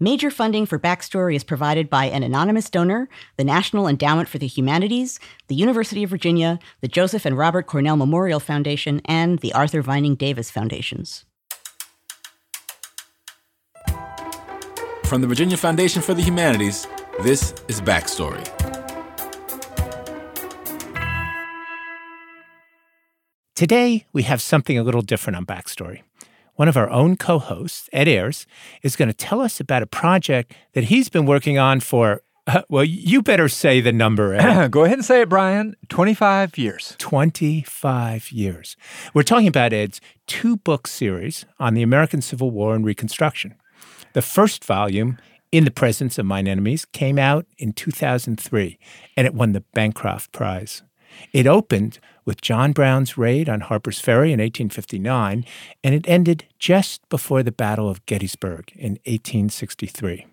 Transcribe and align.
Major 0.00 0.30
funding 0.30 0.64
for 0.64 0.78
Backstory 0.78 1.34
is 1.34 1.42
provided 1.42 1.90
by 1.90 2.04
an 2.04 2.22
anonymous 2.22 2.70
donor, 2.70 3.08
the 3.36 3.42
National 3.42 3.88
Endowment 3.88 4.28
for 4.28 4.38
the 4.38 4.46
Humanities, 4.46 5.18
the 5.48 5.56
University 5.56 6.04
of 6.04 6.10
Virginia, 6.10 6.60
the 6.80 6.86
Joseph 6.86 7.26
and 7.26 7.36
Robert 7.36 7.66
Cornell 7.66 7.96
Memorial 7.96 8.38
Foundation, 8.38 9.00
and 9.06 9.40
the 9.40 9.52
Arthur 9.54 9.82
Vining 9.82 10.14
Davis 10.14 10.52
Foundations. 10.52 11.24
From 15.02 15.20
the 15.20 15.26
Virginia 15.26 15.56
Foundation 15.56 16.00
for 16.00 16.14
the 16.14 16.22
Humanities, 16.22 16.86
this 17.22 17.52
is 17.66 17.80
Backstory. 17.80 18.46
Today, 23.56 24.06
we 24.12 24.22
have 24.22 24.40
something 24.40 24.78
a 24.78 24.84
little 24.84 25.02
different 25.02 25.36
on 25.36 25.44
Backstory 25.44 26.02
one 26.58 26.66
of 26.66 26.76
our 26.76 26.90
own 26.90 27.16
co 27.16 27.38
hosts, 27.38 27.88
Ed 27.92 28.08
Ayers, 28.08 28.44
is 28.82 28.96
going 28.96 29.08
to 29.08 29.14
tell 29.14 29.40
us 29.40 29.60
about 29.60 29.84
a 29.84 29.86
project 29.86 30.52
that 30.72 30.84
he's 30.84 31.08
been 31.08 31.24
working 31.24 31.56
on 31.56 31.78
for, 31.78 32.22
uh, 32.48 32.62
well, 32.68 32.82
you 32.82 33.22
better 33.22 33.48
say 33.48 33.80
the 33.80 33.92
number, 33.92 34.34
Ed. 34.34 34.68
Go 34.72 34.82
ahead 34.82 34.98
and 34.98 35.04
say 35.04 35.20
it, 35.20 35.28
Brian. 35.28 35.76
25 35.88 36.58
years. 36.58 36.96
25 36.98 38.32
years. 38.32 38.76
We're 39.14 39.22
talking 39.22 39.46
about 39.46 39.72
Ed's 39.72 40.00
two 40.26 40.56
book 40.56 40.88
series 40.88 41.46
on 41.60 41.74
the 41.74 41.82
American 41.82 42.20
Civil 42.20 42.50
War 42.50 42.74
and 42.74 42.84
Reconstruction. 42.84 43.54
The 44.14 44.22
first 44.22 44.64
volume, 44.64 45.18
In 45.52 45.64
the 45.64 45.70
Presence 45.70 46.18
of 46.18 46.26
Mine 46.26 46.48
Enemies, 46.48 46.86
came 46.86 47.20
out 47.20 47.46
in 47.58 47.72
2003, 47.72 48.80
and 49.16 49.28
it 49.28 49.34
won 49.34 49.52
the 49.52 49.62
Bancroft 49.74 50.32
Prize. 50.32 50.82
It 51.32 51.46
opened 51.46 52.00
with 52.28 52.42
John 52.42 52.72
Brown's 52.72 53.16
raid 53.16 53.48
on 53.48 53.62
Harpers 53.62 54.02
Ferry 54.02 54.34
in 54.34 54.38
1859, 54.38 55.46
and 55.82 55.94
it 55.94 56.06
ended 56.06 56.44
just 56.58 57.08
before 57.08 57.42
the 57.42 57.50
Battle 57.50 57.88
of 57.88 58.04
Gettysburg 58.04 58.70
in 58.74 58.98
1863. 59.06 60.26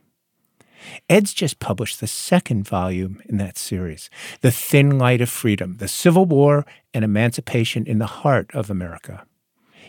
Ed's 1.09 1.34
just 1.34 1.59
published 1.59 2.02
the 2.02 2.08
second 2.08 2.68
volume 2.68 3.21
in 3.27 3.37
that 3.37 3.57
series, 3.57 4.10
The 4.41 4.52
Thin 4.52 4.98
Light 4.98 5.21
of 5.21 5.29
Freedom 5.29 5.77
The 5.77 5.87
Civil 5.87 6.26
War 6.26 6.65
and 6.93 7.05
Emancipation 7.05 7.87
in 7.87 7.99
the 7.99 8.07
Heart 8.07 8.52
of 8.54 8.70
America. 8.70 9.26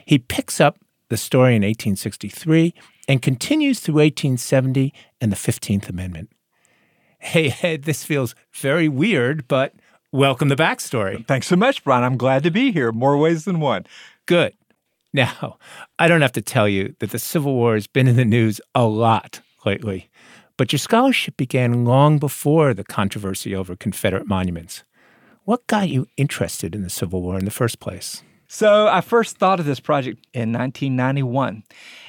He 0.05 0.20
picks 0.20 0.61
up 0.61 0.79
the 1.09 1.17
story 1.17 1.57
in 1.57 1.63
1863 1.63 2.73
and 3.09 3.20
continues 3.20 3.81
through 3.81 3.97
1870 3.97 4.95
and 5.20 5.33
the 5.33 5.37
15th 5.37 5.89
Amendment. 5.89 6.31
Hey, 7.19 7.57
Ed, 7.63 7.83
this 7.83 8.05
feels 8.05 8.37
very 8.55 8.89
weird, 8.89 9.48
but 9.48 9.75
Welcome 10.12 10.49
to 10.51 10.57
Backstory. 10.57 11.27
Thanks 11.27 11.49
so 11.49 11.57
much, 11.57 11.83
Brian. 11.83 12.05
I'm 12.05 12.17
glad 12.17 12.45
to 12.45 12.51
be 12.53 12.71
here. 12.71 12.93
More 12.93 13.19
ways 13.19 13.45
than 13.45 13.59
one. 13.59 13.87
Good. 14.27 14.55
Now, 15.13 15.59
I 15.98 16.07
don't 16.07 16.23
have 16.23 16.33
to 16.33 16.43
tell 16.43 16.69
you 16.69 16.95
that 17.01 17.11
the 17.11 17.19
Civil 17.19 17.55
War 17.55 17.75
has 17.75 17.89
been 17.89 18.07
in 18.07 18.15
the 18.15 18.25
news 18.25 18.61
a 18.73 18.85
lot 18.85 19.41
lately, 19.65 20.09
but 20.57 20.73
your 20.73 20.79
scholarship 20.79 21.37
began 21.37 21.85
long 21.85 22.19
before 22.19 22.73
the 22.73 22.85
controversy 22.85 23.55
over 23.55 23.75
Confederate 23.75 24.29
monuments. 24.29 24.85
What 25.45 25.67
got 25.67 25.89
you 25.89 26.07
interested 26.17 26.77
in 26.77 26.83
the 26.83 26.91
Civil 26.91 27.20
War 27.20 27.37
in 27.37 27.45
the 27.45 27.51
first 27.51 27.81
place? 27.81 28.23
So, 28.47 28.87
I 28.87 29.01
first 29.01 29.39
thought 29.39 29.59
of 29.59 29.67
this 29.67 29.81
project 29.81 30.25
in 30.33 30.53
1991, 30.53 31.65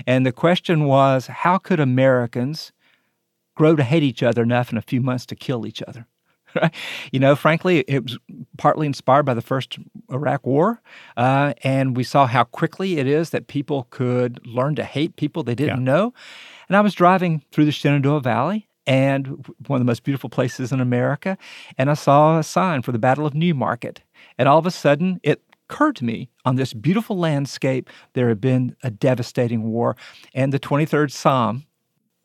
and 0.05 0.23
the 0.23 0.31
question 0.31 0.83
was 0.83 1.25
how 1.25 1.57
could 1.57 1.79
Americans 1.79 2.71
grow 3.55 3.75
to 3.75 3.83
hate 3.83 4.03
each 4.03 4.21
other 4.21 4.43
enough 4.43 4.71
in 4.71 4.77
a 4.77 4.83
few 4.83 5.01
months 5.01 5.25
to 5.25 5.35
kill 5.35 5.65
each 5.65 5.81
other? 5.81 6.05
you 7.11 7.19
know, 7.19 7.35
frankly, 7.35 7.79
it 7.87 8.03
was 8.03 8.17
partly 8.57 8.87
inspired 8.87 9.23
by 9.23 9.33
the 9.33 9.41
first 9.41 9.77
Iraq 10.11 10.45
War, 10.45 10.81
uh, 11.15 11.53
and 11.63 11.95
we 11.95 12.03
saw 12.03 12.27
how 12.27 12.43
quickly 12.43 12.97
it 12.97 13.07
is 13.07 13.31
that 13.31 13.47
people 13.47 13.87
could 13.89 14.45
learn 14.45 14.75
to 14.75 14.83
hate 14.83 15.15
people 15.15 15.43
they 15.43 15.55
didn't 15.55 15.79
yeah. 15.79 15.91
know. 15.91 16.13
And 16.67 16.75
I 16.75 16.81
was 16.81 16.93
driving 16.93 17.43
through 17.51 17.65
the 17.65 17.71
Shenandoah 17.71 18.21
Valley, 18.21 18.67
and 18.85 19.45
one 19.67 19.77
of 19.77 19.81
the 19.81 19.89
most 19.89 20.03
beautiful 20.03 20.29
places 20.29 20.71
in 20.71 20.79
America, 20.79 21.37
and 21.77 21.89
I 21.89 21.93
saw 21.93 22.39
a 22.39 22.43
sign 22.43 22.81
for 22.81 22.91
the 22.91 22.99
Battle 22.99 23.25
of 23.25 23.33
New 23.33 23.53
Market, 23.53 24.01
and 24.37 24.47
all 24.47 24.57
of 24.57 24.65
a 24.65 24.71
sudden 24.71 25.19
it 25.23 25.41
occurred 25.69 25.97
to 25.97 26.05
me 26.05 26.29
on 26.45 26.55
this 26.55 26.73
beautiful 26.73 27.17
landscape 27.17 27.89
there 28.13 28.29
had 28.29 28.39
been 28.39 28.75
a 28.83 28.89
devastating 28.89 29.63
war, 29.63 29.95
and 30.33 30.53
the 30.53 30.59
23rd 30.59 31.11
Psalm. 31.11 31.63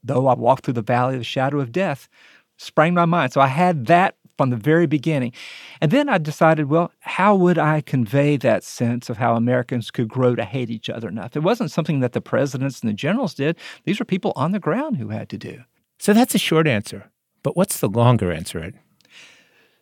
Though 0.04 0.26
I 0.26 0.34
walked 0.34 0.64
through 0.64 0.74
the 0.74 0.82
valley 0.82 1.14
of 1.14 1.20
the 1.20 1.24
shadow 1.24 1.60
of 1.60 1.70
death, 1.70 2.08
sprang 2.56 2.94
my 2.94 3.04
mind. 3.04 3.32
So 3.32 3.40
I 3.40 3.46
had 3.46 3.86
that 3.86 4.16
from 4.42 4.50
the 4.50 4.56
very 4.56 4.86
beginning. 4.86 5.32
And 5.80 5.92
then 5.92 6.08
I 6.08 6.18
decided, 6.18 6.66
well, 6.66 6.90
how 6.98 7.36
would 7.36 7.58
I 7.58 7.80
convey 7.80 8.36
that 8.38 8.64
sense 8.64 9.08
of 9.08 9.16
how 9.16 9.36
Americans 9.36 9.92
could 9.92 10.08
grow 10.08 10.34
to 10.34 10.44
hate 10.44 10.68
each 10.68 10.90
other 10.90 11.08
enough? 11.08 11.36
It 11.36 11.44
wasn't 11.44 11.70
something 11.70 12.00
that 12.00 12.12
the 12.12 12.20
presidents 12.20 12.80
and 12.80 12.90
the 12.90 12.94
generals 12.94 13.34
did. 13.34 13.56
These 13.84 14.00
were 14.00 14.04
people 14.04 14.32
on 14.34 14.50
the 14.50 14.58
ground 14.58 14.96
who 14.96 15.10
had 15.10 15.28
to 15.28 15.38
do. 15.38 15.62
So 16.00 16.12
that's 16.12 16.34
a 16.34 16.38
short 16.38 16.66
answer. 16.66 17.08
But 17.44 17.56
what's 17.56 17.78
the 17.78 17.88
longer 17.88 18.32
answer, 18.32 18.58
Ed? 18.58 18.80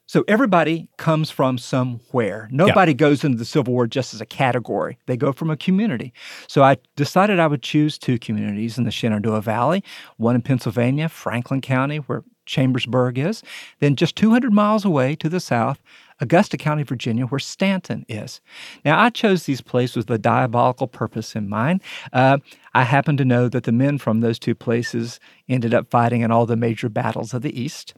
So 0.04 0.24
everybody 0.28 0.88
comes 0.98 1.30
from 1.30 1.56
somewhere. 1.56 2.48
Nobody 2.50 2.92
yeah. 2.92 2.96
goes 2.96 3.24
into 3.24 3.38
the 3.38 3.44
Civil 3.44 3.72
War 3.72 3.86
just 3.86 4.12
as 4.12 4.20
a 4.20 4.26
category. 4.26 4.98
They 5.06 5.16
go 5.16 5.32
from 5.32 5.50
a 5.50 5.56
community. 5.56 6.12
So 6.48 6.62
I 6.64 6.76
decided 6.96 7.38
I 7.38 7.46
would 7.46 7.62
choose 7.62 7.96
two 7.96 8.18
communities 8.18 8.76
in 8.76 8.84
the 8.84 8.90
Shenandoah 8.90 9.40
Valley, 9.40 9.82
one 10.16 10.34
in 10.34 10.42
Pennsylvania, 10.42 11.08
Franklin 11.08 11.60
County, 11.60 11.98
where 11.98 12.24
Chambersburg 12.50 13.18
is. 13.18 13.42
Then 13.78 13.96
just 13.96 14.16
200 14.16 14.52
miles 14.52 14.84
away 14.84 15.14
to 15.16 15.28
the 15.28 15.40
south, 15.40 15.80
Augusta 16.20 16.56
County, 16.56 16.82
Virginia, 16.82 17.24
where 17.26 17.38
Staunton 17.38 18.04
is. 18.08 18.40
Now, 18.84 19.00
I 19.00 19.08
chose 19.10 19.44
these 19.44 19.60
places 19.60 19.96
with 19.96 20.10
a 20.10 20.18
diabolical 20.18 20.86
purpose 20.86 21.34
in 21.34 21.48
mind. 21.48 21.80
Uh, 22.12 22.38
I 22.74 22.82
happen 22.82 23.16
to 23.16 23.24
know 23.24 23.48
that 23.48 23.64
the 23.64 23.72
men 23.72 23.98
from 23.98 24.20
those 24.20 24.38
two 24.38 24.54
places 24.54 25.20
ended 25.48 25.72
up 25.72 25.90
fighting 25.90 26.20
in 26.20 26.30
all 26.30 26.44
the 26.44 26.56
major 26.56 26.88
battles 26.88 27.32
of 27.32 27.42
the 27.42 27.58
East. 27.58 27.94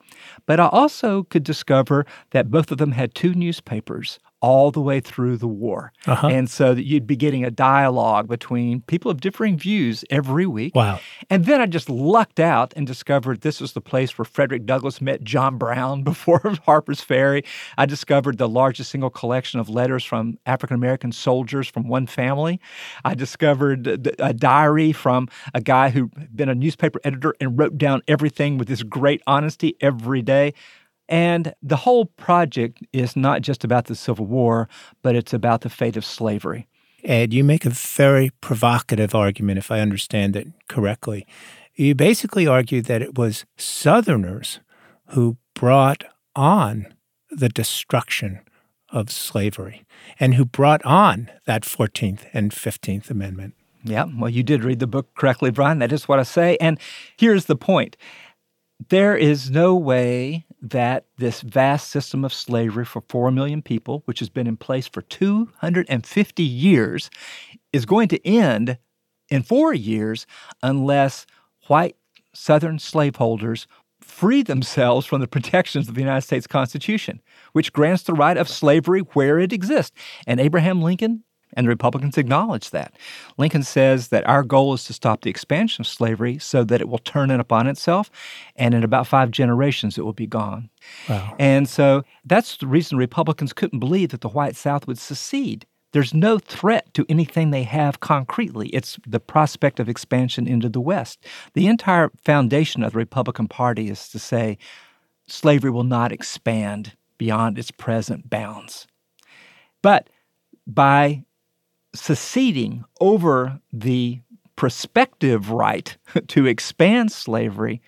But 0.46 0.60
I 0.60 0.68
also 0.68 1.24
could 1.24 1.42
discover 1.42 2.06
that 2.30 2.50
both 2.50 2.70
of 2.70 2.78
them 2.78 2.92
had 2.92 3.14
two 3.14 3.34
newspapers 3.34 4.18
all 4.42 4.72
the 4.72 4.80
way 4.80 4.98
through 4.98 5.36
the 5.36 5.46
war. 5.46 5.92
Uh-huh. 6.06 6.26
And 6.26 6.50
so 6.50 6.74
that 6.74 6.84
you'd 6.84 7.06
be 7.06 7.14
getting 7.14 7.44
a 7.44 7.50
dialogue 7.50 8.26
between 8.26 8.82
people 8.82 9.08
of 9.10 9.20
differing 9.20 9.56
views 9.56 10.04
every 10.10 10.46
week. 10.46 10.74
Wow. 10.74 10.98
And 11.30 11.46
then 11.46 11.60
I 11.60 11.66
just 11.66 11.88
lucked 11.88 12.40
out 12.40 12.74
and 12.76 12.84
discovered 12.84 13.42
this 13.42 13.60
was 13.60 13.72
the 13.72 13.80
place 13.80 14.18
where 14.18 14.24
Frederick 14.24 14.66
Douglass 14.66 15.00
met 15.00 15.22
John 15.22 15.58
Brown 15.58 16.02
before 16.12 16.42
Harpers 16.66 17.00
Ferry. 17.00 17.44
I 17.78 17.86
discovered 17.86 18.38
the 18.38 18.48
largest 18.48 18.90
single 18.90 19.10
collection 19.10 19.60
of 19.60 19.68
letters 19.68 20.04
from 20.04 20.38
African 20.44 20.74
American 20.74 21.12
soldiers 21.12 21.68
from 21.68 21.86
one 21.86 22.08
family. 22.08 22.60
I 23.04 23.14
discovered 23.14 23.86
a 24.18 24.34
diary 24.34 24.92
from 24.92 25.28
a 25.54 25.60
guy 25.60 25.90
who'd 25.90 26.34
been 26.34 26.48
a 26.48 26.54
newspaper 26.54 27.00
editor 27.04 27.34
and 27.40 27.56
wrote 27.56 27.78
down 27.78 28.02
everything 28.08 28.58
with 28.58 28.66
this 28.66 28.82
great 28.82 29.22
honesty 29.26 29.76
every 29.80 30.20
day. 30.20 30.54
And 31.12 31.52
the 31.62 31.76
whole 31.76 32.06
project 32.06 32.82
is 32.94 33.16
not 33.16 33.42
just 33.42 33.64
about 33.64 33.84
the 33.84 33.94
Civil 33.94 34.24
War, 34.24 34.66
but 35.02 35.14
it's 35.14 35.34
about 35.34 35.60
the 35.60 35.68
fate 35.68 35.98
of 35.98 36.06
slavery. 36.06 36.68
Ed, 37.04 37.34
you 37.34 37.44
make 37.44 37.66
a 37.66 37.70
very 37.70 38.30
provocative 38.40 39.14
argument, 39.14 39.58
if 39.58 39.70
I 39.70 39.80
understand 39.80 40.36
it 40.36 40.48
correctly. 40.70 41.26
You 41.74 41.94
basically 41.94 42.46
argue 42.46 42.80
that 42.80 43.02
it 43.02 43.18
was 43.18 43.44
Southerners 43.58 44.60
who 45.08 45.36
brought 45.52 46.02
on 46.34 46.94
the 47.30 47.50
destruction 47.50 48.40
of 48.88 49.10
slavery 49.10 49.84
and 50.18 50.34
who 50.34 50.46
brought 50.46 50.82
on 50.82 51.30
that 51.44 51.64
14th 51.64 52.24
and 52.32 52.52
15th 52.52 53.10
Amendment. 53.10 53.52
Yeah, 53.84 54.06
well, 54.16 54.30
you 54.30 54.42
did 54.42 54.64
read 54.64 54.78
the 54.78 54.86
book 54.86 55.14
correctly, 55.14 55.50
Brian. 55.50 55.78
That 55.78 55.92
is 55.92 56.08
what 56.08 56.18
I 56.18 56.22
say. 56.22 56.56
And 56.58 56.78
here's 57.18 57.46
the 57.46 57.56
point 57.56 57.98
there 58.88 59.16
is 59.16 59.50
no 59.50 59.74
way 59.74 60.46
that 60.60 61.06
this 61.18 61.40
vast 61.42 61.88
system 61.88 62.24
of 62.24 62.32
slavery 62.32 62.84
for 62.84 63.02
4 63.08 63.30
million 63.30 63.62
people, 63.62 64.02
which 64.06 64.20
has 64.20 64.28
been 64.28 64.46
in 64.46 64.56
place 64.56 64.86
for 64.86 65.02
250 65.02 66.42
years, 66.42 67.10
is 67.72 67.84
going 67.84 68.08
to 68.08 68.26
end 68.26 68.78
in 69.28 69.42
four 69.42 69.74
years 69.74 70.26
unless 70.62 71.26
white 71.66 71.96
Southern 72.34 72.78
slaveholders 72.78 73.66
free 74.00 74.42
themselves 74.42 75.06
from 75.06 75.20
the 75.20 75.28
protections 75.28 75.88
of 75.88 75.94
the 75.94 76.00
United 76.00 76.22
States 76.22 76.46
Constitution, 76.46 77.20
which 77.52 77.72
grants 77.72 78.02
the 78.04 78.14
right 78.14 78.36
of 78.36 78.48
slavery 78.48 79.00
where 79.12 79.38
it 79.38 79.52
exists. 79.52 79.92
And 80.26 80.40
Abraham 80.40 80.82
Lincoln 80.82 81.24
and 81.54 81.66
the 81.66 81.68
Republicans 81.68 82.18
acknowledge 82.18 82.70
that. 82.70 82.94
Lincoln 83.38 83.62
says 83.62 84.08
that 84.08 84.26
our 84.26 84.42
goal 84.42 84.74
is 84.74 84.84
to 84.84 84.92
stop 84.92 85.22
the 85.22 85.30
expansion 85.30 85.82
of 85.82 85.86
slavery 85.86 86.38
so 86.38 86.64
that 86.64 86.80
it 86.80 86.88
will 86.88 86.98
turn 86.98 87.30
in 87.30 87.40
upon 87.40 87.66
itself, 87.66 88.10
and 88.56 88.74
in 88.74 88.84
about 88.84 89.06
five 89.06 89.30
generations 89.30 89.98
it 89.98 90.04
will 90.04 90.12
be 90.12 90.26
gone. 90.26 90.70
Wow. 91.08 91.36
And 91.38 91.68
so 91.68 92.04
that's 92.24 92.56
the 92.56 92.66
reason 92.66 92.98
Republicans 92.98 93.52
couldn't 93.52 93.78
believe 93.80 94.10
that 94.10 94.20
the 94.20 94.28
white 94.28 94.56
South 94.56 94.86
would 94.86 94.98
secede. 94.98 95.66
There's 95.92 96.14
no 96.14 96.38
threat 96.38 96.92
to 96.94 97.04
anything 97.10 97.50
they 97.50 97.64
have 97.64 98.00
concretely. 98.00 98.68
It's 98.68 98.98
the 99.06 99.20
prospect 99.20 99.78
of 99.78 99.90
expansion 99.90 100.46
into 100.46 100.70
the 100.70 100.80
West. 100.80 101.24
The 101.52 101.66
entire 101.66 102.10
foundation 102.24 102.82
of 102.82 102.92
the 102.92 102.98
Republican 102.98 103.46
Party 103.46 103.90
is 103.90 104.08
to 104.08 104.18
say 104.18 104.56
slavery 105.26 105.70
will 105.70 105.84
not 105.84 106.10
expand 106.10 106.96
beyond 107.18 107.58
its 107.58 107.70
present 107.70 108.30
bounds. 108.30 108.86
But 109.82 110.08
by 110.66 111.24
seceding 111.94 112.84
over 113.00 113.60
the 113.72 114.20
prospective 114.56 115.50
right 115.50 115.96
to 116.28 116.46
expand 116.46 117.12
slavery, 117.12 117.82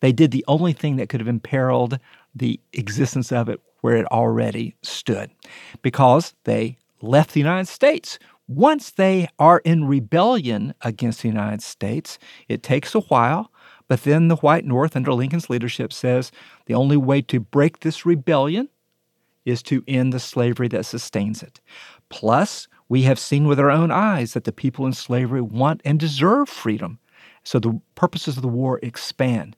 they 0.00 0.12
did 0.12 0.30
the 0.30 0.44
only 0.48 0.72
thing 0.72 0.96
that 0.96 1.08
could 1.08 1.20
have 1.20 1.28
imperiled 1.28 1.98
the 2.34 2.60
existence 2.72 3.32
of 3.32 3.48
it 3.48 3.60
where 3.80 3.96
it 3.96 4.06
already 4.06 4.76
stood 4.82 5.30
because 5.82 6.34
they 6.44 6.76
left 7.00 7.32
the 7.32 7.40
United 7.40 7.68
States. 7.68 8.18
Once 8.46 8.90
they 8.90 9.28
are 9.38 9.60
in 9.64 9.86
rebellion 9.86 10.74
against 10.82 11.22
the 11.22 11.28
United 11.28 11.62
States, 11.62 12.18
it 12.48 12.62
takes 12.62 12.94
a 12.94 13.00
while, 13.00 13.50
but 13.88 14.02
then 14.02 14.28
the 14.28 14.36
white 14.36 14.64
North 14.64 14.96
under 14.96 15.12
Lincoln's 15.12 15.50
leadership 15.50 15.92
says 15.92 16.30
the 16.66 16.74
only 16.74 16.96
way 16.96 17.22
to 17.22 17.40
break 17.40 17.80
this 17.80 18.04
rebellion 18.04 18.68
is 19.44 19.62
to 19.64 19.82
end 19.88 20.12
the 20.12 20.20
slavery 20.20 20.68
that 20.68 20.84
sustains 20.84 21.42
it. 21.42 21.60
Plus, 22.08 22.68
we 22.90 23.02
have 23.02 23.20
seen 23.20 23.46
with 23.46 23.60
our 23.60 23.70
own 23.70 23.92
eyes 23.92 24.34
that 24.34 24.44
the 24.44 24.52
people 24.52 24.84
in 24.84 24.92
slavery 24.92 25.40
want 25.40 25.80
and 25.84 25.98
deserve 25.98 26.48
freedom. 26.48 26.98
So 27.44 27.60
the 27.60 27.80
purposes 27.94 28.36
of 28.36 28.42
the 28.42 28.48
war 28.48 28.80
expand. 28.82 29.56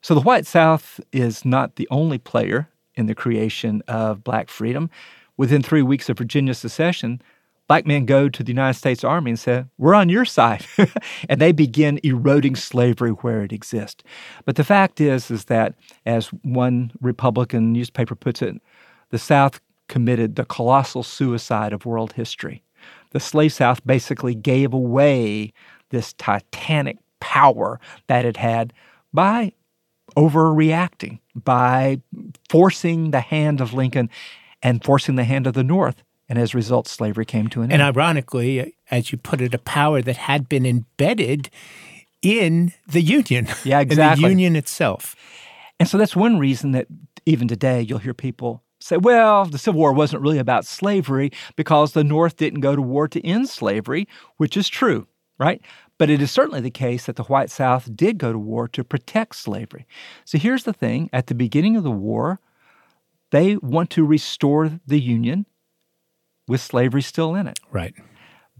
So 0.00 0.14
the 0.14 0.20
white 0.20 0.46
South 0.46 1.00
is 1.12 1.44
not 1.44 1.74
the 1.74 1.88
only 1.90 2.16
player 2.16 2.68
in 2.94 3.06
the 3.06 3.14
creation 3.14 3.82
of 3.88 4.22
black 4.22 4.48
freedom. 4.48 4.88
Within 5.36 5.62
three 5.62 5.82
weeks 5.82 6.08
of 6.08 6.16
Virginia's 6.16 6.58
secession, 6.58 7.20
black 7.66 7.86
men 7.86 8.06
go 8.06 8.28
to 8.28 8.44
the 8.44 8.52
United 8.52 8.78
States 8.78 9.02
Army 9.02 9.32
and 9.32 9.40
say, 9.40 9.64
We're 9.76 9.94
on 9.94 10.08
your 10.08 10.24
side. 10.24 10.64
and 11.28 11.40
they 11.40 11.50
begin 11.50 11.98
eroding 12.04 12.54
slavery 12.54 13.10
where 13.10 13.42
it 13.42 13.52
exists. 13.52 14.04
But 14.44 14.54
the 14.54 14.64
fact 14.64 15.00
is, 15.00 15.28
is 15.28 15.46
that, 15.46 15.74
as 16.06 16.28
one 16.28 16.92
Republican 17.00 17.72
newspaper 17.72 18.14
puts 18.14 18.42
it, 18.42 18.62
the 19.10 19.18
South 19.18 19.60
committed 19.88 20.36
the 20.36 20.44
colossal 20.44 21.02
suicide 21.02 21.72
of 21.72 21.86
world 21.86 22.12
history. 22.14 22.62
The 23.10 23.20
slave 23.20 23.52
South 23.52 23.84
basically 23.86 24.34
gave 24.34 24.72
away 24.72 25.52
this 25.90 26.12
titanic 26.14 26.98
power 27.20 27.80
that 28.08 28.24
it 28.24 28.36
had 28.36 28.72
by 29.12 29.52
overreacting, 30.16 31.20
by 31.34 32.00
forcing 32.48 33.10
the 33.10 33.20
hand 33.20 33.60
of 33.60 33.72
Lincoln 33.72 34.10
and 34.62 34.82
forcing 34.82 35.16
the 35.16 35.24
hand 35.24 35.46
of 35.46 35.54
the 35.54 35.64
North. 35.64 36.02
And 36.28 36.38
as 36.38 36.54
a 36.54 36.56
result, 36.56 36.88
slavery 36.88 37.24
came 37.24 37.48
to 37.48 37.60
an 37.60 37.70
end. 37.70 37.74
And 37.74 37.82
ironically, 37.82 38.74
as 38.90 39.12
you 39.12 39.18
put 39.18 39.40
it, 39.40 39.54
a 39.54 39.58
power 39.58 40.00
that 40.02 40.16
had 40.16 40.48
been 40.48 40.64
embedded 40.64 41.50
in 42.22 42.72
the 42.86 43.02
Union. 43.02 43.48
Yeah, 43.62 43.80
in 43.82 43.88
the. 43.88 44.16
Union 44.16 44.56
itself. 44.56 45.14
And 45.78 45.88
so 45.88 45.98
that's 45.98 46.16
one 46.16 46.38
reason 46.38 46.72
that 46.72 46.86
even 47.26 47.46
today 47.46 47.82
you'll 47.82 47.98
hear 47.98 48.14
people 48.14 48.62
say, 48.84 48.98
well, 48.98 49.46
the 49.46 49.58
Civil 49.58 49.80
War 49.80 49.92
wasn't 49.92 50.22
really 50.22 50.38
about 50.38 50.66
slavery 50.66 51.32
because 51.56 51.92
the 51.92 52.04
North 52.04 52.36
didn't 52.36 52.60
go 52.60 52.76
to 52.76 52.82
war 52.82 53.08
to 53.08 53.26
end 53.26 53.48
slavery, 53.48 54.06
which 54.36 54.56
is 54.56 54.68
true, 54.68 55.06
right? 55.38 55.62
But 55.96 56.10
it 56.10 56.20
is 56.20 56.30
certainly 56.30 56.60
the 56.60 56.70
case 56.70 57.06
that 57.06 57.16
the 57.16 57.22
white 57.24 57.50
South 57.50 57.88
did 57.96 58.18
go 58.18 58.32
to 58.32 58.38
war 58.38 58.68
to 58.68 58.84
protect 58.84 59.36
slavery. 59.36 59.86
So 60.26 60.36
here's 60.36 60.64
the 60.64 60.72
thing 60.72 61.08
at 61.12 61.28
the 61.28 61.34
beginning 61.34 61.76
of 61.76 61.82
the 61.82 61.90
war, 61.90 62.40
they 63.30 63.56
want 63.56 63.88
to 63.90 64.04
restore 64.04 64.78
the 64.86 65.00
Union 65.00 65.46
with 66.46 66.60
slavery 66.60 67.02
still 67.02 67.34
in 67.34 67.46
it. 67.46 67.58
Right. 67.72 67.94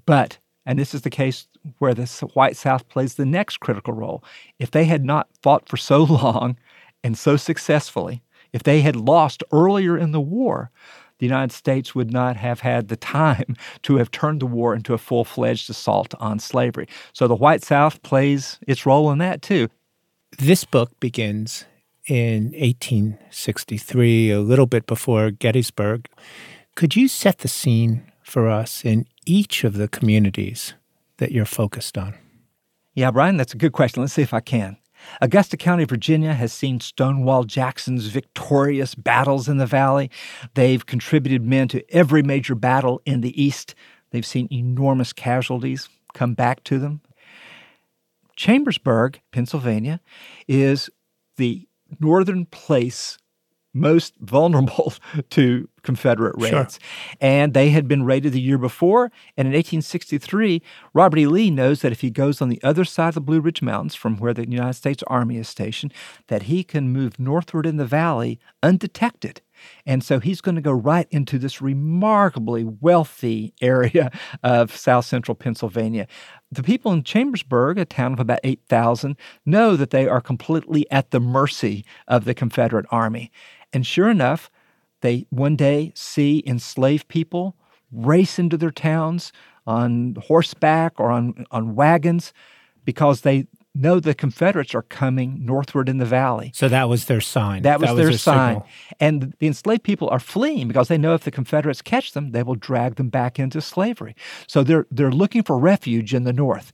But, 0.06 0.38
and 0.64 0.78
this 0.78 0.94
is 0.94 1.02
the 1.02 1.10
case 1.10 1.48
where 1.78 1.92
the 1.92 2.06
white 2.32 2.56
South 2.56 2.88
plays 2.88 3.14
the 3.14 3.26
next 3.26 3.60
critical 3.60 3.92
role, 3.92 4.24
if 4.58 4.70
they 4.70 4.86
had 4.86 5.04
not 5.04 5.28
fought 5.42 5.68
for 5.68 5.76
so 5.76 6.02
long 6.04 6.56
and 7.02 7.18
so 7.18 7.36
successfully, 7.36 8.22
if 8.54 8.62
they 8.62 8.80
had 8.82 8.94
lost 8.94 9.42
earlier 9.52 9.98
in 9.98 10.12
the 10.12 10.20
war, 10.20 10.70
the 11.18 11.26
United 11.26 11.52
States 11.52 11.94
would 11.94 12.12
not 12.12 12.36
have 12.36 12.60
had 12.60 12.86
the 12.88 12.96
time 12.96 13.56
to 13.82 13.96
have 13.96 14.10
turned 14.10 14.40
the 14.40 14.46
war 14.46 14.74
into 14.74 14.94
a 14.94 14.98
full 14.98 15.24
fledged 15.24 15.68
assault 15.68 16.14
on 16.20 16.38
slavery. 16.38 16.88
So 17.12 17.26
the 17.26 17.34
white 17.34 17.64
South 17.64 18.00
plays 18.02 18.58
its 18.66 18.86
role 18.86 19.10
in 19.10 19.18
that 19.18 19.42
too. 19.42 19.68
This 20.38 20.64
book 20.64 20.98
begins 21.00 21.64
in 22.06 22.52
1863, 22.52 24.30
a 24.30 24.40
little 24.40 24.66
bit 24.66 24.86
before 24.86 25.30
Gettysburg. 25.32 26.08
Could 26.76 26.94
you 26.94 27.08
set 27.08 27.38
the 27.38 27.48
scene 27.48 28.10
for 28.22 28.48
us 28.48 28.84
in 28.84 29.06
each 29.26 29.64
of 29.64 29.74
the 29.74 29.88
communities 29.88 30.74
that 31.16 31.32
you're 31.32 31.44
focused 31.44 31.98
on? 31.98 32.14
Yeah, 32.94 33.10
Brian, 33.10 33.36
that's 33.36 33.54
a 33.54 33.58
good 33.58 33.72
question. 33.72 34.02
Let's 34.02 34.12
see 34.12 34.22
if 34.22 34.34
I 34.34 34.40
can. 34.40 34.76
Augusta 35.20 35.56
County, 35.56 35.84
Virginia 35.84 36.32
has 36.32 36.52
seen 36.52 36.80
Stonewall 36.80 37.44
Jackson's 37.44 38.06
victorious 38.06 38.94
battles 38.94 39.48
in 39.48 39.58
the 39.58 39.66
valley. 39.66 40.10
They've 40.54 40.84
contributed 40.84 41.42
men 41.42 41.68
to 41.68 41.84
every 41.94 42.22
major 42.22 42.54
battle 42.54 43.00
in 43.04 43.20
the 43.20 43.40
East. 43.40 43.74
They've 44.10 44.26
seen 44.26 44.48
enormous 44.50 45.12
casualties 45.12 45.88
come 46.12 46.34
back 46.34 46.64
to 46.64 46.78
them. 46.78 47.00
Chambersburg, 48.36 49.20
Pennsylvania, 49.32 50.00
is 50.48 50.90
the 51.36 51.66
northern 52.00 52.46
place 52.46 53.18
most 53.72 54.14
vulnerable 54.20 54.94
to 55.30 55.68
Confederate 55.84 56.34
Sure. 56.40 56.58
raids. 56.60 56.81
And 57.20 57.54
they 57.54 57.70
had 57.70 57.86
been 57.86 58.04
raided 58.04 58.32
the 58.32 58.40
year 58.40 58.58
before. 58.58 59.12
And 59.36 59.46
in 59.46 59.52
1863, 59.54 60.60
Robert 60.92 61.19
E. 61.19 61.26
Lee 61.26 61.50
knows 61.50 61.82
that 61.82 61.92
if 61.92 62.00
he 62.00 62.10
goes 62.10 62.42
on 62.42 62.48
the 62.48 62.62
other 62.64 62.84
side 62.84 63.08
of 63.08 63.14
the 63.14 63.20
Blue 63.20 63.40
Ridge 63.40 63.62
Mountains 63.62 63.94
from 63.94 64.16
where 64.16 64.34
the 64.34 64.48
United 64.50 64.75
States 64.75 65.04
Army 65.06 65.36
is 65.36 65.48
stationed, 65.48 65.92
that 66.26 66.44
he 66.44 66.64
can 66.64 66.92
move 66.92 67.20
northward 67.20 67.66
in 67.66 67.76
the 67.76 67.84
valley 67.84 68.40
undetected. 68.62 69.40
And 69.86 70.02
so 70.02 70.19
he's 70.19 70.40
going 70.40 70.56
to 70.56 70.60
go 70.60 70.72
right 70.72 71.06
into 71.10 71.38
this 71.38 71.62
remarkably 71.62 72.64
wealthy 72.64 73.54
area 73.62 74.10
of 74.42 74.75
south 74.76 75.04
central 75.06 75.34
Pennsylvania. 75.34 76.06
The 76.50 76.62
people 76.62 76.92
in 76.92 77.02
Chambersburg, 77.02 77.78
a 77.78 77.84
town 77.84 78.12
of 78.12 78.20
about 78.20 78.40
8,000, 78.42 79.16
know 79.46 79.76
that 79.76 79.90
they 79.90 80.08
are 80.08 80.20
completely 80.20 80.90
at 80.90 81.10
the 81.12 81.20
mercy 81.20 81.84
of 82.08 82.25
the 82.25 82.34
Confederate 82.34 82.86
Army. 82.90 83.31
And 83.72 83.86
sure 83.86 84.08
enough, 84.10 84.50
they 85.04 85.26
one 85.28 85.54
day 85.54 85.92
see 85.94 86.42
enslaved 86.46 87.08
people 87.08 87.54
race 87.92 88.38
into 88.38 88.56
their 88.56 88.70
towns 88.70 89.32
on 89.66 90.16
horseback 90.26 90.98
or 90.98 91.10
on, 91.10 91.44
on 91.50 91.74
wagons 91.74 92.32
because 92.86 93.20
they 93.20 93.46
know 93.74 94.00
the 94.00 94.14
Confederates 94.14 94.74
are 94.74 94.82
coming 94.82 95.44
northward 95.44 95.90
in 95.90 95.98
the 95.98 96.06
valley. 96.06 96.52
So 96.54 96.68
that 96.68 96.88
was 96.88 97.04
their 97.04 97.20
sign. 97.20 97.62
That 97.62 97.80
was 97.80 97.94
their 97.96 98.12
sign. 98.12 98.54
signal. 98.54 98.66
And 98.98 99.34
the 99.40 99.46
enslaved 99.46 99.82
people 99.82 100.08
are 100.08 100.20
fleeing 100.20 100.68
because 100.68 100.88
they 100.88 100.96
know 100.96 101.12
if 101.12 101.24
the 101.24 101.30
Confederates 101.30 101.82
catch 101.82 102.12
them, 102.12 102.30
they 102.30 102.42
will 102.42 102.54
drag 102.54 102.94
them 102.94 103.10
back 103.10 103.38
into 103.38 103.60
slavery. 103.60 104.16
So 104.46 104.62
they're 104.62 104.86
they're 104.90 105.12
looking 105.12 105.42
for 105.42 105.58
refuge 105.58 106.14
in 106.14 106.24
the 106.24 106.32
north. 106.32 106.72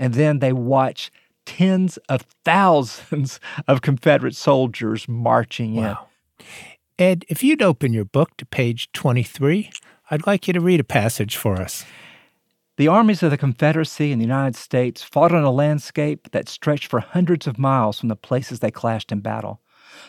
And 0.00 0.14
then 0.14 0.40
they 0.40 0.52
watch 0.52 1.12
tens 1.46 1.96
of 2.08 2.22
thousands 2.44 3.38
of 3.68 3.82
Confederate 3.82 4.34
soldiers 4.34 5.06
marching 5.06 5.76
in. 5.76 5.82
Ed, 6.98 7.24
if 7.28 7.44
you'd 7.44 7.62
open 7.62 7.92
your 7.92 8.04
book 8.04 8.36
to 8.38 8.44
page 8.44 8.90
23, 8.90 9.70
I'd 10.10 10.26
like 10.26 10.48
you 10.48 10.52
to 10.52 10.60
read 10.60 10.80
a 10.80 10.84
passage 10.84 11.36
for 11.36 11.54
us. 11.54 11.84
The 12.76 12.88
armies 12.88 13.22
of 13.22 13.30
the 13.30 13.38
Confederacy 13.38 14.10
and 14.10 14.20
the 14.20 14.26
United 14.26 14.56
States 14.56 15.04
fought 15.04 15.30
on 15.30 15.44
a 15.44 15.52
landscape 15.52 16.32
that 16.32 16.48
stretched 16.48 16.88
for 16.88 16.98
hundreds 16.98 17.46
of 17.46 17.56
miles 17.56 18.00
from 18.00 18.08
the 18.08 18.16
places 18.16 18.58
they 18.58 18.72
clashed 18.72 19.12
in 19.12 19.20
battle. 19.20 19.60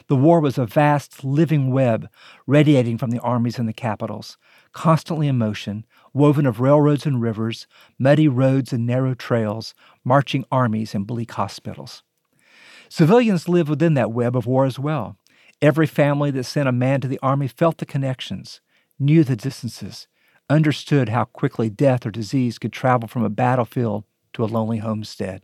The 0.07 0.15
war 0.15 0.39
was 0.39 0.57
a 0.57 0.65
vast 0.65 1.23
living 1.23 1.71
web 1.71 2.09
radiating 2.47 2.97
from 2.97 3.11
the 3.11 3.19
armies 3.19 3.59
and 3.59 3.69
the 3.69 3.73
capitals, 3.73 4.39
constantly 4.71 5.27
in 5.27 5.37
motion, 5.37 5.85
woven 6.11 6.47
of 6.47 6.59
railroads 6.59 7.05
and 7.05 7.21
rivers, 7.21 7.67
muddy 7.99 8.27
roads 8.27 8.73
and 8.73 8.87
narrow 8.87 9.13
trails, 9.13 9.75
marching 10.03 10.43
armies 10.51 10.95
and 10.95 11.05
bleak 11.05 11.33
hospitals. 11.33 12.01
Civilians 12.89 13.47
lived 13.47 13.69
within 13.69 13.93
that 13.93 14.11
web 14.11 14.35
of 14.35 14.47
war 14.47 14.65
as 14.65 14.79
well. 14.79 15.17
Every 15.61 15.87
family 15.87 16.31
that 16.31 16.45
sent 16.45 16.69
a 16.69 16.73
man 16.73 17.01
to 17.01 17.07
the 17.07 17.19
army 17.21 17.49
felt 17.49 17.79
the 17.79 17.85
connections, 17.85 18.61
knew 18.97 19.25
the 19.25 19.35
distances, 19.35 20.07
understood 20.49 21.09
how 21.09 21.25
quickly 21.25 21.69
death 21.69 22.05
or 22.05 22.11
disease 22.11 22.57
could 22.57 22.71
travel 22.71 23.09
from 23.09 23.23
a 23.25 23.29
battlefield 23.29 24.05
to 24.33 24.43
a 24.43 24.45
lonely 24.45 24.77
homestead. 24.77 25.43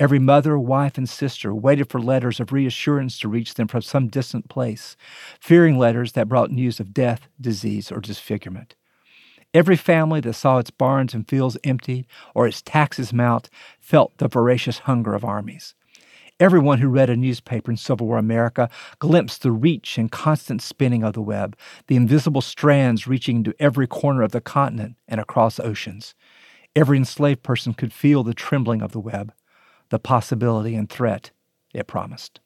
Every 0.00 0.18
mother, 0.18 0.58
wife, 0.58 0.96
and 0.96 1.08
sister 1.08 1.54
waited 1.54 1.90
for 1.90 2.00
letters 2.00 2.40
of 2.40 2.52
reassurance 2.52 3.18
to 3.18 3.28
reach 3.28 3.54
them 3.54 3.68
from 3.68 3.82
some 3.82 4.08
distant 4.08 4.48
place, 4.48 4.96
fearing 5.38 5.78
letters 5.78 6.12
that 6.12 6.28
brought 6.28 6.50
news 6.50 6.80
of 6.80 6.94
death, 6.94 7.28
disease, 7.38 7.92
or 7.92 8.00
disfigurement. 8.00 8.74
Every 9.52 9.76
family 9.76 10.20
that 10.20 10.34
saw 10.34 10.58
its 10.58 10.70
barns 10.70 11.14
and 11.14 11.28
fields 11.28 11.56
emptied 11.64 12.06
or 12.34 12.46
its 12.46 12.62
taxes 12.62 13.12
mount 13.12 13.48
felt 13.80 14.16
the 14.18 14.28
voracious 14.28 14.80
hunger 14.80 15.14
of 15.14 15.24
armies. 15.24 15.74
Everyone 16.38 16.78
who 16.80 16.88
read 16.88 17.08
a 17.08 17.16
newspaper 17.16 17.70
in 17.70 17.78
Civil 17.78 18.06
War 18.08 18.18
America 18.18 18.68
glimpsed 18.98 19.42
the 19.42 19.52
reach 19.52 19.96
and 19.96 20.12
constant 20.12 20.60
spinning 20.60 21.02
of 21.02 21.14
the 21.14 21.22
web, 21.22 21.56
the 21.86 21.96
invisible 21.96 22.42
strands 22.42 23.06
reaching 23.06 23.36
into 23.36 23.54
every 23.58 23.86
corner 23.86 24.20
of 24.22 24.32
the 24.32 24.42
continent 24.42 24.96
and 25.08 25.18
across 25.18 25.58
oceans. 25.58 26.14
Every 26.74 26.98
enslaved 26.98 27.42
person 27.42 27.72
could 27.72 27.92
feel 27.92 28.22
the 28.22 28.34
trembling 28.34 28.82
of 28.82 28.92
the 28.92 29.00
web, 29.00 29.32
the 29.88 29.98
possibility 29.98 30.74
and 30.74 30.90
threat 30.90 31.30
it 31.72 31.86
promised. 31.86 32.40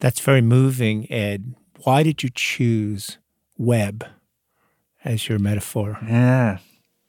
That's 0.00 0.20
very 0.20 0.42
moving, 0.42 1.10
Ed. 1.10 1.54
Why 1.84 2.02
did 2.02 2.22
you 2.22 2.28
choose 2.34 3.16
web 3.56 4.04
as 5.04 5.26
your 5.26 5.38
metaphor? 5.38 5.98
Yeah. 6.02 6.58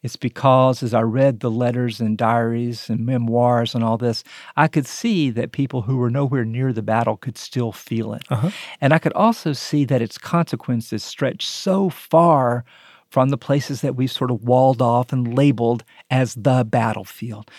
It's 0.08 0.16
because 0.16 0.84
as 0.84 0.94
I 0.94 1.02
read 1.02 1.42
the 1.42 1.52
letters 1.52 2.00
and 2.00 2.18
diaries 2.18 2.90
and 2.90 3.06
memoirs 3.06 3.76
and 3.76 3.84
all 3.84 3.98
this, 3.98 4.24
I 4.56 4.70
could 4.70 4.88
see 4.88 5.30
that 5.32 5.52
people 5.52 5.82
who 5.82 5.98
were 5.98 6.10
nowhere 6.10 6.46
near 6.46 6.72
the 6.72 6.82
battle 6.82 7.18
could 7.18 7.38
still 7.38 7.74
feel 7.74 8.14
it. 8.14 8.24
Uh-huh. 8.30 8.52
And 8.80 8.94
I 8.94 9.00
could 9.00 9.12
also 9.12 9.52
see 9.52 9.84
that 9.84 10.02
its 10.02 10.18
consequences 10.18 11.04
stretched 11.04 11.50
so 11.50 11.90
far 11.90 12.64
from 13.10 13.28
the 13.28 13.38
places 13.38 13.82
that 13.82 13.98
we've 13.98 14.10
sort 14.10 14.32
of 14.32 14.46
walled 14.46 14.82
off 14.82 15.12
and 15.12 15.36
labeled 15.36 15.84
as 16.10 16.36
the 16.36 16.64
battlefield. 16.64 17.52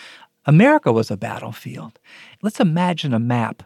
America 0.47 0.91
was 0.91 1.11
a 1.11 1.17
battlefield. 1.17 1.99
Let's 2.41 2.59
imagine 2.59 3.13
a 3.13 3.19
map 3.19 3.61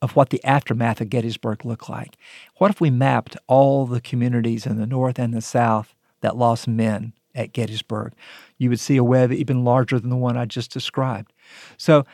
of 0.00 0.14
what 0.14 0.30
the 0.30 0.44
aftermath 0.44 1.00
of 1.00 1.10
Gettysburg 1.10 1.64
looked 1.64 1.90
like. 1.90 2.16
What 2.58 2.70
if 2.70 2.80
we 2.80 2.88
mapped 2.88 3.36
all 3.48 3.84
the 3.84 4.00
communities 4.00 4.64
in 4.64 4.78
the 4.78 4.86
North 4.86 5.18
and 5.18 5.34
the 5.34 5.40
South 5.40 5.96
that 6.20 6.36
lost 6.36 6.68
men 6.68 7.14
at 7.34 7.52
Gettysburg? 7.52 8.12
You 8.58 8.70
would 8.70 8.80
see 8.80 8.96
a 8.96 9.04
web 9.04 9.32
even 9.32 9.64
larger 9.64 9.98
than 9.98 10.10
the 10.10 10.16
one 10.16 10.36
I 10.36 10.44
just 10.44 10.72
described. 10.72 11.32
So 11.76 12.04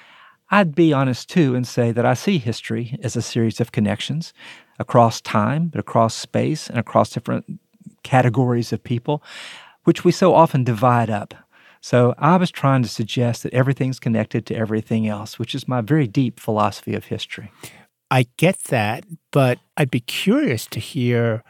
I'd 0.50 0.74
be 0.74 0.92
honest 0.92 1.28
too 1.28 1.54
and 1.54 1.66
say 1.66 1.92
that 1.92 2.06
I 2.06 2.14
see 2.14 2.38
history 2.38 2.98
as 3.02 3.16
a 3.16 3.22
series 3.22 3.60
of 3.60 3.72
connections 3.72 4.32
across 4.78 5.20
time, 5.20 5.68
but 5.68 5.80
across 5.80 6.14
space 6.14 6.68
and 6.68 6.78
across 6.78 7.10
different 7.10 7.60
categories 8.02 8.72
of 8.72 8.82
people, 8.82 9.22
which 9.84 10.04
we 10.04 10.12
so 10.12 10.34
often 10.34 10.64
divide 10.64 11.10
up. 11.10 11.34
So 11.80 12.14
I 12.18 12.36
was 12.36 12.50
trying 12.50 12.82
to 12.82 12.88
suggest 12.88 13.42
that 13.42 13.54
everything's 13.54 14.00
connected 14.00 14.46
to 14.46 14.54
everything 14.54 15.06
else, 15.06 15.38
which 15.38 15.54
is 15.54 15.68
my 15.68 15.80
very 15.80 16.06
deep 16.06 16.40
philosophy 16.40 16.94
of 16.94 17.06
history. 17.06 17.52
I 18.10 18.26
get 18.36 18.58
that, 18.64 19.04
but 19.30 19.58
I'd 19.76 19.90
be 19.90 20.00
curious 20.00 20.66
to 20.66 20.80
hear 20.80 21.44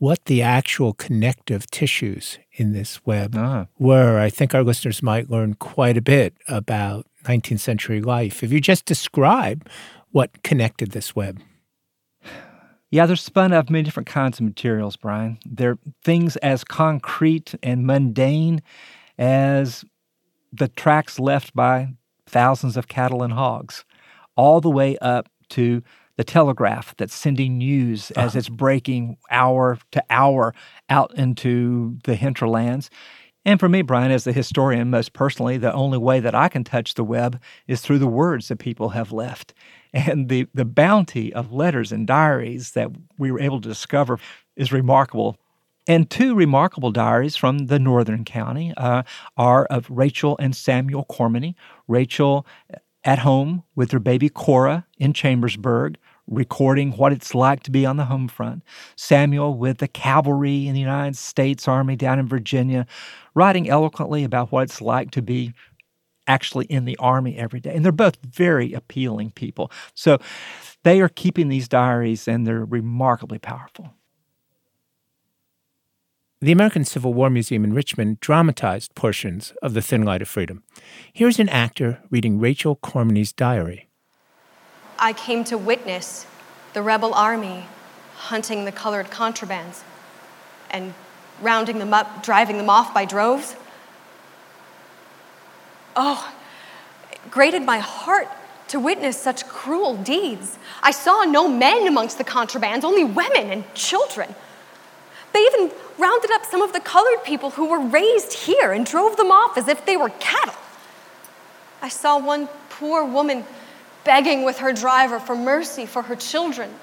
what 0.00 0.24
the 0.24 0.40
actual 0.42 0.94
connective 0.94 1.70
tissues 1.70 2.38
in 2.52 2.72
this 2.72 3.04
web 3.06 3.34
Ah. 3.36 3.66
were. 3.78 4.18
I 4.18 4.30
think 4.30 4.54
our 4.54 4.64
listeners 4.64 5.02
might 5.02 5.30
learn 5.30 5.54
quite 5.54 5.96
a 5.98 6.02
bit 6.02 6.34
about 6.48 7.06
19th 7.26 7.60
century 7.60 8.00
life 8.00 8.42
if 8.42 8.50
you 8.50 8.60
just 8.60 8.86
describe 8.86 9.68
what 10.10 10.42
connected 10.42 10.90
this 10.92 11.14
web. 11.14 11.38
Yeah, 12.90 13.04
they're 13.06 13.14
spun 13.14 13.52
out 13.52 13.64
of 13.66 13.70
many 13.70 13.84
different 13.84 14.08
kinds 14.08 14.40
of 14.40 14.46
materials, 14.46 14.96
Brian. 14.96 15.38
They're 15.46 15.78
things 16.02 16.36
as 16.38 16.64
concrete 16.64 17.54
and 17.62 17.86
mundane 17.86 18.62
as 19.18 19.84
the 20.50 20.66
tracks 20.68 21.20
left 21.20 21.54
by 21.54 21.88
thousands 22.26 22.76
of 22.76 22.88
cattle 22.88 23.22
and 23.22 23.34
hogs, 23.34 23.84
all 24.34 24.60
the 24.62 24.70
way 24.70 24.96
up 24.98 25.28
to 25.50 25.82
the 26.20 26.24
telegraph 26.24 26.94
that's 26.98 27.14
sending 27.14 27.56
news 27.56 28.10
as 28.10 28.36
it's 28.36 28.50
breaking 28.50 29.16
hour 29.30 29.78
to 29.90 30.04
hour 30.10 30.54
out 30.90 31.10
into 31.14 31.96
the 32.04 32.14
hinterlands. 32.14 32.90
And 33.46 33.58
for 33.58 33.70
me, 33.70 33.80
Brian, 33.80 34.10
as 34.10 34.24
the 34.24 34.34
historian, 34.34 34.90
most 34.90 35.14
personally, 35.14 35.56
the 35.56 35.72
only 35.72 35.96
way 35.96 36.20
that 36.20 36.34
I 36.34 36.48
can 36.48 36.62
touch 36.62 36.92
the 36.92 37.04
web 37.04 37.40
is 37.66 37.80
through 37.80 38.00
the 38.00 38.06
words 38.06 38.48
that 38.48 38.58
people 38.58 38.90
have 38.90 39.12
left. 39.12 39.54
And 39.94 40.28
the, 40.28 40.46
the 40.52 40.66
bounty 40.66 41.32
of 41.32 41.52
letters 41.52 41.90
and 41.90 42.06
diaries 42.06 42.72
that 42.72 42.90
we 43.16 43.32
were 43.32 43.40
able 43.40 43.60
to 43.62 43.68
discover 43.68 44.20
is 44.54 44.70
remarkable. 44.70 45.38
And 45.88 46.08
two 46.08 46.34
remarkable 46.34 46.92
diaries 46.92 47.34
from 47.34 47.66
the 47.66 47.78
northern 47.78 48.24
county 48.26 48.74
uh, 48.76 49.02
are 49.38 49.64
of 49.64 49.90
Rachel 49.90 50.36
and 50.38 50.54
Samuel 50.54 51.06
Cormany. 51.06 51.54
Rachel 51.88 52.46
at 53.04 53.20
home 53.20 53.62
with 53.74 53.90
her 53.92 53.98
baby 53.98 54.28
Cora 54.28 54.86
in 54.98 55.12
Chambersburg, 55.12 55.96
recording 56.30 56.92
what 56.92 57.12
it's 57.12 57.34
like 57.34 57.62
to 57.64 57.70
be 57.70 57.84
on 57.84 57.96
the 57.96 58.06
home 58.06 58.28
front. 58.28 58.62
Samuel 58.96 59.58
with 59.58 59.78
the 59.78 59.88
cavalry 59.88 60.66
in 60.66 60.74
the 60.74 60.80
United 60.80 61.16
States 61.16 61.68
Army 61.68 61.96
down 61.96 62.18
in 62.18 62.26
Virginia, 62.26 62.86
writing 63.34 63.68
eloquently 63.68 64.24
about 64.24 64.50
what 64.50 64.62
it's 64.62 64.80
like 64.80 65.10
to 65.10 65.20
be 65.20 65.52
actually 66.26 66.66
in 66.66 66.84
the 66.84 66.96
Army 66.98 67.36
every 67.36 67.60
day. 67.60 67.74
And 67.74 67.84
they're 67.84 67.92
both 67.92 68.16
very 68.24 68.72
appealing 68.72 69.32
people. 69.32 69.70
So 69.94 70.18
they 70.84 71.00
are 71.00 71.08
keeping 71.08 71.48
these 71.48 71.68
diaries 71.68 72.28
and 72.28 72.46
they're 72.46 72.64
remarkably 72.64 73.38
powerful. 73.38 73.92
The 76.42 76.52
American 76.52 76.86
Civil 76.86 77.12
War 77.12 77.28
Museum 77.28 77.64
in 77.64 77.74
Richmond 77.74 78.20
dramatized 78.20 78.94
portions 78.94 79.52
of 79.60 79.74
The 79.74 79.82
Thin 79.82 80.04
Light 80.04 80.22
of 80.22 80.28
Freedom. 80.28 80.62
Here's 81.12 81.38
an 81.38 81.50
actor 81.50 82.00
reading 82.10 82.38
Rachel 82.38 82.76
Cormany's 82.76 83.32
diary. 83.32 83.89
I 85.00 85.14
came 85.14 85.44
to 85.44 85.56
witness 85.56 86.26
the 86.74 86.82
rebel 86.82 87.14
army 87.14 87.66
hunting 88.16 88.66
the 88.66 88.72
colored 88.72 89.06
contrabands 89.06 89.80
and 90.70 90.92
rounding 91.40 91.78
them 91.78 91.94
up, 91.94 92.22
driving 92.22 92.58
them 92.58 92.68
off 92.68 92.92
by 92.92 93.06
droves. 93.06 93.56
Oh, 95.96 96.32
it 97.10 97.18
grated 97.30 97.62
my 97.62 97.78
heart 97.78 98.28
to 98.68 98.78
witness 98.78 99.16
such 99.16 99.48
cruel 99.48 99.96
deeds. 99.96 100.58
I 100.82 100.90
saw 100.90 101.24
no 101.24 101.48
men 101.48 101.88
amongst 101.88 102.18
the 102.18 102.24
contrabands, 102.24 102.84
only 102.84 103.02
women 103.02 103.50
and 103.50 103.74
children. 103.74 104.34
They 105.32 105.40
even 105.40 105.72
rounded 105.98 106.30
up 106.30 106.44
some 106.44 106.62
of 106.62 106.72
the 106.72 106.80
colored 106.80 107.24
people 107.24 107.50
who 107.50 107.66
were 107.66 107.80
raised 107.80 108.32
here 108.32 108.72
and 108.72 108.84
drove 108.84 109.16
them 109.16 109.30
off 109.30 109.56
as 109.56 109.66
if 109.66 109.86
they 109.86 109.96
were 109.96 110.10
cattle. 110.10 110.54
I 111.82 111.88
saw 111.88 112.18
one 112.18 112.48
poor 112.68 113.04
woman 113.04 113.44
begging 114.04 114.44
with 114.44 114.58
her 114.58 114.72
driver 114.72 115.18
for 115.18 115.36
mercy 115.36 115.86
for 115.86 116.02
her 116.02 116.16
children. 116.16 116.74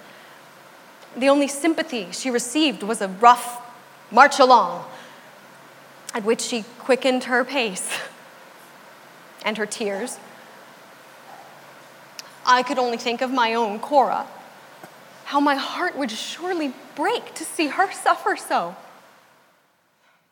The 1.16 1.30
only 1.30 1.48
sympathy 1.48 2.08
she 2.12 2.30
received 2.30 2.84
was 2.84 3.02
a 3.02 3.08
rough 3.08 3.62
march 4.12 4.40
along, 4.40 4.86
at 6.14 6.24
which 6.24 6.42
she 6.42 6.64
quickened 6.80 7.26
her 7.26 7.44
pace 7.44 7.90
and 9.46 9.58
her 9.58 9.66
tears. 9.66 10.18
I 12.46 12.64
could 12.64 12.80
only 12.80 12.98
think 12.98 13.22
of 13.22 13.32
my 13.32 13.54
own 13.54 13.80
Cora, 13.80 14.26
how 15.26 15.40
my 15.40 15.56
heart 15.56 15.98
would 15.98 16.12
surely 16.12 16.74
break 16.96 17.34
to 17.36 17.44
see 17.44 17.68
her 17.68 17.92
suffer 17.92 18.38
so. 18.38 18.76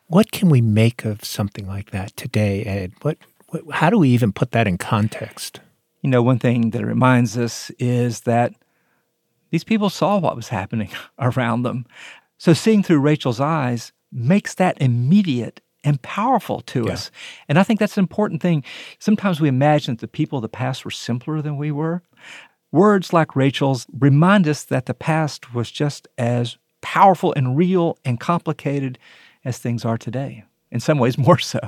What 0.08 0.30
can 0.30 0.48
we 0.48 0.60
make 0.60 1.04
of 1.04 1.24
something 1.24 1.66
like 1.66 1.90
that 1.90 2.16
today, 2.16 2.62
Ed? 2.62 2.92
What, 3.02 3.18
what 3.48 3.64
how 3.72 3.90
do 3.90 3.98
we 3.98 4.08
even 4.10 4.32
put 4.32 4.52
that 4.52 4.68
in 4.68 4.78
context? 4.78 5.60
You 6.06 6.10
know, 6.10 6.22
one 6.22 6.38
thing 6.38 6.70
that 6.70 6.82
it 6.82 6.86
reminds 6.86 7.36
us 7.36 7.72
is 7.80 8.20
that 8.20 8.52
these 9.50 9.64
people 9.64 9.90
saw 9.90 10.18
what 10.18 10.36
was 10.36 10.50
happening 10.50 10.90
around 11.18 11.62
them. 11.62 11.84
So 12.38 12.52
seeing 12.52 12.84
through 12.84 13.00
Rachel's 13.00 13.40
eyes 13.40 13.90
makes 14.12 14.54
that 14.54 14.80
immediate 14.80 15.60
and 15.82 16.00
powerful 16.02 16.60
to 16.60 16.84
Yeah. 16.84 16.92
us. 16.92 17.10
And 17.48 17.58
I 17.58 17.64
think 17.64 17.80
that's 17.80 17.96
an 17.96 18.04
important 18.04 18.40
thing. 18.40 18.62
Sometimes 19.00 19.40
we 19.40 19.48
imagine 19.48 19.94
that 19.96 20.00
the 20.00 20.06
people 20.06 20.38
of 20.38 20.42
the 20.42 20.48
past 20.48 20.84
were 20.84 20.92
simpler 20.92 21.42
than 21.42 21.56
we 21.56 21.72
were. 21.72 22.02
Words 22.70 23.12
like 23.12 23.34
Rachel's 23.34 23.84
remind 23.92 24.46
us 24.46 24.62
that 24.62 24.86
the 24.86 24.94
past 24.94 25.52
was 25.52 25.72
just 25.72 26.06
as 26.16 26.56
powerful 26.82 27.32
and 27.36 27.56
real 27.56 27.98
and 28.04 28.20
complicated 28.20 28.96
as 29.44 29.58
things 29.58 29.84
are 29.84 29.98
today. 29.98 30.44
In 30.70 30.78
some 30.78 31.00
ways, 31.00 31.18
more 31.28 31.40
so. 31.40 31.58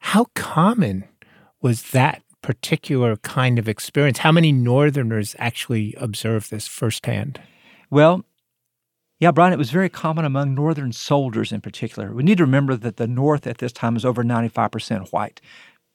How 0.00 0.26
common 0.34 1.04
was 1.62 1.92
that 1.92 2.22
particular 2.42 3.16
kind 3.16 3.58
of 3.58 3.68
experience? 3.68 4.18
How 4.18 4.32
many 4.32 4.52
Northerners 4.52 5.36
actually 5.38 5.94
observed 5.98 6.50
this 6.50 6.66
firsthand? 6.66 7.40
Well, 7.90 8.24
yeah, 9.18 9.32
Brian, 9.32 9.52
it 9.52 9.58
was 9.58 9.70
very 9.70 9.90
common 9.90 10.24
among 10.24 10.54
Northern 10.54 10.92
soldiers 10.92 11.52
in 11.52 11.60
particular. 11.60 12.14
We 12.14 12.22
need 12.22 12.38
to 12.38 12.44
remember 12.44 12.74
that 12.76 12.96
the 12.96 13.06
North 13.06 13.46
at 13.46 13.58
this 13.58 13.72
time 13.72 13.94
was 13.94 14.04
over 14.04 14.24
95% 14.24 15.12
white. 15.12 15.42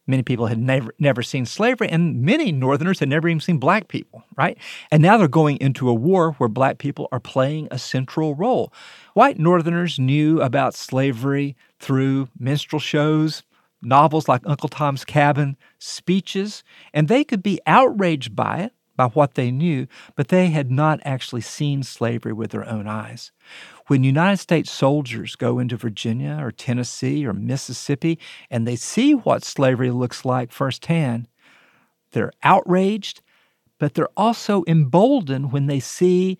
Many 0.07 0.21
people 0.21 0.45
had 0.45 0.59
never, 0.59 0.93
never 0.99 1.23
seen 1.23 1.47
slavery, 1.47 1.89
and 1.89 2.21
many 2.21 2.51
Northerners 2.51 2.99
had 2.99 3.09
never 3.09 3.27
even 3.27 3.39
seen 3.39 3.57
black 3.57 3.87
people, 3.87 4.23
right? 4.37 4.55
And 4.91 5.01
now 5.01 5.17
they're 5.17 5.27
going 5.27 5.57
into 5.57 5.89
a 5.89 5.93
war 5.95 6.33
where 6.33 6.47
black 6.47 6.77
people 6.77 7.07
are 7.11 7.19
playing 7.19 7.67
a 7.71 7.79
central 7.79 8.35
role. 8.35 8.71
White 9.15 9.39
Northerners 9.39 9.97
knew 9.97 10.39
about 10.41 10.75
slavery 10.75 11.55
through 11.79 12.29
minstrel 12.37 12.79
shows, 12.79 13.41
novels 13.85 14.27
like 14.27 14.41
Uncle 14.45 14.69
Tom's 14.69 15.05
Cabin, 15.05 15.57
speeches, 15.79 16.63
and 16.93 17.07
they 17.07 17.23
could 17.23 17.43
be 17.43 17.59
outraged 17.65 18.35
by 18.35 18.59
it, 18.59 18.73
by 18.95 19.07
what 19.07 19.35
they 19.35 19.51
knew, 19.51 19.87
but 20.15 20.29
they 20.29 20.47
had 20.47 20.71
not 20.71 20.99
actually 21.03 21.41
seen 21.41 21.83
slavery 21.83 22.33
with 22.33 22.51
their 22.51 22.67
own 22.67 22.87
eyes. 22.87 23.31
When 23.87 24.03
United 24.03 24.37
States 24.37 24.71
soldiers 24.71 25.35
go 25.35 25.59
into 25.59 25.77
Virginia 25.77 26.37
or 26.41 26.51
Tennessee 26.51 27.25
or 27.25 27.33
Mississippi 27.33 28.17
and 28.49 28.67
they 28.67 28.75
see 28.75 29.13
what 29.13 29.43
slavery 29.43 29.91
looks 29.91 30.25
like 30.25 30.51
firsthand, 30.51 31.27
they're 32.11 32.31
outraged, 32.41 33.21
but 33.79 33.93
they're 33.93 34.07
also 34.15 34.63
emboldened 34.67 35.51
when 35.51 35.67
they 35.67 35.79
see 35.79 36.39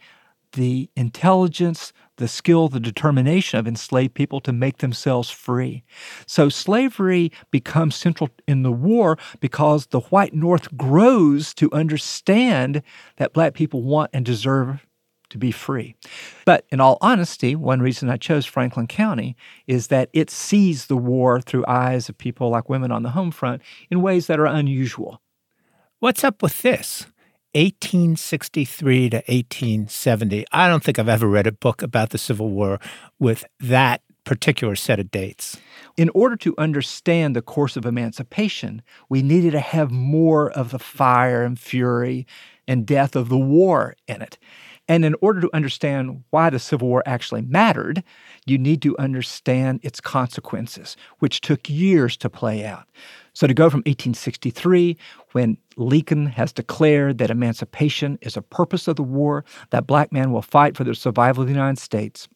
the 0.56 0.90
intelligence, 0.96 1.94
the 2.18 2.28
skill, 2.28 2.68
the 2.68 2.80
determination 2.80 3.60
of 3.60 3.68
enslaved 3.68 4.14
people 4.14 4.40
to 4.42 4.52
make 4.52 4.80
themselves 4.80 5.30
free. 5.30 5.84
So 6.26 6.50
slavery 6.50 7.32
becomes 7.52 7.96
central 7.96 8.30
in 8.48 8.64
the 8.64 8.72
war 8.72 9.18
because 9.40 9.88
the 9.88 10.00
white 10.00 10.34
North 10.34 10.76
grows 10.76 11.54
to 11.56 11.72
understand 11.72 12.82
that 13.18 13.34
black 13.34 13.54
people 13.54 13.84
want 13.84 14.12
and 14.14 14.26
deserve 14.26 14.86
to 15.30 15.38
be 15.38 15.52
free. 15.52 15.96
But 16.46 16.66
in 16.72 16.80
all 16.80 16.98
honesty, 17.02 17.56
one 17.56 17.82
reason 17.82 18.10
I 18.10 18.18
chose 18.18 18.46
Franklin 18.46 18.88
County 18.88 19.36
is 19.68 19.88
that 19.88 20.10
it 20.14 20.30
sees 20.30 20.86
the 20.86 20.98
war 20.98 21.42
through 21.42 21.66
eyes 21.68 22.10
of 22.10 22.18
people 22.18 22.50
like 22.50 22.70
women 22.70 22.92
on 22.92 23.04
the 23.04 23.10
home 23.10 23.32
front 23.32 23.62
in 23.90 24.02
ways 24.02 24.28
that 24.28 24.40
are 24.40 24.46
unusual. 24.46 25.22
What's 26.00 26.24
up 26.24 26.44
with 26.44 26.62
this? 26.62 27.08
1863 27.56 29.12
to 29.12 29.18
1870. 29.28 30.46
I 30.52 30.68
don't 30.68 30.84
think 30.84 31.00
I've 31.00 31.08
ever 31.08 31.26
read 31.26 31.48
a 31.48 31.54
book 31.54 31.82
about 31.82 32.10
the 32.10 32.18
Civil 32.18 32.50
War 32.50 32.82
with 33.18 33.46
that 33.62 34.02
particular 34.26 34.76
set 34.76 35.00
of 35.00 35.10
dates. 35.10 35.56
In 35.96 36.10
order 36.10 36.36
to 36.36 36.54
understand 36.58 37.34
the 37.34 37.42
course 37.42 37.78
of 37.78 37.86
emancipation, 37.86 38.82
we 39.08 39.22
needed 39.22 39.52
to 39.52 39.62
have 39.62 39.90
more 39.90 40.52
of 40.52 40.72
the 40.72 40.80
fire 40.80 41.44
and 41.44 41.58
fury 41.58 42.28
and 42.68 42.86
death 42.86 43.16
of 43.16 43.30
the 43.30 43.38
war 43.38 43.96
in 44.06 44.22
it. 44.22 44.38
And 44.88 45.04
in 45.04 45.16
order 45.20 45.42
to 45.42 45.50
understand 45.54 46.24
why 46.30 46.50
the 46.50 46.60
Civil 46.60 46.88
War 46.88 47.02
actually 47.06 47.42
mattered, 47.42 48.04
you 48.46 48.58
need 48.58 48.82
to 48.84 48.98
understand 49.00 49.80
its 49.82 50.00
consequences, 50.00 50.96
which 51.20 51.42
took 51.42 51.68
years 51.70 52.16
to 52.18 52.30
play 52.30 52.66
out. 52.66 52.86
So 53.34 53.48
to 53.48 53.54
go 53.54 53.70
from 53.70 53.80
1863, 53.80 54.96
when 55.32 55.58
Lincoln 55.76 56.28
has 56.28 56.54
declared 56.54 57.18
that 57.18 57.32
emancipation 57.32 58.18
is 58.22 58.38
a 58.38 58.42
purpose 58.42 58.88
of 58.88 58.96
the 58.96 59.04
war, 59.04 59.44
that 59.72 59.88
black 59.88 60.12
men 60.12 60.32
will 60.32 60.42
fight 60.42 60.78
for 60.78 60.84
the 60.84 60.96
survival 60.96 61.42
of 61.42 61.48
the 61.48 61.54
United 61.54 61.80
States, 61.80 62.30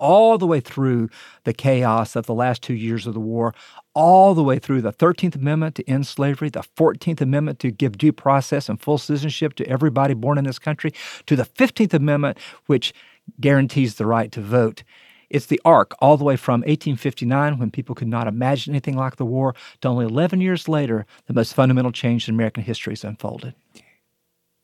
all 0.00 0.38
the 0.38 0.46
way 0.46 0.58
through 0.58 1.08
the 1.44 1.52
chaos 1.52 2.16
of 2.16 2.26
the 2.26 2.34
last 2.34 2.62
two 2.62 2.74
years 2.74 3.06
of 3.06 3.14
the 3.14 3.20
war, 3.20 3.54
all 3.94 4.34
the 4.34 4.42
way 4.42 4.58
through 4.58 4.80
the 4.80 4.92
13th 4.92 5.36
Amendment 5.36 5.76
to 5.76 5.88
end 5.88 6.06
slavery, 6.06 6.48
the 6.48 6.64
14th 6.76 7.20
Amendment 7.20 7.60
to 7.60 7.70
give 7.70 7.98
due 7.98 8.12
process 8.12 8.68
and 8.68 8.80
full 8.80 8.98
citizenship 8.98 9.54
to 9.54 9.66
everybody 9.68 10.14
born 10.14 10.38
in 10.38 10.44
this 10.44 10.58
country, 10.58 10.92
to 11.26 11.36
the 11.36 11.44
15th 11.44 11.94
Amendment, 11.94 12.38
which 12.66 12.92
guarantees 13.40 13.94
the 13.94 14.06
right 14.06 14.32
to 14.32 14.40
vote. 14.40 14.82
It's 15.28 15.46
the 15.46 15.60
arc 15.64 15.94
all 16.00 16.16
the 16.16 16.24
way 16.24 16.36
from 16.36 16.62
1859, 16.62 17.58
when 17.58 17.70
people 17.70 17.94
could 17.94 18.08
not 18.08 18.26
imagine 18.26 18.72
anything 18.72 18.96
like 18.96 19.16
the 19.16 19.24
war, 19.24 19.54
to 19.80 19.88
only 19.88 20.06
11 20.06 20.40
years 20.40 20.68
later, 20.68 21.06
the 21.26 21.34
most 21.34 21.54
fundamental 21.54 21.92
change 21.92 22.28
in 22.28 22.34
American 22.34 22.64
history 22.64 22.92
has 22.92 23.04
unfolded. 23.04 23.54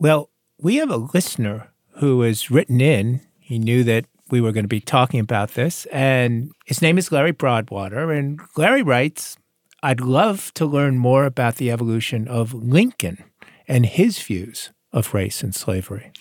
Well, 0.01 0.31
we 0.59 0.77
have 0.77 0.91
a 0.91 0.97
listener 0.97 1.69
who 1.99 2.23
has 2.23 2.51
written 2.51 2.81
in. 2.81 3.21
He 3.39 3.59
knew 3.59 3.85
that 3.85 4.07
we 4.31 4.41
were 4.41 4.53
going 4.53 4.65
to 4.65 4.69
be 4.69 4.81
talking 4.81 5.21
about 5.21 5.53
this. 5.55 5.87
And 5.87 6.51
his 6.65 6.83
name 6.83 6.99
is 6.99 7.13
Larry 7.13 7.33
Broadwater. 7.33 8.11
And 8.13 8.41
Larry 8.57 8.83
writes 8.83 9.37
I'd 9.83 10.01
love 10.01 10.53
to 10.55 10.67
learn 10.67 10.99
more 10.99 11.27
about 11.27 11.57
the 11.57 11.71
evolution 11.71 12.27
of 12.27 12.53
Lincoln 12.53 13.23
and 13.69 13.87
his 13.87 14.21
views 14.21 14.71
of 14.93 15.15
race 15.15 15.43
and 15.43 15.55
slavery. 15.55 16.13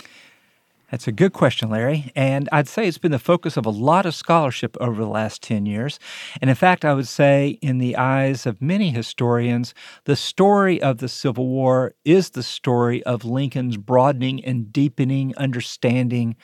That's 0.92 1.08
a 1.08 1.12
good 1.12 1.34
question, 1.34 1.70
Larry. 1.70 2.12
And 2.16 2.48
I'd 2.52 2.68
say 2.68 2.88
it's 2.88 3.00
been 3.00 3.12
the 3.12 3.20
focus 3.20 3.58
of 3.58 3.66
a 3.66 3.72
lot 3.72 4.06
of 4.06 4.14
scholarship 4.14 4.78
over 4.80 5.02
the 5.02 5.10
last 5.10 5.42
10 5.42 5.66
years. 5.66 6.00
And 6.40 6.50
in 6.50 6.56
fact, 6.56 6.86
I 6.86 6.94
would 6.94 7.08
say, 7.08 7.58
in 7.62 7.80
the 7.80 7.98
eyes 7.98 8.46
of 8.46 8.62
many 8.62 8.92
historians, 8.92 9.74
the 10.04 10.16
story 10.16 10.82
of 10.82 11.00
the 11.00 11.10
Civil 11.10 11.48
War 11.48 11.96
is 12.06 12.30
the 12.30 12.44
story 12.44 13.04
of 13.04 13.26
Lincoln's 13.26 13.78
broadening 13.78 14.46
and 14.46 14.72
deepening 14.72 15.36
understanding 15.38 16.36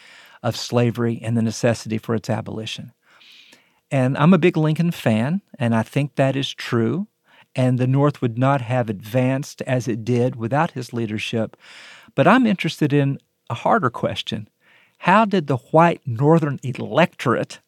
of 0.44 0.56
slavery 0.56 1.20
and 1.22 1.38
the 1.38 1.42
necessity 1.42 1.98
for 1.98 2.16
its 2.16 2.30
abolition. 2.30 2.92
And 3.92 4.18
I'm 4.18 4.34
a 4.34 4.38
big 4.38 4.56
Lincoln 4.56 4.92
fan, 4.92 5.42
and 5.60 5.76
I 5.76 5.84
think 5.84 6.16
that 6.16 6.36
is 6.36 6.54
true. 6.54 7.08
And 7.54 7.78
the 7.78 7.88
North 7.88 8.22
would 8.22 8.38
not 8.38 8.62
have 8.62 8.90
advanced 8.90 9.62
as 9.64 9.88
it 9.88 10.06
did 10.06 10.38
without 10.38 10.72
his 10.72 10.94
leadership. 10.94 11.58
But 12.16 12.28
I'm 12.28 12.48
interested 12.48 12.94
in 12.94 13.20
a 13.50 13.54
harder 13.54 13.90
question 13.90 14.48
How 15.00 15.26
did 15.26 15.48
the 15.48 15.58
white 15.58 16.02
Northern 16.06 16.60
electorate 16.64 17.60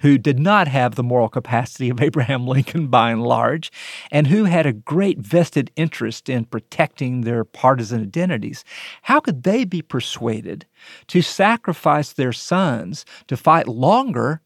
who 0.00 0.18
did 0.18 0.38
not 0.38 0.68
have 0.68 0.94
the 0.94 1.02
moral 1.02 1.28
capacity 1.28 1.88
of 1.88 2.00
Abraham 2.02 2.46
Lincoln 2.46 2.88
by 2.88 3.10
and 3.10 3.22
large, 3.22 3.70
and 4.10 4.26
who 4.26 4.44
had 4.44 4.66
a 4.66 4.72
great 4.72 5.18
vested 5.18 5.70
interest 5.76 6.28
in 6.28 6.44
protecting 6.44 7.22
their 7.22 7.44
partisan 7.44 8.02
identities, 8.02 8.64
how 9.02 9.20
could 9.20 9.42
they 9.42 9.64
be 9.64 9.82
persuaded 9.82 10.66
to 11.08 11.22
sacrifice 11.22 12.12
their 12.12 12.32
sons 12.32 13.04
to 13.28 13.36
fight 13.36 13.68
longer 13.68 14.40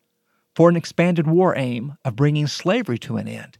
for 0.55 0.68
an 0.68 0.77
expanded 0.77 1.27
war 1.27 1.57
aim 1.57 1.96
of 2.05 2.16
bringing 2.16 2.46
slavery 2.46 2.98
to 2.98 3.16
an 3.16 3.29
end? 3.29 3.59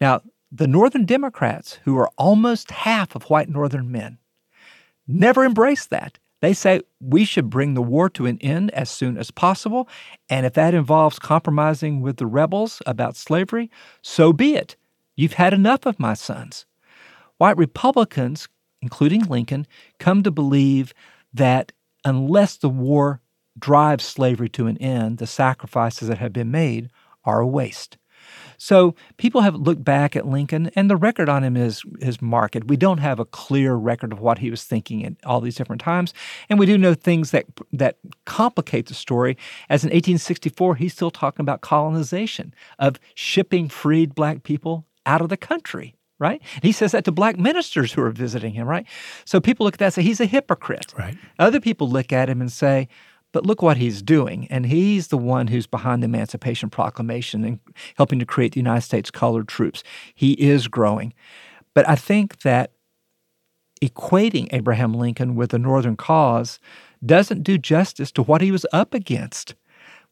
Now, 0.00 0.22
the 0.50 0.66
Northern 0.68 1.04
Democrats, 1.04 1.80
who 1.84 1.98
are 1.98 2.10
almost 2.16 2.70
half 2.70 3.16
of 3.16 3.24
white 3.24 3.48
Northern 3.48 3.90
men, 3.90 4.18
never 5.08 5.44
embraced 5.44 5.90
that. 5.90 6.18
They 6.44 6.52
say 6.52 6.82
we 7.00 7.24
should 7.24 7.48
bring 7.48 7.72
the 7.72 7.80
war 7.80 8.10
to 8.10 8.26
an 8.26 8.36
end 8.42 8.70
as 8.72 8.90
soon 8.90 9.16
as 9.16 9.30
possible. 9.30 9.88
And 10.28 10.44
if 10.44 10.52
that 10.52 10.74
involves 10.74 11.18
compromising 11.18 12.02
with 12.02 12.18
the 12.18 12.26
rebels 12.26 12.82
about 12.84 13.16
slavery, 13.16 13.70
so 14.02 14.30
be 14.30 14.54
it. 14.54 14.76
You've 15.16 15.32
had 15.32 15.54
enough 15.54 15.86
of 15.86 15.98
my 15.98 16.12
sons. 16.12 16.66
White 17.38 17.56
Republicans, 17.56 18.46
including 18.82 19.22
Lincoln, 19.22 19.66
come 19.98 20.22
to 20.22 20.30
believe 20.30 20.92
that 21.32 21.72
unless 22.04 22.58
the 22.58 22.68
war 22.68 23.22
drives 23.58 24.04
slavery 24.04 24.50
to 24.50 24.66
an 24.66 24.76
end, 24.76 25.16
the 25.16 25.26
sacrifices 25.26 26.08
that 26.08 26.18
have 26.18 26.34
been 26.34 26.50
made 26.50 26.90
are 27.24 27.40
a 27.40 27.46
waste. 27.46 27.96
So 28.58 28.94
people 29.16 29.40
have 29.42 29.54
looked 29.54 29.84
back 29.84 30.16
at 30.16 30.26
Lincoln, 30.26 30.70
and 30.76 30.90
the 30.90 30.96
record 30.96 31.28
on 31.28 31.42
him 31.44 31.56
is 31.56 31.82
is 32.00 32.20
marked. 32.22 32.64
We 32.64 32.76
don't 32.76 32.98
have 32.98 33.18
a 33.18 33.24
clear 33.24 33.74
record 33.74 34.12
of 34.12 34.20
what 34.20 34.38
he 34.38 34.50
was 34.50 34.64
thinking 34.64 35.04
at 35.04 35.14
all 35.24 35.40
these 35.40 35.56
different 35.56 35.82
times, 35.82 36.14
and 36.48 36.58
we 36.58 36.66
do 36.66 36.78
know 36.78 36.94
things 36.94 37.30
that 37.30 37.46
that 37.72 37.96
complicate 38.24 38.86
the 38.86 38.94
story. 38.94 39.36
As 39.68 39.84
in 39.84 39.88
1864, 39.88 40.76
he's 40.76 40.92
still 40.92 41.10
talking 41.10 41.42
about 41.42 41.60
colonization 41.60 42.54
of 42.78 42.98
shipping 43.14 43.68
freed 43.68 44.14
black 44.14 44.42
people 44.42 44.86
out 45.06 45.20
of 45.20 45.28
the 45.28 45.36
country 45.36 45.94
right? 46.18 46.40
He 46.62 46.72
says 46.72 46.92
that 46.92 47.04
to 47.04 47.12
black 47.12 47.38
ministers 47.38 47.92
who 47.92 48.00
are 48.02 48.10
visiting 48.10 48.52
him, 48.54 48.66
right? 48.66 48.86
So 49.24 49.40
people 49.40 49.64
look 49.64 49.74
at 49.74 49.78
that 49.80 49.84
and 49.86 49.94
say 49.94 50.02
he's 50.02 50.20
a 50.20 50.26
hypocrite. 50.26 50.94
Right. 50.96 51.16
Other 51.38 51.60
people 51.60 51.90
look 51.90 52.12
at 52.12 52.28
him 52.28 52.40
and 52.40 52.50
say, 52.50 52.88
but 53.34 53.44
look 53.44 53.62
what 53.62 53.76
he's 53.76 54.00
doing. 54.00 54.46
And 54.48 54.64
he's 54.64 55.08
the 55.08 55.18
one 55.18 55.48
who's 55.48 55.66
behind 55.66 56.02
the 56.02 56.06
Emancipation 56.06 56.70
Proclamation 56.70 57.42
and 57.42 57.58
helping 57.96 58.20
to 58.20 58.24
create 58.24 58.52
the 58.52 58.60
United 58.60 58.82
States 58.82 59.10
colored 59.10 59.48
troops. 59.48 59.82
He 60.14 60.34
is 60.34 60.68
growing. 60.68 61.12
But 61.74 61.86
I 61.88 61.96
think 61.96 62.42
that 62.42 62.70
equating 63.82 64.46
Abraham 64.52 64.94
Lincoln 64.94 65.34
with 65.34 65.50
the 65.50 65.58
Northern 65.58 65.96
cause 65.96 66.60
doesn't 67.04 67.42
do 67.42 67.58
justice 67.58 68.12
to 68.12 68.22
what 68.22 68.40
he 68.40 68.52
was 68.52 68.64
up 68.72 68.94
against. 68.94 69.56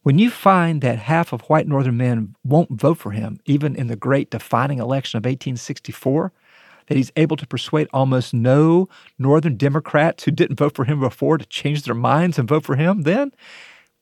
When 0.02 0.18
you 0.18 0.28
find 0.28 0.82
that 0.82 0.98
half 0.98 1.32
of 1.32 1.42
white 1.42 1.68
Northern 1.68 1.96
men 1.96 2.34
won't 2.42 2.72
vote 2.72 2.98
for 2.98 3.12
him, 3.12 3.38
even 3.44 3.76
in 3.76 3.86
the 3.86 3.94
great 3.94 4.32
defining 4.32 4.80
election 4.80 5.16
of 5.16 5.20
1864, 5.20 6.32
that 6.92 6.98
he's 6.98 7.12
able 7.16 7.38
to 7.38 7.46
persuade 7.46 7.88
almost 7.94 8.34
no 8.34 8.86
Northern 9.18 9.56
Democrats 9.56 10.24
who 10.24 10.30
didn't 10.30 10.58
vote 10.58 10.74
for 10.74 10.84
him 10.84 11.00
before 11.00 11.38
to 11.38 11.46
change 11.46 11.84
their 11.84 11.94
minds 11.94 12.38
and 12.38 12.46
vote 12.46 12.64
for 12.64 12.76
him, 12.76 13.02
then 13.02 13.32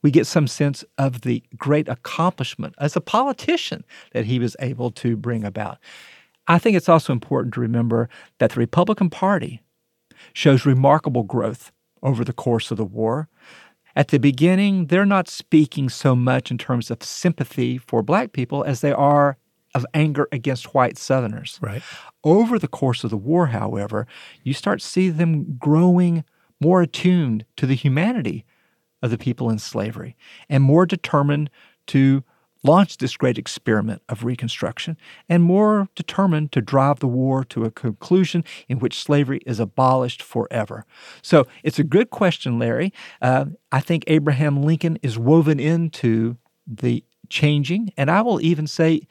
we 0.02 0.10
get 0.10 0.26
some 0.26 0.48
sense 0.48 0.84
of 0.98 1.20
the 1.20 1.40
great 1.56 1.86
accomplishment 1.86 2.74
as 2.78 2.96
a 2.96 3.00
politician 3.00 3.84
that 4.12 4.24
he 4.24 4.40
was 4.40 4.56
able 4.58 4.90
to 4.90 5.16
bring 5.16 5.44
about. 5.44 5.78
I 6.48 6.58
think 6.58 6.76
it's 6.76 6.88
also 6.88 7.12
important 7.12 7.54
to 7.54 7.60
remember 7.60 8.08
that 8.40 8.50
the 8.50 8.58
Republican 8.58 9.08
Party 9.08 9.62
shows 10.32 10.66
remarkable 10.66 11.22
growth 11.22 11.70
over 12.02 12.24
the 12.24 12.32
course 12.32 12.72
of 12.72 12.76
the 12.76 12.84
war. 12.84 13.28
At 13.94 14.08
the 14.08 14.18
beginning, 14.18 14.86
they're 14.86 15.06
not 15.06 15.28
speaking 15.28 15.90
so 15.90 16.16
much 16.16 16.50
in 16.50 16.58
terms 16.58 16.90
of 16.90 17.04
sympathy 17.04 17.78
for 17.78 18.02
black 18.02 18.32
people 18.32 18.64
as 18.64 18.80
they 18.80 18.90
are 18.90 19.36
of 19.74 19.86
anger 19.94 20.28
against 20.32 20.74
white 20.74 20.98
Southerners. 20.98 21.58
Right. 21.62 21.82
Over 22.24 22.58
the 22.58 22.68
course 22.68 23.04
of 23.04 23.10
the 23.10 23.16
war, 23.16 23.48
however, 23.48 24.06
you 24.42 24.52
start 24.52 24.80
to 24.80 24.86
see 24.86 25.10
them 25.10 25.56
growing 25.58 26.24
more 26.60 26.82
attuned 26.82 27.44
to 27.56 27.66
the 27.66 27.74
humanity 27.74 28.44
of 29.02 29.10
the 29.10 29.18
people 29.18 29.48
in 29.48 29.58
slavery 29.58 30.16
and 30.48 30.62
more 30.62 30.84
determined 30.84 31.50
to 31.86 32.22
launch 32.62 32.98
this 32.98 33.16
great 33.16 33.38
experiment 33.38 34.02
of 34.08 34.24
Reconstruction 34.24 34.96
and 35.28 35.42
more 35.42 35.88
determined 35.94 36.52
to 36.52 36.60
drive 36.60 37.00
the 37.00 37.08
war 37.08 37.42
to 37.44 37.64
a 37.64 37.70
conclusion 37.70 38.44
in 38.68 38.78
which 38.78 39.02
slavery 39.02 39.40
is 39.46 39.58
abolished 39.58 40.22
forever. 40.22 40.84
So 41.22 41.46
it's 41.62 41.78
a 41.78 41.84
good 41.84 42.10
question, 42.10 42.58
Larry. 42.58 42.92
Uh, 43.22 43.46
I 43.72 43.80
think 43.80 44.04
Abraham 44.06 44.62
Lincoln 44.62 44.98
is 45.02 45.18
woven 45.18 45.58
into 45.58 46.36
the 46.66 47.02
changing, 47.28 47.92
and 47.96 48.10
I 48.10 48.22
will 48.22 48.40
even 48.42 48.66
say 48.66 49.02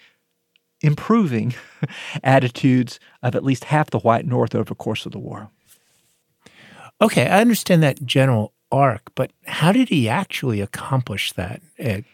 improving 0.82 1.54
attitudes 2.24 3.00
of 3.22 3.36
at 3.36 3.44
least 3.44 3.66
half 3.66 3.90
the 3.90 4.00
white 4.00 4.26
North 4.26 4.56
over 4.56 4.66
the 4.66 4.76
course 4.76 5.06
of 5.06 5.12
the 5.12 5.20
war. 5.20 5.50
Okay, 7.02 7.28
I 7.28 7.42
understand 7.42 7.82
that 7.84 8.06
general 8.06 8.54
arc, 8.72 9.12
but 9.16 9.32
how 9.46 9.72
did 9.72 9.90
he 9.90 10.10
actually 10.10 10.62
accomplish 10.62 11.32
that? 11.34 11.62
Ed? 11.78 12.06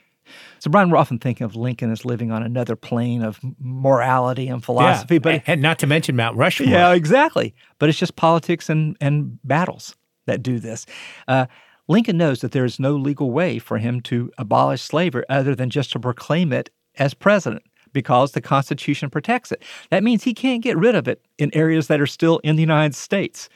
So 0.60 0.71
Brian, 0.71 0.89
we're 0.89 0.97
often 0.97 1.19
thinking 1.19 1.45
of 1.45 1.56
Lincoln 1.56 1.91
as 1.91 2.06
living 2.06 2.32
on 2.32 2.41
another 2.41 2.75
plane 2.75 3.21
of 3.21 3.39
morality 3.60 4.47
and 4.47 4.63
philosophy, 4.63 5.15
yeah, 5.15 5.19
but 5.19 5.43
and 5.45 5.62
not 5.62 5.80
to 5.80 5.88
mention 5.88 6.15
Mount 6.15 6.36
Rushmore. 6.36 6.69
Yeah, 6.69 6.93
exactly. 6.93 7.54
But 7.78 7.89
it's 7.89 7.99
just 7.99 8.15
politics 8.15 8.69
and 8.69 8.97
and 8.99 9.39
battles 9.43 9.95
that 10.25 10.41
do 10.41 10.60
this. 10.60 10.88
Uh, 11.28 11.45
Lincoln 11.88 12.17
knows 12.17 12.41
that 12.41 12.51
there 12.51 12.65
is 12.65 12.80
no 12.80 12.95
legal 12.95 13.30
way 13.30 13.60
for 13.60 13.78
him 13.78 14.01
to 14.01 14.32
abolish 14.39 14.82
slavery 14.82 15.23
other 15.30 15.54
than 15.54 15.69
just 15.69 15.91
to 15.91 15.99
proclaim 15.99 16.51
it 16.51 16.71
as 16.97 17.13
president 17.13 17.63
because 17.95 18.34
the 18.34 18.41
Constitution 18.41 19.10
protects 19.10 19.51
it. 19.51 19.63
That 19.89 20.03
means 20.03 20.23
he 20.23 20.36
can't 20.36 20.62
get 20.62 20.77
rid 20.77 20.93
of 20.93 21.08
it 21.08 21.25
in 21.39 21.49
areas 21.55 21.88
that 21.88 21.99
are 21.99 22.05
still 22.08 22.38
in 22.43 22.55
the 22.58 22.62
United 22.62 22.93
States. 22.93 23.49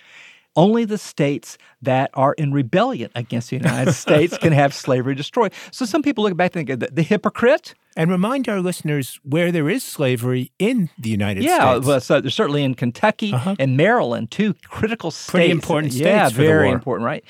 Only 0.56 0.84
the 0.84 0.98
states 0.98 1.58
that 1.84 2.10
are 2.16 2.34
in 2.34 2.52
rebellion 2.52 3.12
against 3.14 3.52
the 3.52 3.58
United 3.58 3.94
States 4.06 4.36
can 4.38 4.52
have 4.52 4.74
slavery 4.74 5.14
destroyed. 5.14 5.54
So 5.72 5.86
some 5.86 6.02
people 6.02 6.24
look 6.24 6.36
back 6.36 6.56
and 6.56 6.68
think, 6.68 6.80
the, 6.80 6.88
the 6.92 7.04
hypocrite? 7.04 7.76
And 7.96 8.10
remind 8.10 8.48
our 8.50 8.62
listeners 8.62 9.20
where 9.24 9.52
there 9.52 9.70
is 9.70 9.84
slavery 9.84 10.52
in 10.58 10.90
the 10.98 11.10
United 11.10 11.44
yeah, 11.44 11.72
States. 11.74 11.86
well, 11.86 12.00
so 12.02 12.22
there's 12.22 12.34
certainly 12.34 12.64
in 12.64 12.74
Kentucky 12.76 13.34
Uh-huh. 13.34 13.56
and 13.60 13.76
Maryland, 13.78 14.32
two 14.32 14.54
critical 14.68 15.12
states. 15.12 15.32
Pretty 15.32 15.52
important 15.52 15.94
Yeah, 15.94 16.24
states 16.26 16.36
for 16.36 16.42
the 16.42 16.48
very 16.48 16.66
war. 16.68 16.76
important, 16.76 17.06
right? 17.06 17.24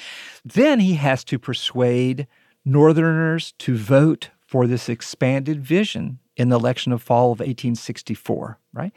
Then 0.45 0.79
he 0.79 0.93
has 0.95 1.23
to 1.25 1.37
persuade 1.39 2.27
Northerners 2.65 3.53
to 3.59 3.75
vote 3.75 4.29
for 4.45 4.67
this 4.67 4.89
expanded 4.89 5.59
vision 5.63 6.19
in 6.39 6.49
the 6.49 6.57
election 6.57 6.91
of 6.91 7.01
fall 7.01 7.25
of 7.31 7.39
1864, 7.39 8.57
right? 8.73 8.91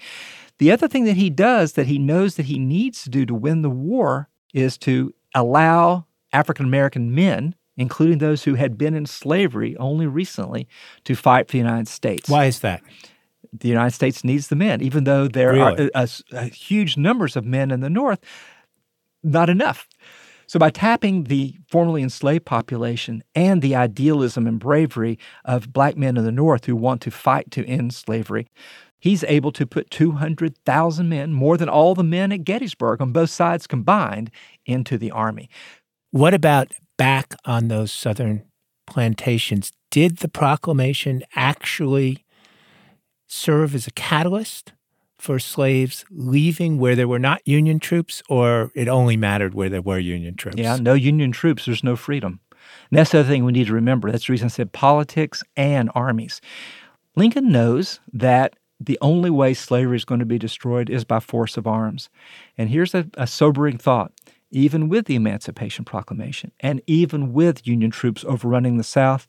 The 0.58 0.70
other 0.70 0.86
thing 0.88 1.04
that 1.04 1.16
he 1.16 1.28
does 1.28 1.72
that 1.72 1.86
he 1.86 1.98
knows 1.98 2.36
that 2.36 2.46
he 2.46 2.58
needs 2.58 3.02
to 3.02 3.10
do 3.10 3.26
to 3.26 3.34
win 3.34 3.62
the 3.62 3.70
war 3.70 4.28
is 4.54 4.78
to 4.78 5.12
allow 5.34 6.06
African 6.32 6.66
American 6.66 7.14
men, 7.14 7.54
including 7.76 8.18
those 8.18 8.44
who 8.44 8.54
had 8.54 8.78
been 8.78 8.94
in 8.94 9.06
slavery 9.06 9.76
only 9.78 10.06
recently, 10.06 10.68
to 11.04 11.14
fight 11.14 11.48
for 11.48 11.52
the 11.52 11.58
United 11.58 11.88
States 11.88 12.28
Why 12.28 12.44
is 12.46 12.60
that? 12.60 12.82
the 13.52 13.68
United 13.68 13.90
States 13.94 14.24
needs 14.24 14.48
the 14.48 14.56
men, 14.56 14.80
even 14.80 15.04
though 15.04 15.28
there 15.28 15.52
Really? 15.52 15.90
are 15.90 15.90
a, 15.94 16.04
a- 16.34 16.36
a 16.38 16.44
huge 16.44 16.96
numbers 16.96 17.36
of 17.36 17.44
men 17.44 17.70
in 17.70 17.80
the 17.80 17.90
North, 17.90 18.20
not 19.22 19.50
enough. 19.50 19.88
So, 20.52 20.58
by 20.58 20.68
tapping 20.68 21.24
the 21.24 21.56
formerly 21.66 22.02
enslaved 22.02 22.44
population 22.44 23.24
and 23.34 23.62
the 23.62 23.74
idealism 23.74 24.46
and 24.46 24.60
bravery 24.60 25.18
of 25.46 25.72
black 25.72 25.96
men 25.96 26.18
in 26.18 26.24
the 26.24 26.30
North 26.30 26.66
who 26.66 26.76
want 26.76 27.00
to 27.00 27.10
fight 27.10 27.50
to 27.52 27.64
end 27.64 27.94
slavery, 27.94 28.48
he's 29.00 29.24
able 29.24 29.50
to 29.52 29.64
put 29.64 29.90
200,000 29.90 31.08
men, 31.08 31.32
more 31.32 31.56
than 31.56 31.70
all 31.70 31.94
the 31.94 32.04
men 32.04 32.32
at 32.32 32.44
Gettysburg 32.44 33.00
on 33.00 33.12
both 33.12 33.30
sides 33.30 33.66
combined, 33.66 34.30
into 34.66 34.98
the 34.98 35.10
army. 35.10 35.48
What 36.10 36.34
about 36.34 36.72
back 36.98 37.34
on 37.46 37.68
those 37.68 37.90
southern 37.90 38.42
plantations? 38.86 39.72
Did 39.90 40.18
the 40.18 40.28
proclamation 40.28 41.22
actually 41.34 42.26
serve 43.26 43.74
as 43.74 43.86
a 43.86 43.92
catalyst 43.92 44.74
for 45.22 45.38
slaves 45.38 46.04
leaving 46.10 46.78
where 46.78 46.96
there 46.96 47.06
were 47.06 47.18
not 47.18 47.46
Union 47.46 47.78
troops, 47.78 48.24
or 48.28 48.72
it 48.74 48.88
only 48.88 49.16
mattered 49.16 49.54
where 49.54 49.68
there 49.68 49.80
were 49.80 49.98
Union 49.98 50.34
troops? 50.34 50.58
Yeah, 50.58 50.76
no 50.80 50.94
Union 50.94 51.30
troops, 51.30 51.64
there's 51.64 51.84
no 51.84 51.94
freedom. 51.94 52.40
And 52.90 52.98
that's 52.98 53.12
the 53.12 53.20
other 53.20 53.28
thing 53.28 53.44
we 53.44 53.52
need 53.52 53.68
to 53.68 53.72
remember. 53.72 54.10
That's 54.10 54.26
the 54.26 54.32
reason 54.32 54.46
I 54.46 54.48
said 54.48 54.72
politics 54.72 55.44
and 55.56 55.90
armies. 55.94 56.40
Lincoln 57.14 57.52
knows 57.52 58.00
that 58.12 58.56
the 58.80 58.98
only 59.00 59.30
way 59.30 59.54
slavery 59.54 59.96
is 59.96 60.04
going 60.04 60.18
to 60.18 60.26
be 60.26 60.38
destroyed 60.38 60.90
is 60.90 61.04
by 61.04 61.20
force 61.20 61.56
of 61.56 61.68
arms. 61.68 62.10
And 62.58 62.68
here's 62.68 62.92
a, 62.92 63.06
a 63.14 63.28
sobering 63.28 63.78
thought. 63.78 64.12
Even 64.50 64.90
with 64.90 65.06
the 65.06 65.14
Emancipation 65.14 65.84
Proclamation 65.84 66.52
and 66.60 66.82
even 66.86 67.32
with 67.32 67.66
Union 67.66 67.90
troops 67.90 68.22
overrunning 68.24 68.76
the 68.76 68.84
South, 68.84 69.26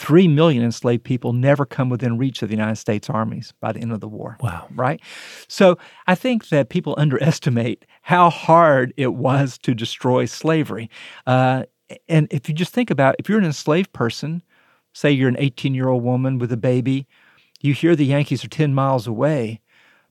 three 0.00 0.26
million 0.26 0.64
enslaved 0.64 1.04
people 1.04 1.34
never 1.34 1.66
come 1.66 1.90
within 1.90 2.16
reach 2.16 2.40
of 2.42 2.48
the 2.48 2.54
United 2.54 2.76
States 2.76 3.10
armies 3.10 3.52
by 3.60 3.70
the 3.70 3.80
end 3.80 3.92
of 3.92 4.00
the 4.00 4.08
war 4.08 4.38
Wow. 4.40 4.66
right? 4.74 4.98
So 5.46 5.76
I 6.06 6.14
think 6.14 6.48
that 6.48 6.70
people 6.70 6.94
underestimate 6.98 7.84
how 8.00 8.30
hard 8.30 8.94
it 8.96 9.12
was 9.12 9.58
to 9.58 9.74
destroy 9.74 10.24
slavery. 10.24 10.88
Uh, 11.26 11.64
and 12.08 12.28
if 12.30 12.48
you 12.48 12.54
just 12.54 12.72
think 12.72 12.90
about 12.90 13.14
if 13.18 13.28
you're 13.28 13.38
an 13.38 13.44
enslaved 13.44 13.92
person, 13.92 14.42
say 14.94 15.10
you're 15.10 15.28
an 15.28 15.36
18 15.38 15.74
year 15.74 15.88
old 15.88 16.02
woman 16.02 16.38
with 16.38 16.50
a 16.50 16.56
baby, 16.56 17.06
you 17.60 17.74
hear 17.74 17.94
the 17.94 18.06
Yankees 18.06 18.42
are 18.42 18.48
10 18.48 18.72
miles 18.72 19.06
away, 19.06 19.60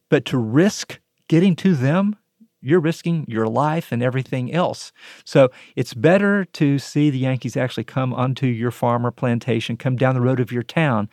but 0.07 0.23
to 0.25 0.37
risk 0.37 0.99
getting 1.27 1.55
to 1.55 1.73
them, 1.73 2.15
you're 2.61 2.79
risking 2.79 3.25
your 3.27 3.47
life 3.47 3.91
and 3.91 4.03
everything 4.03 4.53
else. 4.53 4.91
So 5.23 5.49
it's 5.75 5.93
better 5.93 6.45
to 6.45 6.79
see 6.79 7.09
the 7.09 7.19
Yankees 7.19 7.57
actually 7.57 7.85
come 7.85 8.13
onto 8.13 8.47
your 8.47 8.71
farm 8.71 9.05
or 9.05 9.11
plantation, 9.11 9.77
come 9.77 9.95
down 9.95 10.15
the 10.15 10.21
road 10.21 10.39
of 10.39 10.51
your 10.51 10.63
town. 10.63 11.09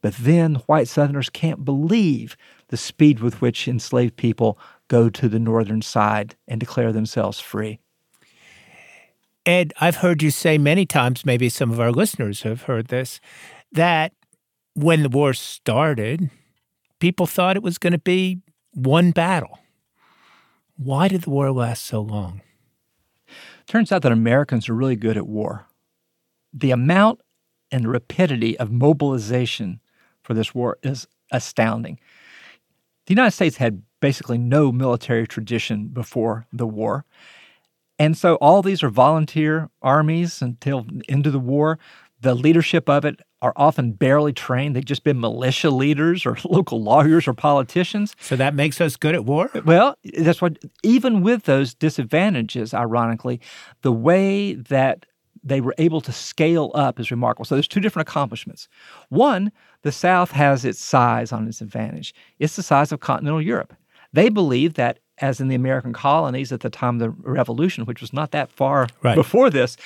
But 0.00 0.14
then 0.14 0.56
white 0.66 0.88
Southerners 0.88 1.30
can't 1.30 1.64
believe 1.64 2.36
the 2.68 2.76
speed 2.76 3.20
with 3.20 3.40
which 3.40 3.68
enslaved 3.68 4.16
people 4.16 4.58
go 4.88 5.08
to 5.10 5.28
the 5.28 5.38
northern 5.38 5.82
side 5.82 6.36
and 6.46 6.60
declare 6.60 6.92
themselves 6.92 7.40
free. 7.40 7.78
Ed, 9.46 9.72
I've 9.80 9.96
heard 9.96 10.22
you 10.22 10.30
say 10.30 10.58
many 10.58 10.84
times, 10.84 11.24
maybe 11.24 11.48
some 11.48 11.70
of 11.70 11.80
our 11.80 11.92
listeners 11.92 12.42
have 12.42 12.62
heard 12.62 12.88
this, 12.88 13.20
that 13.72 14.12
when 14.74 15.02
the 15.02 15.08
war 15.08 15.32
started, 15.32 16.30
people 17.00 17.26
thought 17.26 17.56
it 17.56 17.62
was 17.62 17.78
going 17.78 17.92
to 17.92 17.98
be 17.98 18.40
one 18.72 19.10
battle. 19.10 19.58
Why 20.78 21.08
did 21.08 21.22
the 21.22 21.30
war 21.30 21.50
last 21.50 21.84
so 21.84 22.00
long? 22.00 22.40
Turns 23.66 23.90
out 23.90 24.02
that 24.02 24.12
Americans 24.12 24.68
are 24.68 24.74
really 24.74 24.94
good 24.94 25.16
at 25.16 25.26
war. 25.26 25.66
The 26.52 26.70
amount 26.70 27.20
and 27.72 27.90
rapidity 27.90 28.56
of 28.58 28.70
mobilization 28.70 29.80
for 30.22 30.34
this 30.34 30.54
war 30.54 30.78
is 30.84 31.08
astounding. 31.32 31.98
The 33.06 33.12
United 33.12 33.32
States 33.32 33.56
had 33.56 33.82
basically 34.00 34.38
no 34.38 34.70
military 34.70 35.26
tradition 35.26 35.88
before 35.88 36.46
the 36.52 36.66
war. 36.66 37.04
And 37.98 38.16
so 38.16 38.36
all 38.36 38.62
these 38.62 38.84
are 38.84 38.88
volunteer 38.88 39.70
armies 39.82 40.40
until 40.40 40.86
into 41.08 41.32
the 41.32 41.40
war. 41.40 41.80
The 42.20 42.36
leadership 42.36 42.88
of 42.88 43.04
it 43.04 43.20
are 43.40 43.52
often 43.56 43.92
barely 43.92 44.32
trained. 44.32 44.74
They've 44.74 44.84
just 44.84 45.04
been 45.04 45.20
militia 45.20 45.70
leaders 45.70 46.26
or 46.26 46.36
local 46.44 46.82
lawyers 46.82 47.28
or 47.28 47.34
politicians. 47.34 48.14
So 48.20 48.36
that 48.36 48.54
makes 48.54 48.80
us 48.80 48.96
good 48.96 49.14
at 49.14 49.24
war? 49.24 49.50
Well, 49.64 49.94
that's 50.18 50.42
what, 50.42 50.58
even 50.82 51.22
with 51.22 51.44
those 51.44 51.74
disadvantages, 51.74 52.74
ironically, 52.74 53.40
the 53.82 53.92
way 53.92 54.54
that 54.54 55.06
they 55.44 55.60
were 55.60 55.74
able 55.78 56.00
to 56.00 56.12
scale 56.12 56.72
up 56.74 56.98
is 56.98 57.10
remarkable. 57.10 57.44
So 57.44 57.54
there's 57.54 57.68
two 57.68 57.80
different 57.80 58.08
accomplishments. 58.08 58.68
One, 59.08 59.52
the 59.82 59.92
South 59.92 60.32
has 60.32 60.64
its 60.64 60.80
size 60.80 61.32
on 61.32 61.46
its 61.46 61.60
advantage. 61.60 62.12
It's 62.40 62.56
the 62.56 62.62
size 62.62 62.90
of 62.90 63.00
continental 63.00 63.40
Europe. 63.40 63.72
They 64.12 64.30
believe 64.30 64.74
that, 64.74 64.98
as 65.18 65.40
in 65.40 65.48
the 65.48 65.54
American 65.54 65.92
colonies 65.92 66.50
at 66.52 66.60
the 66.60 66.70
time 66.70 66.96
of 66.96 67.00
the 67.00 67.10
Revolution, 67.30 67.84
which 67.84 68.00
was 68.00 68.12
not 68.12 68.32
that 68.32 68.50
far 68.50 68.88
Right. 69.02 69.14
before 69.14 69.48
this, 69.48 69.76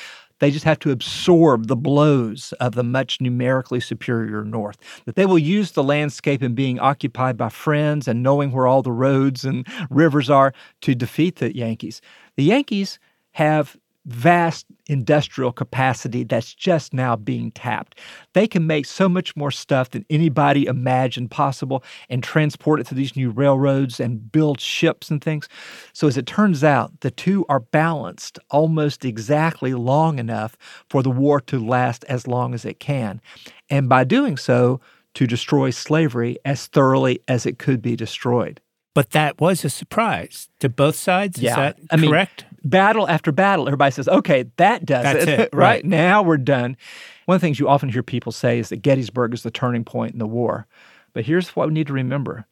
they 0.43 0.51
just 0.51 0.65
have 0.65 0.81
to 0.81 0.91
absorb 0.91 1.69
the 1.69 1.77
blows 1.77 2.53
of 2.59 2.75
the 2.75 2.83
much 2.83 3.21
numerically 3.21 3.79
superior 3.79 4.43
North. 4.45 4.77
That 5.05 5.15
they 5.15 5.25
will 5.25 5.39
use 5.39 5.71
the 5.71 5.85
landscape 5.85 6.43
and 6.43 6.57
being 6.57 6.81
occupied 6.81 7.37
by 7.37 7.49
friends 7.49 8.09
and 8.09 8.25
knowing 8.25 8.51
where 8.51 8.67
all 8.67 8.83
the 8.83 8.91
roads 8.91 9.45
and 9.45 9.65
rivers 9.89 10.29
are 10.29 10.53
to 10.81 10.97
defeat 10.97 11.37
the 11.37 11.57
Yankees. 11.57 12.03
The 12.35 12.43
Yankees 12.43 12.99
have 13.35 13.77
vast 14.05 14.67
industrial 14.89 15.53
capacity 15.53 16.25
that's 16.25 16.55
just 16.55 16.93
now 16.93 17.15
being 17.15 17.53
tapped. 17.53 17.99
They 18.33 18.47
can 18.47 18.67
make 18.67 18.87
so 18.87 19.09
much 19.09 19.37
more 19.37 19.51
stuff 19.51 19.91
than 19.91 20.05
anybody 20.11 20.67
imagined 20.67 21.31
possible 21.31 21.85
and 22.09 22.23
transport 22.23 22.81
it 22.81 22.87
to 22.89 22.95
these 22.95 23.17
new 23.17 23.31
railroads 23.31 24.01
and 24.01 24.31
build 24.33 24.61
ships 24.61 25.11
and 25.11 25.23
things. 25.23 25.49
So, 25.93 26.09
as 26.09 26.17
it 26.17 26.27
turns 26.27 26.65
out, 26.65 27.01
the 27.01 27.11
two 27.11 27.47
are 27.49 27.61
balanced 27.61 28.39
almost 28.51 29.05
exactly 29.05 29.75
long 29.75 30.19
enough 30.19 30.57
for 30.91 31.03
the 31.03 31.11
war 31.11 31.41
to 31.43 31.65
last 31.65 32.05
as 32.09 32.27
long 32.27 32.55
as 32.55 32.65
it 32.65 32.81
can. 32.81 33.21
And 33.71 33.89
by 33.89 34.05
doing 34.05 34.37
so, 34.37 34.81
to 35.15 35.27
destroy 35.27 35.71
slavery 35.71 36.39
as 36.45 36.67
thoroughly 36.67 37.21
as 37.29 37.47
it 37.47 37.59
could 37.59 37.83
be 37.83 37.97
destroyed. 37.97 38.61
But 38.95 39.11
that 39.11 39.41
was 39.41 39.65
a 39.65 39.71
surprise 39.71 40.49
to 40.61 40.69
both 40.69 40.97
sides. 40.97 41.39
Is 41.39 41.45
that 41.57 41.79
I 41.91 41.97
mean, 41.97 42.11
correct? 42.11 42.45
Battle 42.65 43.09
after 43.09 43.33
battle, 43.33 43.67
everybody 43.69 43.91
says, 43.93 44.09
okay, 44.09 44.45
that 44.57 44.85
does 44.85 45.05
That's 45.05 45.25
it. 45.25 45.41
it, 45.41 45.51
right. 45.53 45.85
Now 45.85 46.23
we're 46.23 46.37
done. 46.37 46.77
One 47.27 47.37
of 47.37 47.41
the 47.41 47.47
things 47.47 47.59
you 47.59 47.69
often 47.69 47.89
hear 47.89 48.03
people 48.03 48.33
say 48.33 48.59
is 48.59 48.69
that 48.71 48.83
Gettysburg 48.83 49.35
is 49.35 49.43
the 49.43 49.51
turning 49.51 49.85
point 49.85 50.13
in 50.13 50.19
the 50.19 50.27
war. 50.27 50.67
But 51.13 51.25
here's 51.25 51.51
what 51.51 51.69
we 51.69 51.75
need 51.75 51.87
to 51.89 51.93
remember 51.93 52.47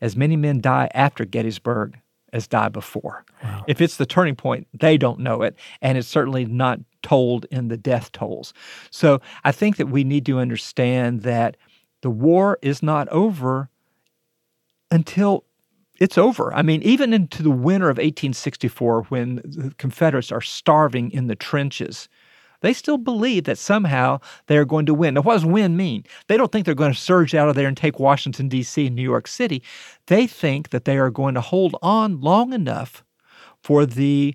as 0.00 0.16
many 0.16 0.36
men 0.36 0.60
die 0.60 0.88
after 0.94 1.24
Gettysburg 1.24 1.98
as 2.32 2.46
die 2.46 2.68
before. 2.68 3.24
If 3.66 3.80
it's 3.80 3.96
the 3.96 4.06
turning 4.06 4.36
point, 4.36 4.66
they 4.74 4.98
don't 4.98 5.20
know 5.20 5.42
it. 5.42 5.56
And 5.80 5.96
it's 5.96 6.08
certainly 6.08 6.44
not 6.44 6.80
told 7.02 7.46
in 7.50 7.68
the 7.68 7.76
death 7.76 8.12
tolls. 8.12 8.52
So 8.90 9.20
I 9.44 9.52
think 9.52 9.76
that 9.76 9.86
we 9.86 10.04
need 10.04 10.26
to 10.26 10.38
understand 10.38 11.22
that 11.22 11.56
the 12.02 12.10
war 12.10 12.58
is 12.62 12.82
not 12.82 13.08
over 13.08 13.70
until 14.90 15.44
it's 16.00 16.18
over. 16.18 16.52
I 16.54 16.62
mean, 16.62 16.82
even 16.82 17.12
into 17.12 17.42
the 17.42 17.50
winter 17.50 17.88
of 17.88 17.98
1864, 17.98 19.04
when 19.04 19.36
the 19.36 19.72
Confederates 19.78 20.32
are 20.32 20.40
starving 20.40 21.10
in 21.10 21.26
the 21.26 21.36
trenches, 21.36 22.08
they 22.60 22.72
still 22.72 22.98
believe 22.98 23.44
that 23.44 23.58
somehow 23.58 24.20
they're 24.46 24.64
going 24.64 24.86
to 24.86 24.94
win. 24.94 25.14
Now, 25.14 25.22
what 25.22 25.34
does 25.34 25.44
win 25.44 25.76
mean? 25.76 26.04
They 26.26 26.36
don't 26.36 26.50
think 26.50 26.64
they're 26.64 26.74
going 26.74 26.92
to 26.92 26.98
surge 26.98 27.34
out 27.34 27.48
of 27.48 27.54
there 27.54 27.68
and 27.68 27.76
take 27.76 27.98
Washington, 27.98 28.48
D.C. 28.48 28.86
and 28.86 28.96
New 28.96 29.02
York 29.02 29.26
City. 29.26 29.62
They 30.06 30.26
think 30.26 30.70
that 30.70 30.84
they 30.84 30.96
are 30.98 31.10
going 31.10 31.34
to 31.34 31.40
hold 31.40 31.76
on 31.82 32.20
long 32.20 32.52
enough 32.52 33.04
for 33.62 33.84
the 33.84 34.34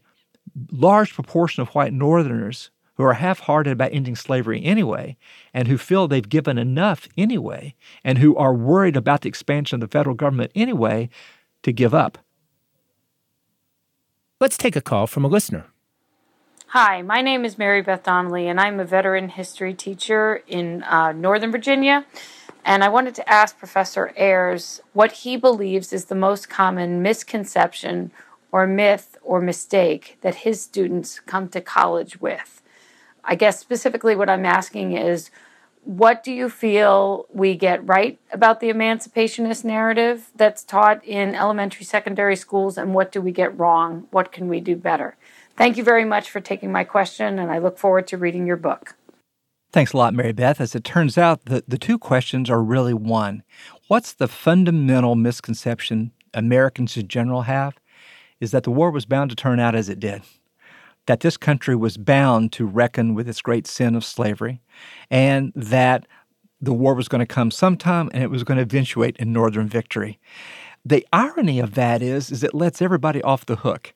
large 0.71 1.13
proportion 1.13 1.62
of 1.62 1.69
white 1.69 1.93
Northerners 1.93 2.71
who 2.95 3.02
who 3.02 3.08
are 3.08 3.13
half 3.13 3.39
hearted 3.39 3.74
about 3.74 3.89
ending 3.93 4.15
slavery 4.15 4.63
anyway, 4.63 5.17
and 5.54 5.67
who 5.67 5.78
feel 5.78 6.08
they've 6.08 6.30
given 6.30 6.60
enough 6.60 7.08
anyway, 7.17 7.74
and 8.04 8.19
who 8.19 8.36
are 8.36 8.54
worried 8.54 8.95
about 8.95 9.21
the 9.21 9.30
expansion 9.30 9.78
of 9.78 9.82
the 9.82 9.91
federal 9.91 10.15
government 10.15 10.52
anyway, 10.54 11.10
to 11.63 11.71
give 11.71 11.93
up. 11.93 12.17
Let's 14.39 14.58
take 14.58 14.76
a 14.76 14.82
call 14.82 15.08
from 15.08 15.24
a 15.24 15.28
listener. 15.28 15.67
Hi, 16.67 17.02
my 17.02 17.21
name 17.21 17.43
is 17.43 17.58
Mary 17.58 17.82
Beth 17.82 18.04
Donnelly, 18.04 18.47
and 18.47 18.60
I'm 18.60 18.80
a 18.80 18.86
veteran 18.86 19.30
history 19.30 19.74
teacher 19.74 20.41
in 20.47 20.84
uh, 20.84 21.12
Northern 21.12 21.52
Virginia. 21.52 22.06
And 22.63 22.84
I 22.84 22.89
wanted 22.89 23.13
to 23.15 23.30
ask 23.30 23.58
Professor 23.58 24.13
Ayers 24.15 24.82
what 24.93 25.12
he 25.12 25.36
believes 25.36 25.91
is 25.91 26.06
the 26.06 26.15
most 26.15 26.50
common 26.50 27.02
misconception 27.02 28.12
or 28.52 28.67
myth 28.67 29.17
or 29.21 29.41
mistake 29.41 30.17
that 30.21 30.36
his 30.36 30.62
students 30.62 31.19
come 31.19 31.50
to 31.50 31.62
college 31.62 32.21
with. 32.21 32.62
I 33.24 33.36
guess 33.36 33.60
specifically 33.60 34.15
what 34.15 34.30
I'm 34.30 34.45
asking 34.45 34.93
is 34.93 35.30
what 35.83 36.23
do 36.23 36.31
you 36.31 36.49
feel 36.49 37.25
we 37.33 37.55
get 37.55 37.85
right 37.87 38.19
about 38.31 38.59
the 38.59 38.67
emancipationist 38.67 39.63
narrative 39.63 40.29
that's 40.35 40.63
taught 40.63 41.03
in 41.03 41.33
elementary, 41.35 41.85
secondary 41.85 42.35
schools, 42.35 42.77
and 42.77 42.93
what 42.93 43.11
do 43.11 43.19
we 43.19 43.31
get 43.31 43.57
wrong? 43.57 44.07
What 44.11 44.31
can 44.31 44.47
we 44.47 44.59
do 44.59 44.75
better? 44.75 45.17
Thank 45.57 45.77
you 45.77 45.83
very 45.83 46.05
much 46.05 46.29
for 46.29 46.39
taking 46.39 46.71
my 46.71 46.83
question, 46.83 47.39
and 47.39 47.51
I 47.51 47.57
look 47.57 47.77
forward 47.77 48.07
to 48.07 48.17
reading 48.17 48.45
your 48.45 48.57
book. 48.57 48.95
Thanks 49.71 49.93
a 49.93 49.97
lot, 49.97 50.13
Mary 50.13 50.33
Beth. 50.33 50.59
As 50.59 50.75
it 50.75 50.83
turns 50.83 51.17
out, 51.17 51.45
the, 51.45 51.63
the 51.67 51.77
two 51.77 51.97
questions 51.97 52.49
are 52.49 52.61
really 52.61 52.93
one. 52.93 53.43
What's 53.87 54.13
the 54.13 54.27
fundamental 54.27 55.15
misconception 55.15 56.11
Americans 56.33 56.97
in 56.97 57.07
general 57.07 57.43
have? 57.43 57.75
Is 58.39 58.51
that 58.51 58.63
the 58.63 58.71
war 58.71 58.91
was 58.91 59.05
bound 59.05 59.29
to 59.29 59.35
turn 59.35 59.59
out 59.59 59.75
as 59.75 59.87
it 59.87 59.99
did. 59.99 60.23
That 61.07 61.21
this 61.21 61.37
country 61.37 61.75
was 61.75 61.97
bound 61.97 62.51
to 62.53 62.65
reckon 62.65 63.15
with 63.15 63.27
its 63.27 63.41
great 63.41 63.67
sin 63.67 63.95
of 63.95 64.05
slavery, 64.05 64.61
and 65.09 65.51
that 65.55 66.07
the 66.61 66.73
war 66.73 66.93
was 66.93 67.07
going 67.07 67.19
to 67.19 67.25
come 67.25 67.49
sometime 67.49 68.09
and 68.13 68.23
it 68.23 68.29
was 68.29 68.43
going 68.43 68.57
to 68.57 68.63
eventuate 68.63 69.17
in 69.17 69.33
Northern 69.33 69.67
victory. 69.67 70.19
The 70.85 71.05
irony 71.11 71.59
of 71.59 71.73
that 71.73 72.01
is, 72.01 72.31
is 72.31 72.43
it 72.43 72.53
lets 72.53 72.81
everybody 72.81 73.21
off 73.23 73.45
the 73.45 73.57
hook. 73.57 73.93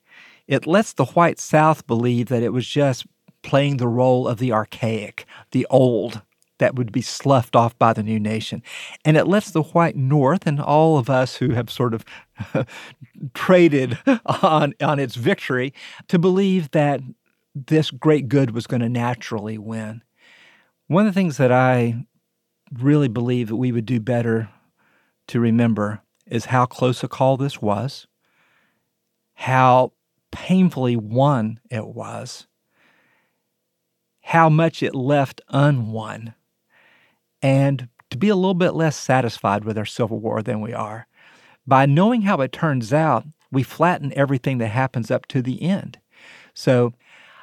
It 0.47 0.67
lets 0.67 0.93
the 0.93 1.05
white 1.05 1.39
South 1.39 1.85
believe 1.87 2.27
that 2.27 2.43
it 2.43 2.53
was 2.53 2.67
just 2.67 3.05
playing 3.43 3.77
the 3.77 3.87
role 3.87 4.27
of 4.27 4.39
the 4.39 4.51
archaic, 4.51 5.25
the 5.51 5.67
old, 5.69 6.21
that 6.57 6.75
would 6.75 6.91
be 6.91 7.01
sloughed 7.01 7.55
off 7.55 7.77
by 7.77 7.93
the 7.93 8.03
new 8.03 8.19
nation. 8.19 8.63
And 9.03 9.17
it 9.17 9.27
lets 9.27 9.51
the 9.51 9.63
white 9.63 9.95
North 9.95 10.47
and 10.47 10.59
all 10.59 10.97
of 10.97 11.09
us 11.09 11.35
who 11.37 11.51
have 11.51 11.69
sort 11.69 11.93
of 11.93 12.05
traded 13.33 13.97
on, 14.25 14.73
on 14.81 14.99
its 14.99 15.15
victory 15.15 15.73
to 16.07 16.19
believe 16.19 16.71
that 16.71 17.01
this 17.53 17.91
great 17.91 18.27
good 18.27 18.51
was 18.51 18.67
going 18.67 18.81
to 18.81 18.89
naturally 18.89 19.57
win. 19.57 20.03
One 20.87 21.07
of 21.07 21.13
the 21.13 21.19
things 21.19 21.37
that 21.37 21.51
I 21.51 22.05
really 22.73 23.07
believe 23.07 23.47
that 23.47 23.55
we 23.55 23.71
would 23.71 23.85
do 23.85 23.99
better 23.99 24.49
to 25.27 25.39
remember 25.39 26.01
is 26.27 26.45
how 26.45 26.65
close 26.65 27.03
a 27.03 27.07
call 27.07 27.37
this 27.37 27.61
was, 27.61 28.07
how 29.35 29.93
painfully 30.31 30.95
won 30.95 31.59
it 31.69 31.87
was, 31.87 32.47
how 34.21 34.49
much 34.49 34.81
it 34.83 34.95
left 34.95 35.41
unwon, 35.53 36.33
and 37.45 37.87
to 38.09 38.17
be 38.17 38.29
a 38.29 38.35
little 38.35 38.55
bit 38.55 38.71
less 38.71 38.97
satisfied 38.97 39.65
with 39.65 39.77
our 39.77 39.85
Civil 39.85 40.19
War 40.19 40.41
than 40.41 40.61
we 40.61 40.73
are. 40.73 41.05
By 41.67 41.85
knowing 41.85 42.23
how 42.23 42.41
it 42.41 42.51
turns 42.51 42.91
out, 42.91 43.23
we 43.51 43.61
flatten 43.61 44.11
everything 44.15 44.57
that 44.57 44.69
happens 44.69 45.11
up 45.11 45.27
to 45.27 45.43
the 45.43 45.61
end. 45.61 45.99
So, 46.55 46.93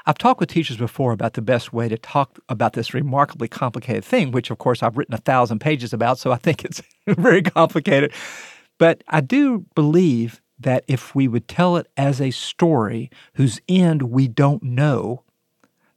I've 0.05 0.19
talked 0.19 0.41
with 0.41 0.49
teachers 0.49 0.77
before 0.77 1.13
about 1.13 1.35
the 1.35 1.43
best 1.43 1.73
way 1.73 1.89
to 1.89 1.97
talk 1.97 2.41
about 2.49 2.73
this 2.73 2.93
remarkably 2.93 3.47
complicated 3.47 4.05
thing, 4.05 4.33
which, 4.33 4.51
of 4.51 4.59
course, 4.59 4.83
I've 4.83 4.99
written 4.99 5.15
a 5.15 5.19
thousand 5.19 5.61
pages 5.61 5.93
about, 5.93 6.19
so 6.19 6.33
I 6.33 6.37
think 6.37 6.65
it's 6.65 6.83
very 7.07 7.41
complicated. 7.41 8.13
But 8.79 9.05
I 9.07 9.21
do 9.21 9.65
believe 9.77 10.43
that 10.59 10.83
if 10.89 11.15
we 11.15 11.29
would 11.29 11.47
tell 11.47 11.77
it 11.77 11.87
as 11.97 12.21
a 12.21 12.33
story 12.33 13.09
whose 13.35 13.61
end 13.69 14.03
we 14.03 14.27
don't 14.27 14.65
know, 14.65 15.23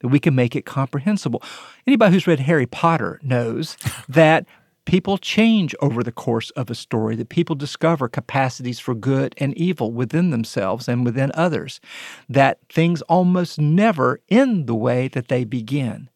that 0.05 0.09
we 0.09 0.19
can 0.19 0.35
make 0.35 0.55
it 0.55 0.67
comprehensible. 0.67 1.41
Anybody 1.87 2.13
who's 2.13 2.27
read 2.27 2.39
Harry 2.41 2.67
Potter 2.67 3.19
knows 3.23 3.75
that 4.07 4.45
people 4.85 5.17
change 5.17 5.73
over 5.81 6.03
the 6.03 6.11
course 6.11 6.51
of 6.51 6.69
a 6.69 6.75
story, 6.75 7.15
that 7.15 7.29
people 7.29 7.55
discover 7.55 8.07
capacities 8.07 8.77
for 8.77 8.93
good 8.93 9.33
and 9.39 9.57
evil 9.57 9.91
within 9.91 10.29
themselves 10.29 10.87
and 10.87 11.03
within 11.03 11.31
others, 11.33 11.81
that 12.29 12.59
things 12.69 13.01
almost 13.03 13.59
never 13.59 14.21
end 14.29 14.67
the 14.67 14.75
way 14.75 15.07
that 15.07 15.27
they 15.27 15.43
begin. 15.43 16.07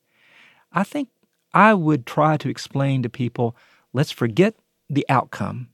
I 0.71 0.83
think 0.83 1.09
I 1.51 1.73
would 1.73 2.05
try 2.05 2.37
to 2.37 2.49
explain 2.49 3.01
to 3.01 3.09
people 3.09 3.55
let's 3.91 4.11
forget 4.11 4.53
the 4.87 5.03
outcome 5.09 5.69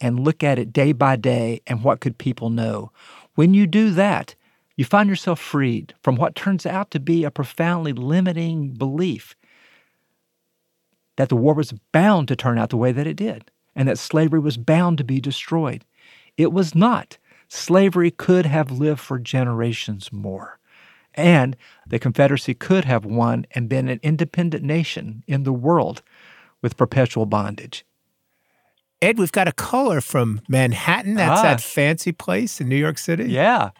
and 0.00 0.20
look 0.20 0.42
at 0.42 0.58
it 0.58 0.72
day 0.72 0.92
by 0.92 1.16
day 1.16 1.60
and 1.66 1.84
what 1.84 2.00
could 2.00 2.16
people 2.16 2.48
know. 2.48 2.92
When 3.34 3.52
you 3.52 3.66
do 3.66 3.90
that, 3.90 4.36
you 4.78 4.84
find 4.84 5.08
yourself 5.10 5.40
freed 5.40 5.92
from 6.02 6.14
what 6.16 6.34
turns 6.36 6.64
out 6.64 6.90
to 6.92 7.00
be 7.00 7.24
a 7.24 7.30
profoundly 7.30 7.92
limiting 7.92 8.70
belief 8.74 9.34
that 11.16 11.28
the 11.28 11.36
war 11.36 11.52
was 11.52 11.74
bound 11.92 12.28
to 12.28 12.36
turn 12.36 12.58
out 12.58 12.70
the 12.70 12.76
way 12.76 12.92
that 12.92 13.06
it 13.06 13.16
did 13.16 13.50
and 13.74 13.88
that 13.88 13.98
slavery 13.98 14.38
was 14.38 14.56
bound 14.56 14.96
to 14.98 15.04
be 15.04 15.20
destroyed. 15.20 15.84
It 16.36 16.52
was 16.52 16.74
not. 16.76 17.18
Slavery 17.48 18.10
could 18.12 18.46
have 18.46 18.70
lived 18.70 19.00
for 19.00 19.18
generations 19.18 20.12
more. 20.12 20.58
And 21.14 21.56
the 21.86 21.98
Confederacy 21.98 22.54
could 22.54 22.84
have 22.84 23.04
won 23.04 23.46
and 23.50 23.68
been 23.68 23.88
an 23.88 23.98
independent 24.04 24.62
nation 24.62 25.24
in 25.26 25.42
the 25.42 25.52
world 25.52 26.02
with 26.62 26.76
perpetual 26.76 27.26
bondage. 27.26 27.84
Ed, 29.00 29.18
we've 29.18 29.32
got 29.32 29.48
a 29.48 29.52
caller 29.52 30.00
from 30.00 30.40
Manhattan. 30.48 31.14
That's 31.14 31.40
Ah. 31.40 31.42
that 31.42 31.60
fancy 31.60 32.12
place 32.12 32.60
in 32.60 32.68
New 32.68 32.76
York 32.76 32.98
City. 32.98 33.24
Yeah. 33.30 33.70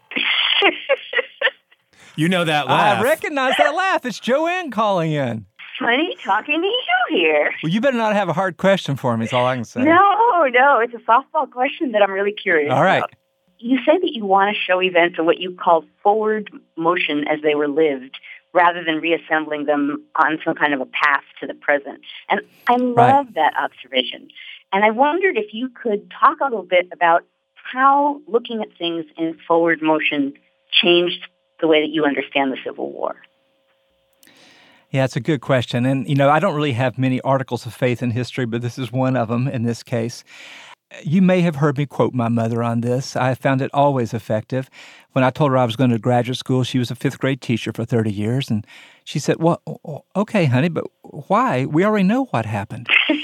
You 2.18 2.28
know 2.28 2.44
that 2.44 2.66
laugh. 2.66 2.98
I 2.98 3.02
recognize 3.02 3.54
that 3.58 3.76
laugh. 3.76 4.04
It's 4.04 4.18
Joanne 4.18 4.72
calling 4.72 5.12
in. 5.12 5.46
Funny 5.78 6.16
talking 6.24 6.60
to 6.60 6.66
you 6.66 7.16
here. 7.16 7.54
Well, 7.62 7.70
you 7.70 7.80
better 7.80 7.96
not 7.96 8.12
have 8.14 8.28
a 8.28 8.32
hard 8.32 8.56
question 8.56 8.96
for 8.96 9.16
me, 9.16 9.26
is 9.26 9.32
all 9.32 9.46
I 9.46 9.54
can 9.54 9.64
say. 9.64 9.84
No, 9.84 10.48
no, 10.52 10.80
it's 10.80 10.92
a 10.94 10.98
softball 11.08 11.48
question 11.48 11.92
that 11.92 12.02
I'm 12.02 12.10
really 12.10 12.32
curious 12.32 12.72
All 12.72 12.82
right. 12.82 12.98
about. 12.98 13.12
You 13.58 13.78
say 13.86 13.98
that 13.98 14.10
you 14.12 14.24
want 14.24 14.52
to 14.52 14.60
show 14.60 14.82
events 14.82 15.16
in 15.16 15.26
what 15.26 15.38
you 15.38 15.54
call 15.54 15.84
forward 16.02 16.50
motion 16.76 17.24
as 17.28 17.40
they 17.44 17.54
were 17.54 17.68
lived 17.68 18.18
rather 18.52 18.82
than 18.82 18.96
reassembling 18.96 19.66
them 19.66 20.04
on 20.16 20.40
some 20.44 20.56
kind 20.56 20.74
of 20.74 20.80
a 20.80 20.86
path 20.86 21.22
to 21.38 21.46
the 21.46 21.54
present. 21.54 22.00
And 22.28 22.40
I 22.68 22.74
love 22.78 23.26
Right. 23.26 23.34
that 23.36 23.52
observation. 23.62 24.26
And 24.72 24.84
I 24.84 24.90
wondered 24.90 25.36
if 25.36 25.54
you 25.54 25.68
could 25.68 26.10
talk 26.20 26.40
a 26.40 26.44
little 26.46 26.64
bit 26.64 26.88
about 26.92 27.22
how 27.54 28.20
looking 28.26 28.60
at 28.60 28.76
things 28.76 29.04
in 29.16 29.38
forward 29.46 29.80
motion 29.82 30.32
changed 30.72 31.20
the 31.60 31.66
way 31.66 31.80
that 31.80 31.90
you 31.90 32.04
understand 32.04 32.52
the 32.52 32.58
Civil 32.64 32.90
War. 32.92 33.16
Yeah, 34.90 35.04
it's 35.04 35.16
a 35.16 35.20
good 35.20 35.40
question. 35.40 35.84
And, 35.84 36.08
you 36.08 36.14
know, 36.14 36.30
I 36.30 36.38
don't 36.38 36.54
really 36.54 36.72
have 36.72 36.96
many 36.96 37.20
articles 37.20 37.66
of 37.66 37.74
faith 37.74 38.02
in 38.02 38.10
history, 38.10 38.46
but 38.46 38.62
this 38.62 38.78
is 38.78 38.90
one 38.90 39.16
of 39.16 39.28
them 39.28 39.46
in 39.46 39.62
this 39.62 39.82
case. 39.82 40.24
You 41.02 41.20
may 41.20 41.42
have 41.42 41.56
heard 41.56 41.76
me 41.76 41.84
quote 41.84 42.14
my 42.14 42.28
mother 42.28 42.62
on 42.62 42.80
this. 42.80 43.14
I 43.14 43.34
found 43.34 43.60
it 43.60 43.70
always 43.74 44.14
effective. 44.14 44.70
When 45.12 45.22
I 45.22 45.28
told 45.28 45.50
her 45.50 45.58
I 45.58 45.66
was 45.66 45.76
going 45.76 45.90
to 45.90 45.98
graduate 45.98 46.38
school, 46.38 46.64
she 46.64 46.78
was 46.78 46.90
a 46.90 46.94
fifth 46.94 47.18
grade 47.18 47.42
teacher 47.42 47.72
for 47.74 47.84
30 47.84 48.10
years. 48.10 48.48
And 48.48 48.66
she 49.04 49.18
said, 49.18 49.36
Well, 49.38 49.60
okay, 50.16 50.46
honey, 50.46 50.70
but 50.70 50.84
why? 51.02 51.66
We 51.66 51.84
already 51.84 52.04
know 52.04 52.24
what 52.26 52.46
happened. 52.46 52.88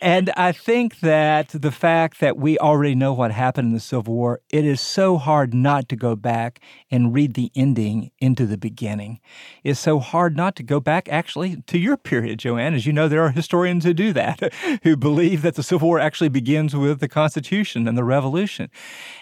and 0.00 0.30
I 0.36 0.52
think 0.52 1.00
that 1.00 1.48
the 1.48 1.70
fact 1.70 2.20
that 2.20 2.36
we 2.36 2.58
already 2.58 2.94
know 2.94 3.12
what 3.12 3.30
happened 3.30 3.68
in 3.68 3.74
the 3.74 3.80
Civil 3.80 4.14
War, 4.14 4.40
it 4.50 4.64
is 4.64 4.80
so 4.80 5.16
hard 5.18 5.54
not 5.54 5.88
to 5.88 5.96
go 5.96 6.16
back 6.16 6.60
and 6.90 7.14
read 7.14 7.34
the 7.34 7.50
ending 7.54 8.10
into 8.20 8.46
the 8.46 8.58
beginning. 8.58 9.20
It's 9.64 9.80
so 9.80 9.98
hard 9.98 10.36
not 10.36 10.56
to 10.56 10.62
go 10.62 10.80
back 10.80 11.08
actually 11.08 11.62
to 11.66 11.78
your 11.78 11.96
period, 11.96 12.38
Joanne. 12.38 12.74
As 12.74 12.86
you 12.86 12.92
know, 12.92 13.08
there 13.08 13.22
are 13.22 13.30
historians 13.30 13.84
who 13.84 13.94
do 13.94 14.12
that, 14.12 14.52
who 14.82 14.96
believe 14.96 15.42
that 15.42 15.54
the 15.54 15.62
Civil 15.62 15.88
War 15.88 16.00
actually 16.00 16.30
begins 16.30 16.74
with 16.74 17.00
the 17.00 17.08
Constitution 17.08 17.86
and 17.86 17.96
the 17.96 18.04
Revolution. 18.04 18.70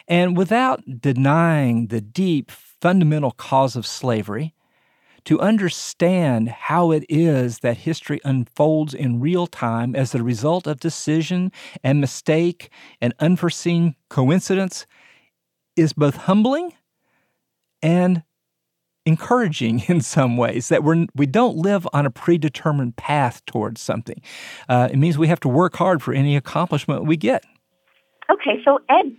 And 0.08 0.36
without 0.36 0.82
denying 1.00 1.88
the 1.88 2.00
deep, 2.00 2.50
fundamental 2.50 3.30
cause 3.30 3.76
of 3.76 3.86
slavery, 3.86 4.53
to 5.24 5.40
understand 5.40 6.48
how 6.48 6.90
it 6.90 7.04
is 7.08 7.60
that 7.60 7.78
history 7.78 8.20
unfolds 8.24 8.94
in 8.94 9.20
real 9.20 9.46
time 9.46 9.96
as 9.96 10.12
the 10.12 10.22
result 10.22 10.66
of 10.66 10.80
decision 10.80 11.50
and 11.82 12.00
mistake 12.00 12.70
and 13.00 13.14
unforeseen 13.20 13.94
coincidence 14.10 14.86
is 15.76 15.92
both 15.92 16.16
humbling 16.16 16.72
and 17.82 18.22
encouraging 19.06 19.80
in 19.88 20.00
some 20.00 20.36
ways 20.36 20.68
that 20.68 20.82
we're 20.82 21.06
we 21.14 21.26
don't 21.26 21.56
live 21.56 21.86
on 21.92 22.06
a 22.06 22.10
predetermined 22.10 22.96
path 22.96 23.44
towards 23.46 23.80
something. 23.80 24.20
Uh, 24.68 24.88
it 24.90 24.96
means 24.96 25.18
we 25.18 25.28
have 25.28 25.40
to 25.40 25.48
work 25.48 25.76
hard 25.76 26.02
for 26.02 26.12
any 26.12 26.36
accomplishment 26.36 27.06
we 27.06 27.16
get. 27.16 27.44
Okay, 28.30 28.62
so 28.64 28.78
Ed, 28.88 29.14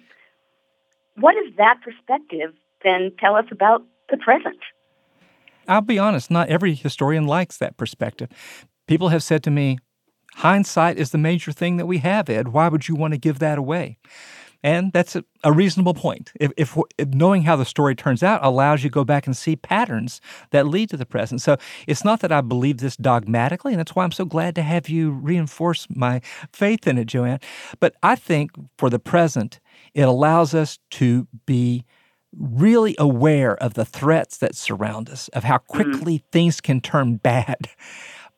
what 1.17 1.35
does 1.35 1.53
that 1.57 1.77
perspective 1.83 2.53
then 2.83 3.11
tell 3.19 3.35
us 3.35 3.45
about 3.51 3.83
the 4.09 4.17
present? 4.17 4.57
I'll 5.67 5.81
be 5.81 5.99
honest, 5.99 6.31
not 6.31 6.49
every 6.49 6.73
historian 6.75 7.27
likes 7.27 7.57
that 7.57 7.77
perspective. 7.77 8.29
People 8.87 9.09
have 9.09 9.23
said 9.23 9.43
to 9.43 9.51
me, 9.51 9.79
hindsight 10.35 10.97
is 10.97 11.11
the 11.11 11.17
major 11.17 11.51
thing 11.51 11.77
that 11.77 11.85
we 11.85 11.99
have, 11.99 12.29
Ed. 12.29 12.49
Why 12.49 12.67
would 12.67 12.87
you 12.87 12.95
want 12.95 13.13
to 13.13 13.17
give 13.17 13.39
that 13.39 13.57
away? 13.57 13.97
And 14.65 14.91
that's 14.93 15.15
a, 15.15 15.23
a 15.43 15.51
reasonable 15.51 15.93
point. 15.93 16.31
If, 16.39 16.51
if, 16.57 16.75
if, 16.97 17.09
knowing 17.09 17.43
how 17.43 17.55
the 17.55 17.65
story 17.65 17.93
turns 17.93 18.23
out 18.23 18.43
allows 18.43 18.83
you 18.83 18.89
to 18.89 18.93
go 18.93 19.03
back 19.03 19.27
and 19.27 19.37
see 19.37 19.55
patterns 19.55 20.19
that 20.49 20.65
lead 20.65 20.89
to 20.89 20.97
the 20.97 21.05
present. 21.05 21.41
So 21.41 21.57
it's 21.85 22.03
not 22.03 22.21
that 22.21 22.31
I 22.31 22.41
believe 22.41 22.79
this 22.79 22.97
dogmatically, 22.97 23.73
and 23.73 23.79
that's 23.79 23.95
why 23.95 24.03
I'm 24.03 24.11
so 24.11 24.25
glad 24.25 24.55
to 24.55 24.63
have 24.63 24.89
you 24.89 25.11
reinforce 25.11 25.85
my 25.91 26.19
faith 26.51 26.87
in 26.87 26.97
it, 26.97 27.05
Joanne. 27.05 27.41
But 27.79 27.93
I 28.01 28.15
think 28.15 28.51
for 28.79 28.89
the 28.89 28.97
present, 28.97 29.59
it 29.93 30.01
allows 30.01 30.55
us 30.55 30.79
to 30.91 31.27
be 31.45 31.85
really 32.37 32.95
aware 32.99 33.55
of 33.55 33.73
the 33.73 33.85
threats 33.85 34.37
that 34.37 34.55
surround 34.55 35.09
us, 35.09 35.27
of 35.29 35.43
how 35.43 35.57
mm-hmm. 35.57 35.73
quickly 35.73 36.19
mm-hmm. 36.19 36.29
things 36.31 36.61
can 36.61 36.81
turn 36.81 37.15
bad 37.23 37.69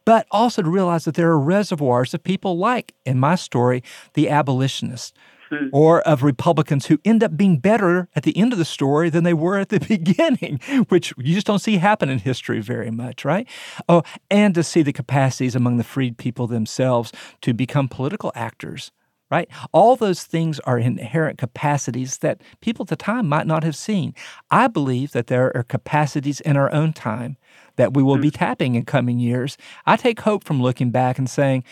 but 0.05 0.25
also 0.31 0.61
to 0.61 0.69
realize 0.69 1.03
that 1.03 1.15
there 1.15 1.29
are 1.29 1.37
reservoirs 1.37 2.13
of 2.13 2.23
people 2.23 2.57
like, 2.57 2.93
in 3.05 3.19
my 3.19 3.35
story, 3.35 3.83
the 4.13 4.29
abolitionists, 4.29 5.11
Hmm. 5.49 5.67
or 5.71 6.01
of 6.01 6.23
Republicans 6.23 6.87
who 6.87 6.99
end 7.05 7.23
up 7.23 7.37
being 7.37 7.57
better 7.59 8.09
at 8.17 8.23
the 8.23 8.37
end 8.37 8.51
of 8.51 8.59
the 8.59 8.65
story 8.65 9.09
than 9.09 9.23
they 9.23 9.33
were 9.33 9.57
at 9.57 9.69
the 9.69 9.79
beginning, 9.87 10.59
which 10.89 11.13
you 11.17 11.33
just 11.33 11.47
don't 11.47 11.59
see 11.59 11.77
happen 11.77 12.09
in 12.09 12.19
history 12.19 12.59
very 12.59 12.91
much, 12.91 13.23
right? 13.23 13.47
Oh, 13.87 14.03
and 14.29 14.53
to 14.55 14.63
see 14.63 14.81
the 14.81 14.91
capacities 14.91 15.55
among 15.55 15.77
the 15.77 15.85
freed 15.85 16.17
people 16.17 16.47
themselves 16.47 17.13
to 17.41 17.53
become 17.53 17.87
political 17.87 18.33
actors 18.35 18.91
right? 19.29 19.49
All 19.71 19.95
those 19.95 20.23
things 20.23 20.59
are 20.61 20.77
inherent 20.77 21.37
capacities 21.37 22.19
that 22.19 22.41
people 22.61 22.83
at 22.83 22.89
the 22.89 22.95
time 22.95 23.27
might 23.27 23.47
not 23.47 23.63
have 23.63 23.75
seen. 23.75 24.13
I 24.49 24.67
believe 24.67 25.11
that 25.11 25.27
there 25.27 25.55
are 25.55 25.63
capacities 25.63 26.39
in 26.41 26.55
our 26.55 26.71
own 26.71 26.93
time 26.93 27.37
that 27.75 27.93
we 27.93 28.03
will 28.03 28.17
be 28.17 28.29
hmm. 28.29 28.35
tapping 28.35 28.75
in 28.75 28.85
coming 28.85 29.19
years. 29.19 29.57
I 29.85 29.97
take 29.97 30.21
hope 30.21 30.43
from 30.43 30.61
looking 30.61 30.91
back 30.91 31.17
and 31.17 31.29
saying, 31.29 31.63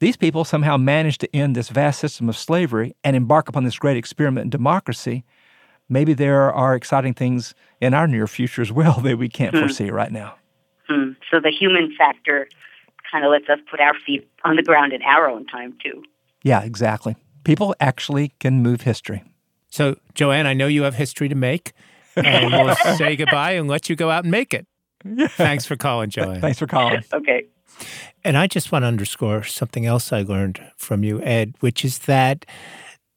these 0.00 0.16
people 0.16 0.44
somehow 0.44 0.76
managed 0.76 1.20
to 1.20 1.36
end 1.36 1.54
this 1.54 1.68
vast 1.68 2.00
system 2.00 2.28
of 2.28 2.36
slavery 2.36 2.96
and 3.04 3.14
embark 3.14 3.48
upon 3.48 3.62
this 3.62 3.78
great 3.78 3.96
experiment 3.96 4.44
in 4.44 4.50
democracy. 4.50 5.24
Maybe 5.88 6.12
there 6.12 6.52
are 6.52 6.74
exciting 6.74 7.14
things 7.14 7.54
in 7.80 7.94
our 7.94 8.08
near 8.08 8.26
future 8.26 8.62
as 8.62 8.72
well 8.72 9.00
that 9.02 9.18
we 9.18 9.28
can't 9.28 9.54
hmm. 9.54 9.60
foresee 9.60 9.90
right 9.90 10.10
now. 10.10 10.34
Hmm. 10.88 11.12
So 11.30 11.38
the 11.40 11.50
human 11.50 11.94
factor 11.96 12.48
kind 13.10 13.24
of 13.24 13.30
lets 13.30 13.48
us 13.48 13.58
put 13.70 13.78
our 13.78 13.94
feet 14.06 14.28
on 14.44 14.56
the 14.56 14.62
ground 14.62 14.92
in 14.92 15.02
our 15.02 15.28
own 15.28 15.46
time, 15.46 15.76
too. 15.82 16.02
Yeah, 16.42 16.62
exactly. 16.62 17.16
People 17.44 17.74
actually 17.80 18.32
can 18.40 18.62
move 18.62 18.82
history. 18.82 19.22
So, 19.68 19.96
Joanne, 20.14 20.46
I 20.46 20.54
know 20.54 20.66
you 20.66 20.82
have 20.82 20.94
history 20.94 21.28
to 21.28 21.34
make, 21.34 21.72
and 22.16 22.52
we'll 22.52 22.74
say 22.96 23.16
goodbye 23.16 23.52
and 23.52 23.68
let 23.68 23.88
you 23.88 23.96
go 23.96 24.10
out 24.10 24.24
and 24.24 24.30
make 24.30 24.52
it. 24.52 24.66
Yeah. 25.04 25.28
Thanks 25.28 25.64
for 25.64 25.76
calling, 25.76 26.10
Joanne. 26.10 26.40
Thanks 26.40 26.58
for 26.58 26.66
calling. 26.66 27.02
okay. 27.12 27.44
And 28.22 28.36
I 28.36 28.46
just 28.46 28.70
want 28.70 28.82
to 28.84 28.86
underscore 28.86 29.42
something 29.42 29.86
else 29.86 30.12
I 30.12 30.22
learned 30.22 30.60
from 30.76 31.02
you, 31.02 31.20
Ed, 31.22 31.54
which 31.60 31.84
is 31.84 32.00
that 32.00 32.44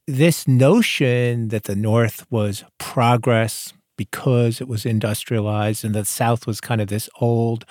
this 0.08 0.48
notion 0.48 1.50
that 1.50 1.66
the 1.66 1.76
North 1.76 2.26
was 2.32 2.64
progress 2.78 3.74
because 3.98 4.62
it 4.62 4.68
was 4.68 4.86
industrialized 4.86 5.84
and 5.86 5.94
the 5.94 6.06
South 6.06 6.48
was 6.48 6.60
kind 6.62 6.82
of 6.82 6.88
this 6.88 7.10
old, 7.22 7.66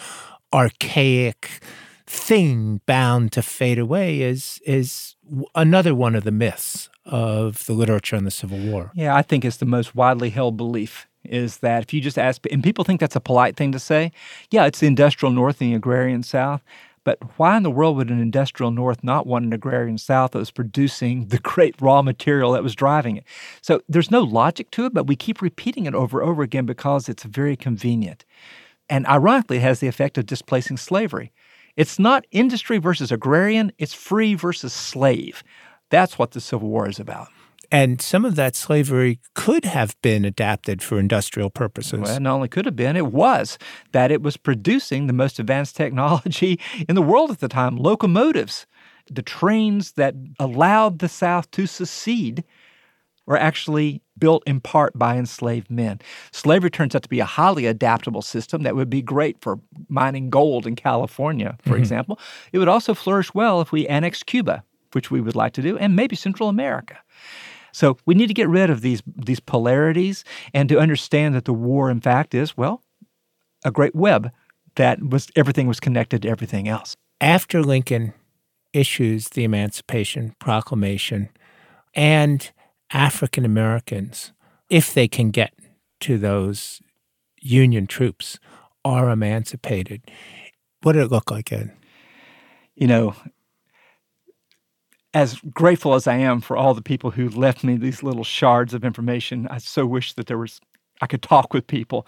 archaic 0.52 1.62
thing 2.06 2.80
bound 2.86 3.32
to 3.32 3.42
fade 3.42 3.78
away 3.78 4.20
is 4.20 4.60
is 4.66 5.16
another 5.54 5.94
one 5.94 6.14
of 6.14 6.24
the 6.24 6.32
myths 6.32 6.88
of 7.06 7.64
the 7.66 7.72
literature 7.72 8.16
on 8.16 8.24
the 8.24 8.30
Civil 8.30 8.58
War. 8.58 8.90
Yeah, 8.94 9.14
I 9.14 9.22
think 9.22 9.44
it's 9.44 9.58
the 9.58 9.66
most 9.66 9.94
widely 9.94 10.30
held 10.30 10.56
belief 10.56 11.06
is 11.24 11.58
that 11.58 11.82
if 11.82 11.94
you 11.94 12.00
just 12.00 12.18
ask, 12.18 12.42
and 12.50 12.62
people 12.62 12.84
think 12.84 13.00
that's 13.00 13.16
a 13.16 13.20
polite 13.20 13.56
thing 13.56 13.72
to 13.72 13.78
say, 13.78 14.12
yeah, 14.50 14.66
it's 14.66 14.80
the 14.80 14.86
industrial 14.86 15.32
North 15.32 15.60
and 15.60 15.72
the 15.72 15.76
agrarian 15.76 16.22
South. 16.22 16.62
But 17.02 17.18
why 17.38 17.56
in 17.56 17.62
the 17.62 17.70
world 17.70 17.96
would 17.96 18.10
an 18.10 18.20
industrial 18.20 18.70
North 18.70 19.04
not 19.04 19.26
want 19.26 19.44
an 19.44 19.52
agrarian 19.52 19.98
South 19.98 20.30
that 20.30 20.38
was 20.38 20.50
producing 20.50 21.28
the 21.28 21.38
great 21.38 21.74
raw 21.80 22.00
material 22.00 22.52
that 22.52 22.62
was 22.62 22.74
driving 22.74 23.18
it? 23.18 23.24
So 23.60 23.82
there's 23.88 24.10
no 24.10 24.22
logic 24.22 24.70
to 24.72 24.86
it, 24.86 24.94
but 24.94 25.06
we 25.06 25.16
keep 25.16 25.42
repeating 25.42 25.84
it 25.84 25.94
over 25.94 26.20
and 26.20 26.30
over 26.30 26.42
again 26.42 26.64
because 26.64 27.08
it's 27.08 27.24
very 27.24 27.56
convenient. 27.56 28.24
And 28.88 29.06
ironically, 29.06 29.58
it 29.58 29.62
has 29.62 29.80
the 29.80 29.86
effect 29.86 30.18
of 30.18 30.26
displacing 30.26 30.78
slavery. 30.78 31.32
It's 31.76 31.98
not 31.98 32.24
industry 32.30 32.78
versus 32.78 33.10
agrarian, 33.10 33.72
it's 33.78 33.94
free 33.94 34.34
versus 34.34 34.72
slave. 34.72 35.42
That's 35.90 36.18
what 36.18 36.32
the 36.32 36.40
Civil 36.40 36.68
War 36.68 36.88
is 36.88 36.98
about. 37.00 37.28
And 37.70 38.00
some 38.00 38.24
of 38.24 38.36
that 38.36 38.54
slavery 38.54 39.18
could 39.34 39.64
have 39.64 40.00
been 40.00 40.24
adapted 40.24 40.82
for 40.82 40.98
industrial 40.98 41.50
purposes. 41.50 42.00
Well, 42.00 42.20
not 42.20 42.34
only 42.34 42.48
could 42.48 42.66
have 42.66 42.76
been, 42.76 42.96
it 42.96 43.06
was 43.06 43.58
that 43.92 44.12
it 44.12 44.22
was 44.22 44.36
producing 44.36 45.06
the 45.06 45.12
most 45.12 45.40
advanced 45.40 45.74
technology 45.74 46.60
in 46.88 46.94
the 46.94 47.02
world 47.02 47.30
at 47.32 47.40
the 47.40 47.48
time 47.48 47.76
locomotives. 47.76 48.66
The 49.10 49.22
trains 49.22 49.92
that 49.92 50.14
allowed 50.38 51.00
the 51.00 51.08
South 51.08 51.50
to 51.52 51.66
secede 51.66 52.44
were 53.26 53.38
actually 53.38 54.02
built 54.18 54.42
in 54.46 54.60
part 54.60 54.96
by 54.98 55.16
enslaved 55.16 55.70
men. 55.70 56.00
Slavery 56.32 56.70
turns 56.70 56.94
out 56.94 57.02
to 57.02 57.08
be 57.08 57.20
a 57.20 57.24
highly 57.24 57.66
adaptable 57.66 58.22
system 58.22 58.62
that 58.62 58.76
would 58.76 58.90
be 58.90 59.02
great 59.02 59.40
for 59.40 59.58
mining 59.88 60.30
gold 60.30 60.66
in 60.66 60.76
California, 60.76 61.56
for 61.62 61.70
mm-hmm. 61.70 61.78
example. 61.78 62.18
It 62.52 62.58
would 62.58 62.68
also 62.68 62.94
flourish 62.94 63.34
well 63.34 63.60
if 63.60 63.72
we 63.72 63.86
annexed 63.86 64.26
Cuba, 64.26 64.62
which 64.92 65.10
we 65.10 65.20
would 65.20 65.36
like 65.36 65.52
to 65.54 65.62
do, 65.62 65.76
and 65.78 65.96
maybe 65.96 66.16
Central 66.16 66.48
America. 66.48 66.98
So 67.72 67.96
we 68.06 68.14
need 68.14 68.28
to 68.28 68.34
get 68.34 68.48
rid 68.48 68.70
of 68.70 68.82
these 68.82 69.02
these 69.04 69.40
polarities 69.40 70.24
and 70.52 70.68
to 70.68 70.78
understand 70.78 71.34
that 71.34 71.44
the 71.44 71.52
war, 71.52 71.90
in 71.90 72.00
fact, 72.00 72.34
is 72.34 72.56
well 72.56 72.82
a 73.64 73.70
great 73.70 73.94
web 73.94 74.30
that 74.76 75.02
was 75.02 75.28
everything 75.34 75.66
was 75.66 75.80
connected 75.80 76.22
to 76.22 76.28
everything 76.28 76.68
else. 76.68 76.94
After 77.20 77.62
Lincoln 77.62 78.12
issues 78.72 79.30
the 79.30 79.44
Emancipation 79.44 80.34
Proclamation, 80.38 81.30
and 81.94 82.52
African 82.92 83.44
Americans, 83.44 84.32
if 84.70 84.94
they 84.94 85.08
can 85.08 85.30
get 85.30 85.52
to 86.00 86.18
those 86.18 86.80
Union 87.40 87.86
troops, 87.86 88.38
are 88.84 89.10
emancipated. 89.10 90.02
What 90.82 90.92
did 90.92 91.02
it 91.02 91.10
look 91.10 91.30
like, 91.30 91.52
Ed? 91.52 91.72
You 92.74 92.86
know, 92.86 93.14
as 95.12 95.38
grateful 95.52 95.94
as 95.94 96.06
I 96.06 96.16
am 96.16 96.40
for 96.40 96.56
all 96.56 96.74
the 96.74 96.82
people 96.82 97.10
who 97.10 97.28
left 97.28 97.64
me 97.64 97.76
these 97.76 98.02
little 98.02 98.24
shards 98.24 98.74
of 98.74 98.84
information, 98.84 99.46
I 99.48 99.58
so 99.58 99.86
wish 99.86 100.14
that 100.14 100.26
there 100.26 100.38
was 100.38 100.60
I 101.00 101.06
could 101.06 101.22
talk 101.22 101.52
with 101.52 101.66
people. 101.66 102.06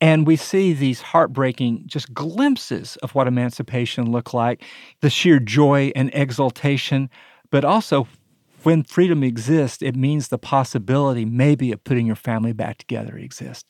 And 0.00 0.26
we 0.26 0.36
see 0.36 0.72
these 0.72 1.00
heartbreaking 1.00 1.84
just 1.86 2.12
glimpses 2.14 2.96
of 2.96 3.14
what 3.14 3.26
emancipation 3.26 4.10
looked 4.12 4.34
like, 4.34 4.62
the 5.00 5.10
sheer 5.10 5.40
joy 5.40 5.92
and 5.96 6.10
exultation, 6.12 7.10
but 7.50 7.64
also 7.64 8.06
when 8.68 8.82
freedom 8.82 9.22
exists, 9.22 9.80
it 9.80 9.96
means 9.96 10.28
the 10.28 10.36
possibility 10.36 11.24
maybe 11.24 11.72
of 11.72 11.82
putting 11.84 12.06
your 12.06 12.14
family 12.14 12.52
back 12.52 12.76
together 12.76 13.16
exists. 13.16 13.64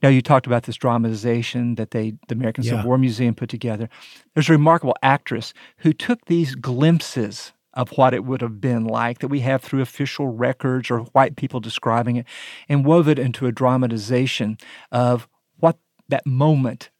Now 0.00 0.10
you 0.10 0.22
talked 0.22 0.46
about 0.46 0.62
this 0.62 0.76
dramatization 0.76 1.74
that 1.74 1.90
they 1.90 2.12
the 2.28 2.36
American 2.36 2.62
yeah. 2.62 2.70
Civil 2.70 2.86
War 2.86 2.98
Museum 2.98 3.34
put 3.34 3.48
together. 3.48 3.88
There's 4.34 4.48
a 4.48 4.52
remarkable 4.52 4.94
actress 5.02 5.52
who 5.78 5.92
took 5.92 6.26
these 6.26 6.54
glimpses 6.54 7.52
of 7.74 7.90
what 7.98 8.14
it 8.14 8.24
would 8.24 8.40
have 8.40 8.60
been 8.60 8.84
like 8.84 9.18
that 9.18 9.26
we 9.26 9.40
have 9.40 9.60
through 9.60 9.80
official 9.80 10.28
records 10.28 10.88
or 10.88 11.00
white 11.00 11.34
people 11.34 11.58
describing 11.58 12.14
it 12.14 12.26
and 12.68 12.84
wove 12.84 13.08
it 13.08 13.18
into 13.18 13.46
a 13.46 13.50
dramatization 13.50 14.56
of 14.92 15.26
what 15.56 15.80
that 16.08 16.24
moment 16.24 16.90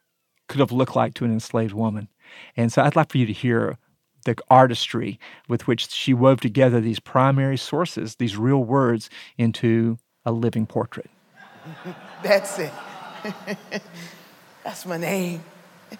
could 0.48 0.58
have 0.58 0.72
looked 0.72 0.96
like 0.96 1.14
to 1.14 1.24
an 1.24 1.30
enslaved 1.30 1.72
woman. 1.72 2.08
And 2.56 2.72
so 2.72 2.82
I'd 2.82 2.96
like 2.96 3.12
for 3.12 3.18
you 3.18 3.26
to 3.26 3.32
hear 3.32 3.78
the 4.24 4.36
artistry 4.48 5.18
with 5.48 5.66
which 5.66 5.90
she 5.90 6.12
wove 6.14 6.40
together 6.40 6.80
these 6.80 7.00
primary 7.00 7.56
sources, 7.56 8.16
these 8.16 8.36
real 8.36 8.62
words, 8.62 9.08
into 9.36 9.98
a 10.24 10.32
living 10.32 10.66
portrait. 10.66 11.10
That's 12.22 12.58
it. 12.58 12.72
That's 14.64 14.84
my 14.86 14.98
name. 14.98 15.42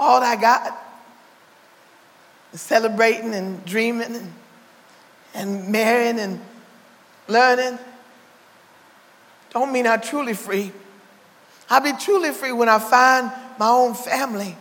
All 0.00 0.22
I 0.22 0.36
got 0.36 0.76
is 2.52 2.60
celebrating 2.60 3.34
and 3.34 3.64
dreaming 3.64 4.14
and, 4.14 4.32
and 5.34 5.68
marrying 5.68 6.18
and 6.18 6.40
learning 7.28 7.78
don't 9.50 9.72
mean 9.72 9.86
I'm 9.86 10.00
truly 10.00 10.34
free. 10.34 10.72
I'll 11.70 11.80
be 11.80 11.92
truly 11.92 12.32
free 12.32 12.52
when 12.52 12.68
I 12.68 12.78
find 12.78 13.30
my 13.58 13.68
own 13.68 13.94
family. 13.94 14.56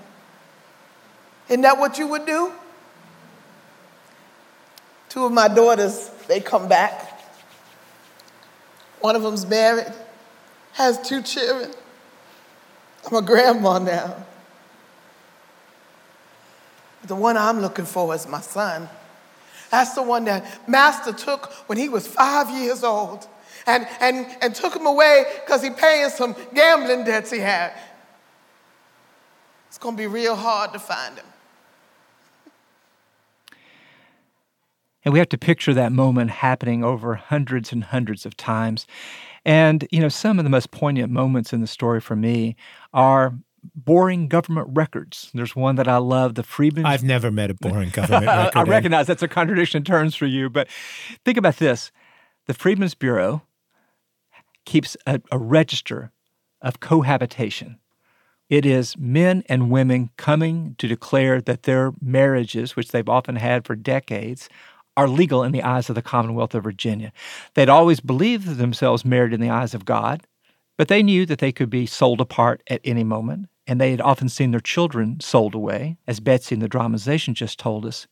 Isn't 1.50 1.62
that 1.62 1.78
what 1.78 1.98
you 1.98 2.08
would 2.08 2.26
do? 2.26 2.52
Two 5.10 5.26
of 5.26 5.32
my 5.32 5.48
daughters, 5.48 6.10
they 6.28 6.40
come 6.40 6.68
back. 6.68 7.22
One 9.00 9.16
of 9.16 9.24
them's 9.24 9.46
married, 9.46 9.94
has 10.74 11.02
two 11.08 11.22
children. 11.22 11.72
I'm 13.06 13.16
a 13.18 13.22
grandma 13.22 13.80
now. 13.80 14.26
The 17.04 17.16
one 17.16 17.38
I'm 17.38 17.62
looking 17.62 17.86
for 17.86 18.14
is 18.14 18.28
my 18.28 18.42
son. 18.42 18.90
That's 19.72 19.94
the 19.94 20.04
one 20.04 20.26
that 20.26 20.68
Master 20.68 21.14
took 21.14 21.52
when 21.68 21.78
he 21.78 21.88
was 21.88 22.06
five 22.06 22.50
years 22.50 22.84
old. 22.84 23.28
and, 23.68 23.86
and, 24.00 24.26
and 24.42 24.56
took 24.56 24.76
him 24.76 24.86
away 24.86 25.26
because 25.44 25.62
he 25.62 25.70
paying 25.70 26.10
some 26.10 26.36
gambling 26.54 27.04
debts 27.04 27.30
he 27.30 27.40
had. 27.40 27.74
It's 29.68 29.78
going 29.78 29.96
to 29.96 29.98
be 29.98 30.08
real 30.08 30.36
hard 30.36 30.74
to 30.74 30.80
find 30.80 31.18
him. 31.18 31.26
And 35.08 35.14
we 35.14 35.20
have 35.20 35.30
to 35.30 35.38
picture 35.38 35.74
that 35.74 35.94
moment 35.94 36.32
happening 36.32 36.84
over 36.84 37.16
hundreds 37.16 37.72
and 37.72 37.82
hundreds 37.82 38.26
of 38.26 38.36
times. 38.36 38.86
And, 39.46 39.88
you 39.90 40.02
know, 40.02 40.10
some 40.10 40.38
of 40.38 40.44
the 40.44 40.50
most 40.50 40.72
poignant 40.72 41.14
moments 41.14 41.54
in 41.54 41.62
the 41.62 41.68
story 41.68 42.02
for 42.02 42.18
me 42.18 42.58
are 42.92 43.34
boring 43.74 44.28
government 44.28 44.68
records. 44.70 45.32
There's 45.34 45.56
one 45.56 45.78
that 45.78 45.88
I 45.88 45.96
love, 45.96 46.36
the 46.36 46.44
Freedmen's. 46.44 46.88
I've 46.88 47.06
never 47.06 47.32
met 47.32 47.50
a 47.50 47.54
boring 47.62 47.88
government 47.88 48.26
record. 48.26 48.58
I 48.58 48.64
recognize 48.64 49.08
that's 49.08 49.24
a 49.24 49.30
contradiction 49.30 49.78
in 49.78 49.86
terms 49.86 50.14
for 50.14 50.26
you, 50.26 50.50
but 50.50 50.68
think 51.24 51.38
about 51.38 51.56
this. 51.56 51.90
The 52.48 52.54
Freedmen's 52.54 52.94
Bureau 52.94 53.44
keeps 54.66 54.98
a, 55.06 55.22
a 55.32 55.38
register 55.38 56.12
of 56.62 56.82
cohabitation. 56.82 57.80
It 58.50 58.66
is 58.66 58.98
men 58.98 59.44
and 59.48 59.72
women 59.72 60.10
coming 60.18 60.76
to 60.80 60.88
declare 60.90 61.40
that 61.40 61.64
their 61.64 61.94
marriages, 62.02 62.76
which 62.76 62.90
they've 62.90 63.08
often 63.08 63.38
had 63.38 63.66
for 63.66 63.76
decades, 63.76 64.50
are 64.98 65.08
legal 65.08 65.44
in 65.44 65.54
the 65.54 65.64
eyes 65.64 65.88
of 65.88 65.96
the 65.96 66.02
Commonwealth 66.02 66.56
of 66.56 66.64
Virginia. 66.64 67.14
They'd 67.54 67.70
always 67.70 68.02
believed 68.02 68.58
themselves 68.58 69.06
married 69.06 69.32
in 69.32 69.40
the 69.40 69.52
eyes 69.52 69.74
of 69.74 69.86
God, 69.86 70.24
but 70.78 70.90
they 70.90 71.04
knew 71.04 71.26
that 71.28 71.40
they 71.40 71.52
could 71.52 71.70
be 71.70 71.86
sold 71.86 72.20
apart 72.20 72.64
at 72.68 72.82
any 72.84 73.04
moment, 73.04 73.48
and 73.68 73.80
they 73.80 73.92
had 73.92 74.02
often 74.02 74.28
seen 74.28 74.52
their 74.52 74.60
children 74.60 75.20
sold 75.20 75.56
away, 75.56 75.98
as 76.08 76.20
Betsy 76.20 76.56
in 76.56 76.62
the 76.62 76.68
dramatization 76.68 77.36
just 77.36 77.60
told 77.60 77.86
us. 77.86 78.08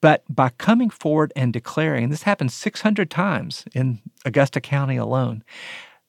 But 0.00 0.22
by 0.28 0.50
coming 0.50 0.90
forward 0.90 1.32
and 1.34 1.52
declaring, 1.52 2.04
and 2.04 2.12
this 2.12 2.22
happened 2.22 2.52
600 2.52 3.10
times 3.10 3.64
in 3.74 4.00
Augusta 4.24 4.60
County 4.60 4.96
alone, 4.96 5.42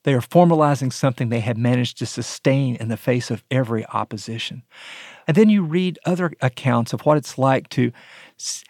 they 0.04 0.14
are 0.14 0.22
formalizing 0.22 0.94
something 0.94 1.30
they 1.30 1.40
had 1.40 1.58
managed 1.58 1.98
to 1.98 2.06
sustain 2.06 2.76
in 2.76 2.88
the 2.88 2.98
face 2.98 3.32
of 3.32 3.44
every 3.50 3.86
opposition. 3.88 4.64
And 5.28 5.36
then 5.36 5.50
you 5.50 5.64
read 5.64 6.00
other 6.06 6.32
accounts 6.42 6.94
of 6.94 7.02
what 7.02 7.18
it's 7.18 7.38
like 7.38 7.70
to 7.70 7.92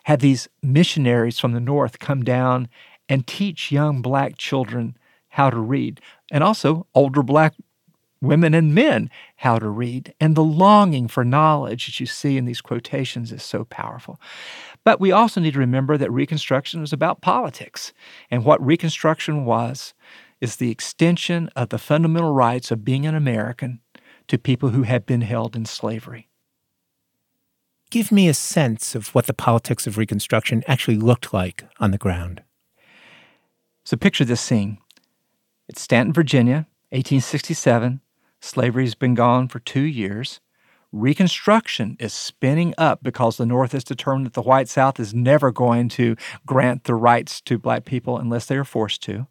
have 0.04 0.20
these 0.20 0.50
missionaries 0.62 1.40
from 1.40 1.54
the 1.54 1.60
North 1.60 2.00
come 2.00 2.24
down 2.24 2.68
and 3.08 3.28
teach 3.28 3.72
young 3.72 4.02
black 4.02 4.38
children 4.38 4.98
how 5.30 5.50
to 5.50 5.60
read, 5.60 6.02
and 6.32 6.44
also 6.44 6.88
older 6.96 7.22
black 7.22 7.54
women 8.22 8.54
and 8.54 8.74
men 8.74 9.10
how 9.36 9.60
to 9.60 9.70
read. 9.70 10.14
And 10.20 10.36
the 10.36 10.44
longing 10.44 11.08
for 11.08 11.24
knowledge 11.24 11.86
that 11.86 12.00
you 12.00 12.06
see 12.06 12.38
in 12.38 12.46
these 12.46 12.62
quotations 12.62 13.32
is 13.32 13.44
so 13.44 13.64
powerful. 13.66 14.20
But 14.84 15.00
we 15.00 15.12
also 15.12 15.40
need 15.40 15.54
to 15.54 15.60
remember 15.60 15.98
that 15.98 16.12
Reconstruction 16.12 16.82
was 16.82 16.92
about 16.92 17.22
politics. 17.22 17.94
And 18.32 18.44
what 18.44 18.66
Reconstruction 18.66 19.46
was 19.46 19.94
is 20.42 20.56
the 20.56 20.72
extension 20.72 21.50
of 21.56 21.70
the 21.70 21.78
fundamental 21.78 22.34
rights 22.34 22.72
of 22.72 22.84
being 22.84 23.06
an 23.06 23.16
American 23.16 23.82
to 24.28 24.38
people 24.38 24.70
who 24.70 24.84
had 24.84 25.06
been 25.06 25.22
held 25.22 25.56
in 25.56 25.66
slavery. 25.66 26.27
Give 27.90 28.12
me 28.12 28.28
a 28.28 28.34
sense 28.34 28.96
of 28.96 29.16
what 29.16 29.28
the 29.28 29.34
politics 29.34 29.88
of 29.88 29.98
Reconstruction 29.98 30.62
actually 30.68 30.98
looked 30.98 31.34
like 31.34 31.64
on 31.80 31.92
the 31.92 31.98
ground. 31.98 32.44
So 33.86 33.96
picture 33.96 34.26
this 34.26 34.42
scene. 34.42 34.80
It's 35.70 35.82
Staunton, 35.82 36.12
Virginia, 36.12 36.68
1867. 36.90 38.02
Slavery's 38.42 38.96
been 38.96 39.16
gone 39.16 39.48
for 39.48 39.60
two 39.60 39.84
years. 39.84 40.42
Reconstruction 40.92 41.96
is 41.98 42.14
spinning 42.14 42.74
up 42.78 43.04
because 43.04 43.38
the 43.38 43.46
North 43.46 43.72
has 43.72 43.86
determined 43.86 44.26
that 44.26 44.34
the 44.34 44.42
white 44.42 44.68
South 44.68 45.00
is 45.00 45.14
never 45.14 45.52
going 45.52 45.88
to 45.90 46.18
grant 46.46 46.84
the 46.84 46.96
rights 46.96 47.40
to 47.42 47.58
black 47.58 47.86
people 47.86 48.18
unless 48.18 48.48
they 48.48 48.58
are 48.58 48.66
forced 48.66 49.02
to. 49.04 49.28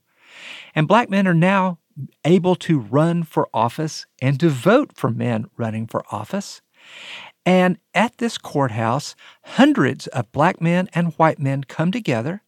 And 0.75 0.89
black 0.89 1.11
men 1.11 1.29
are 1.29 1.35
now 1.35 1.79
able 2.25 2.55
to 2.57 2.79
run 2.79 3.23
for 3.23 3.49
office 3.53 4.07
and 4.21 4.41
to 4.41 4.49
vote 4.49 4.93
for 4.95 5.11
men 5.11 5.47
running 5.59 5.87
for 5.87 6.05
office. 6.11 6.63
And 7.47 7.79
at 7.95 8.19
this 8.19 8.37
courthouse, 8.37 9.15
hundreds 9.43 10.09
of 10.09 10.31
black 10.33 10.61
men 10.61 10.89
and 10.93 11.15
white 11.15 11.39
men 11.39 11.65
come 11.65 11.93
together. 11.93 12.43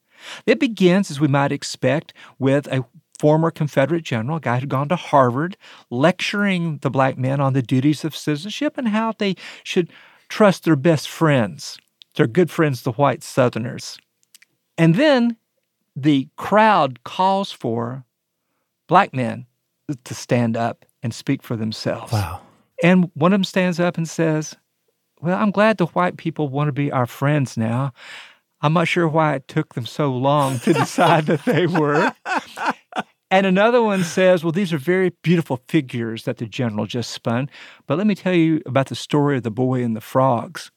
It 0.45 0.59
begins, 0.59 1.11
as 1.11 1.21
we 1.21 1.29
might 1.29 1.53
expect, 1.53 2.13
with 2.41 2.67
a 2.67 2.85
former 3.21 3.53
Confederate 3.53 4.03
general, 4.03 4.39
a 4.39 4.41
guy 4.41 4.59
who'd 4.59 4.69
gone 4.69 4.89
to 4.89 4.97
Harvard, 4.97 5.57
lecturing 5.91 6.79
the 6.79 6.91
black 6.91 7.17
men 7.17 7.41
on 7.41 7.53
the 7.53 7.63
duties 7.63 8.05
of 8.05 8.17
citizenship 8.17 8.77
and 8.77 8.89
how 8.89 9.13
they 9.17 9.37
should 9.63 9.93
trust 10.29 10.65
their 10.65 10.77
best 10.77 11.09
friends, 11.09 11.79
their 12.17 12.27
good 12.27 12.51
friends, 12.51 12.83
the 12.83 12.93
white 12.93 13.23
Southerners. 13.23 13.99
And 14.77 14.97
then 14.97 15.37
the 15.95 16.29
crowd 16.37 17.05
calls 17.05 17.53
for 17.53 18.05
black 18.89 19.15
men 19.15 19.47
to 20.05 20.15
stand 20.15 20.57
up 20.57 20.85
and 21.03 21.15
speak 21.15 21.43
for 21.43 21.57
themselves. 21.57 22.13
Wow. 22.13 22.41
And 22.83 23.11
one 23.15 23.33
of 23.33 23.39
them 23.39 23.45
stands 23.45 23.81
up 23.81 23.97
and 23.97 24.09
says, 24.09 24.57
Well, 25.21 25.39
I'm 25.39 25.51
glad 25.51 25.79
the 25.79 25.87
white 25.87 26.17
people 26.17 26.49
want 26.49 26.69
to 26.69 26.73
be 26.73 26.93
our 26.93 27.07
friends 27.07 27.57
now. 27.57 27.93
I'm 28.61 28.73
not 28.73 28.89
sure 28.89 29.09
why 29.09 29.35
it 29.35 29.49
took 29.49 29.75
them 29.75 29.87
so 29.87 30.13
long 30.13 30.59
to 30.61 30.73
decide 30.73 31.27
that 31.27 31.45
they 31.45 31.67
were. 31.67 32.13
And 33.31 33.47
another 33.47 33.83
one 33.83 34.05
says, 34.05 34.43
Well, 34.43 34.53
these 34.53 34.73
are 34.73 34.79
very 34.79 35.13
beautiful 35.23 35.63
figures 35.69 36.25
that 36.25 36.39
the 36.39 36.47
general 36.47 36.87
just 36.87 37.11
spun. 37.11 37.51
But 37.87 37.99
let 37.99 38.07
me 38.07 38.15
tell 38.15 38.33
you 38.33 38.63
about 38.65 38.87
the 38.87 38.95
story 38.95 39.37
of 39.37 39.43
the 39.43 39.51
boy 39.51 39.83
and 39.83 39.95
the 39.95 40.01
frogs. 40.01 40.71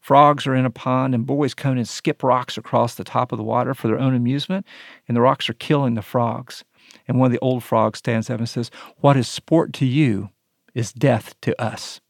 Frogs 0.00 0.46
are 0.46 0.54
in 0.54 0.66
a 0.66 0.70
pond, 0.70 1.14
and 1.14 1.26
boys 1.26 1.54
come 1.54 1.76
and 1.76 1.88
skip 1.88 2.22
rocks 2.22 2.58
across 2.58 2.94
the 2.94 3.04
top 3.04 3.30
of 3.30 3.38
the 3.38 3.44
water 3.44 3.74
for 3.74 3.86
their 3.86 4.00
own 4.00 4.14
amusement, 4.14 4.66
and 5.06 5.16
the 5.16 5.20
rocks 5.20 5.48
are 5.48 5.54
killing 5.54 5.94
the 5.94 6.02
frogs. 6.02 6.64
And 7.06 7.20
one 7.20 7.26
of 7.26 7.32
the 7.32 7.38
old 7.38 7.62
frogs 7.62 7.98
stands 7.98 8.30
up 8.30 8.38
and 8.38 8.48
says, 8.48 8.70
What 8.96 9.16
is 9.16 9.28
sport 9.28 9.72
to 9.74 9.86
you 9.86 10.30
is 10.74 10.92
death 10.92 11.34
to 11.42 11.60
us. 11.62 12.00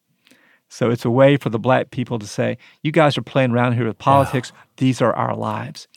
So 0.71 0.91
it's 0.91 1.05
a 1.05 1.11
way 1.11 1.37
for 1.37 1.51
the 1.51 1.59
black 1.59 1.91
people 1.91 2.19
to 2.19 2.27
say, 2.27 2.57
You 2.83 2.93
guys 2.93 3.19
are 3.19 3.23
playing 3.23 3.51
around 3.51 3.75
here 3.75 3.87
with 3.87 3.99
politics. 3.99 4.53
These 4.79 5.03
are 5.03 5.13
our 5.13 5.37
lives. 5.37 5.89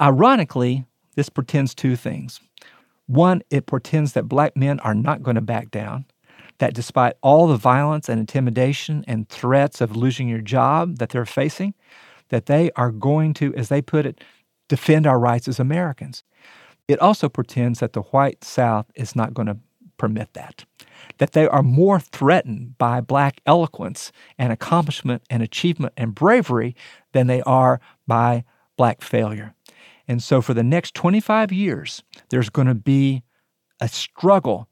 Ironically, 0.00 0.84
this 1.14 1.30
pretends 1.30 1.74
two 1.74 1.96
things. 1.96 2.40
One, 3.06 3.42
it 3.50 3.66
pretends 3.66 4.12
that 4.12 4.24
black 4.24 4.56
men 4.56 4.80
are 4.80 4.94
not 4.94 5.22
going 5.22 5.36
to 5.36 5.40
back 5.40 5.70
down 5.70 6.04
that 6.58 6.74
despite 6.74 7.14
all 7.22 7.46
the 7.46 7.56
violence 7.56 8.08
and 8.08 8.18
intimidation 8.18 9.04
and 9.06 9.28
threats 9.28 9.80
of 9.80 9.96
losing 9.96 10.28
your 10.28 10.40
job 10.40 10.98
that 10.98 11.10
they're 11.10 11.26
facing, 11.26 11.74
that 12.28 12.46
they 12.46 12.70
are 12.76 12.90
going 12.90 13.34
to, 13.34 13.54
as 13.54 13.68
they 13.68 13.82
put 13.82 14.06
it, 14.06 14.22
defend 14.68 15.06
our 15.06 15.18
rights 15.18 15.48
as 15.48 15.60
Americans. 15.60 16.22
It 16.88 17.00
also 17.00 17.28
pretends 17.28 17.80
that 17.80 17.92
the 17.92 18.02
white 18.02 18.44
South 18.44 18.86
is 18.94 19.14
not 19.14 19.34
going 19.34 19.46
to 19.46 19.58
permit 19.98 20.32
that, 20.34 20.64
that 21.18 21.32
they 21.32 21.46
are 21.46 21.62
more 21.62 22.00
threatened 22.00 22.76
by 22.78 23.00
black 23.00 23.40
eloquence 23.46 24.12
and 24.38 24.52
accomplishment 24.52 25.22
and 25.30 25.42
achievement 25.42 25.92
and 25.96 26.14
bravery 26.14 26.74
than 27.12 27.26
they 27.26 27.42
are 27.42 27.80
by 28.06 28.44
black 28.76 29.02
failure. 29.02 29.54
And 30.08 30.22
so 30.22 30.40
for 30.40 30.54
the 30.54 30.62
next 30.62 30.94
25 30.94 31.52
years, 31.52 32.02
there's 32.30 32.50
going 32.50 32.68
to 32.68 32.74
be 32.74 33.22
a 33.80 33.88
struggle 33.88 34.68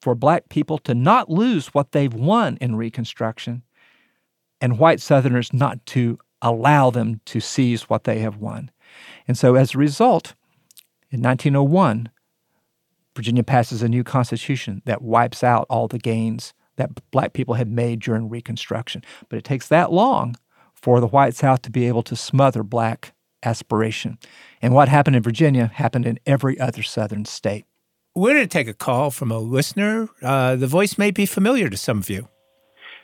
for 0.00 0.14
black 0.14 0.48
people 0.48 0.78
to 0.78 0.94
not 0.94 1.30
lose 1.30 1.68
what 1.68 1.92
they've 1.92 2.12
won 2.12 2.58
in 2.60 2.76
Reconstruction 2.76 3.62
and 4.60 4.78
white 4.78 5.00
Southerners 5.00 5.52
not 5.52 5.84
to 5.86 6.18
allow 6.42 6.90
them 6.90 7.20
to 7.24 7.40
seize 7.40 7.88
what 7.88 8.04
they 8.04 8.18
have 8.18 8.36
won. 8.36 8.70
And 9.26 9.36
so 9.38 9.54
as 9.54 9.74
a 9.74 9.78
result, 9.78 10.34
in 11.10 11.22
1901, 11.22 12.10
Virginia 13.14 13.44
passes 13.44 13.82
a 13.82 13.88
new 13.88 14.04
constitution 14.04 14.82
that 14.86 15.02
wipes 15.02 15.44
out 15.44 15.66
all 15.70 15.88
the 15.88 15.98
gains 15.98 16.52
that 16.76 17.10
black 17.10 17.32
people 17.32 17.54
had 17.54 17.68
made 17.68 18.00
during 18.00 18.28
Reconstruction. 18.28 19.02
But 19.28 19.38
it 19.38 19.44
takes 19.44 19.68
that 19.68 19.92
long 19.92 20.36
for 20.74 21.00
the 21.00 21.06
white 21.06 21.34
South 21.34 21.62
to 21.62 21.70
be 21.70 21.86
able 21.86 22.02
to 22.04 22.16
smother 22.16 22.62
black 22.62 23.14
aspiration. 23.42 24.18
And 24.60 24.74
what 24.74 24.88
happened 24.88 25.16
in 25.16 25.22
Virginia 25.22 25.70
happened 25.74 26.06
in 26.06 26.18
every 26.26 26.58
other 26.58 26.82
Southern 26.82 27.24
state. 27.24 27.66
We're 28.14 28.34
going 28.34 28.44
to 28.44 28.46
take 28.46 28.68
a 28.68 28.74
call 28.74 29.10
from 29.10 29.30
a 29.30 29.38
listener. 29.38 30.08
Uh, 30.22 30.56
the 30.56 30.66
voice 30.66 30.98
may 30.98 31.10
be 31.10 31.26
familiar 31.26 31.68
to 31.68 31.76
some 31.76 31.98
of 31.98 32.08
you. 32.08 32.28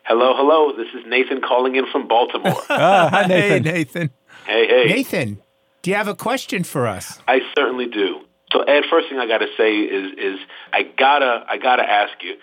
Hello, 0.05 0.35
hello. 0.35 0.73
This 0.77 0.89
is 0.95 1.07
Nathan 1.07 1.41
calling 1.41 1.77
in 1.77 1.85
from 1.91 2.09
Baltimore. 2.09 2.63
ah, 2.71 3.09
hi, 3.11 3.27
Nathan. 3.27 3.65
Hey, 3.65 3.73
Nathan. 3.73 4.11
Hey, 4.47 4.67
hey. 4.67 4.85
Nathan, 4.87 5.43
do 5.83 5.91
you 5.91 5.97
have 5.97 6.09
a 6.09 6.15
question 6.15 6.65
for 6.65 6.87
us? 6.87 7.21
I 7.29 7.41
certainly 7.57 7.87
do. 7.87 8.21
So, 8.53 8.63
Ed, 8.63 8.85
first 8.91 9.09
thing 9.09 9.19
I 9.19 9.27
got 9.27 9.39
to 9.39 9.49
say 9.57 9.77
is, 9.79 10.13
is 10.19 10.41
I 10.73 10.83
gotta, 10.83 11.45
I 11.49 11.59
gotta 11.59 11.85
ask 11.85 12.13
you. 12.23 12.37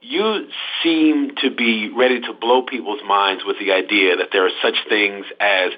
You 0.00 0.48
seem 0.82 1.34
to 1.42 1.50
be 1.50 1.88
ready 1.88 2.20
to 2.20 2.32
blow 2.34 2.62
people's 2.62 3.00
minds 3.06 3.42
with 3.46 3.58
the 3.58 3.72
idea 3.72 4.16
that 4.16 4.28
there 4.32 4.44
are 4.44 4.52
such 4.62 4.76
things 4.88 5.24
as 5.40 5.72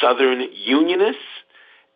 Southern 0.00 0.42
Unionists 0.52 1.22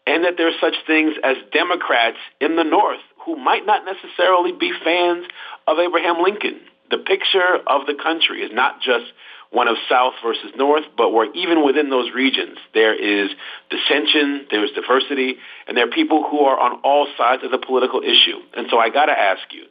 and 0.07 0.25
that 0.25 0.37
there 0.37 0.49
are 0.49 0.61
such 0.61 0.75
things 0.87 1.14
as 1.23 1.37
Democrats 1.53 2.16
in 2.41 2.57
the 2.57 2.64
North 2.64 3.01
who 3.25 3.37
might 3.37 3.66
not 3.66 3.85
necessarily 3.85 4.53
be 4.53 4.73
fans 4.83 5.27
of 5.66 5.79
Abraham 5.79 6.23
Lincoln. 6.23 6.61
The 6.91 6.99
picture 6.99 7.59
of 7.66 7.87
the 7.87 7.95
country 7.95 8.43
is 8.43 8.51
not 8.53 8.81
just 8.81 9.05
one 9.51 9.68
of 9.68 9.76
South 9.88 10.14
versus 10.22 10.53
North, 10.57 10.84
but 10.96 11.11
where 11.11 11.32
even 11.32 11.64
within 11.64 11.90
those 11.90 12.12
regions 12.12 12.59
there 12.74 12.94
is 12.94 13.30
dissension, 13.70 14.46
there's 14.51 14.70
diversity, 14.72 15.36
and 15.66 15.76
there 15.76 15.86
are 15.86 15.90
people 15.90 16.24
who 16.28 16.40
are 16.40 16.59
on 16.59 16.80
all 16.84 17.07
sides 17.16 17.42
of 17.44 17.51
the 17.51 17.59
political 17.59 18.03
issue. 18.03 18.38
And 18.55 18.66
so 18.70 18.78
I 18.78 18.90
got 18.90 19.07
to 19.07 19.18
ask 19.18 19.53
you, 19.53 19.64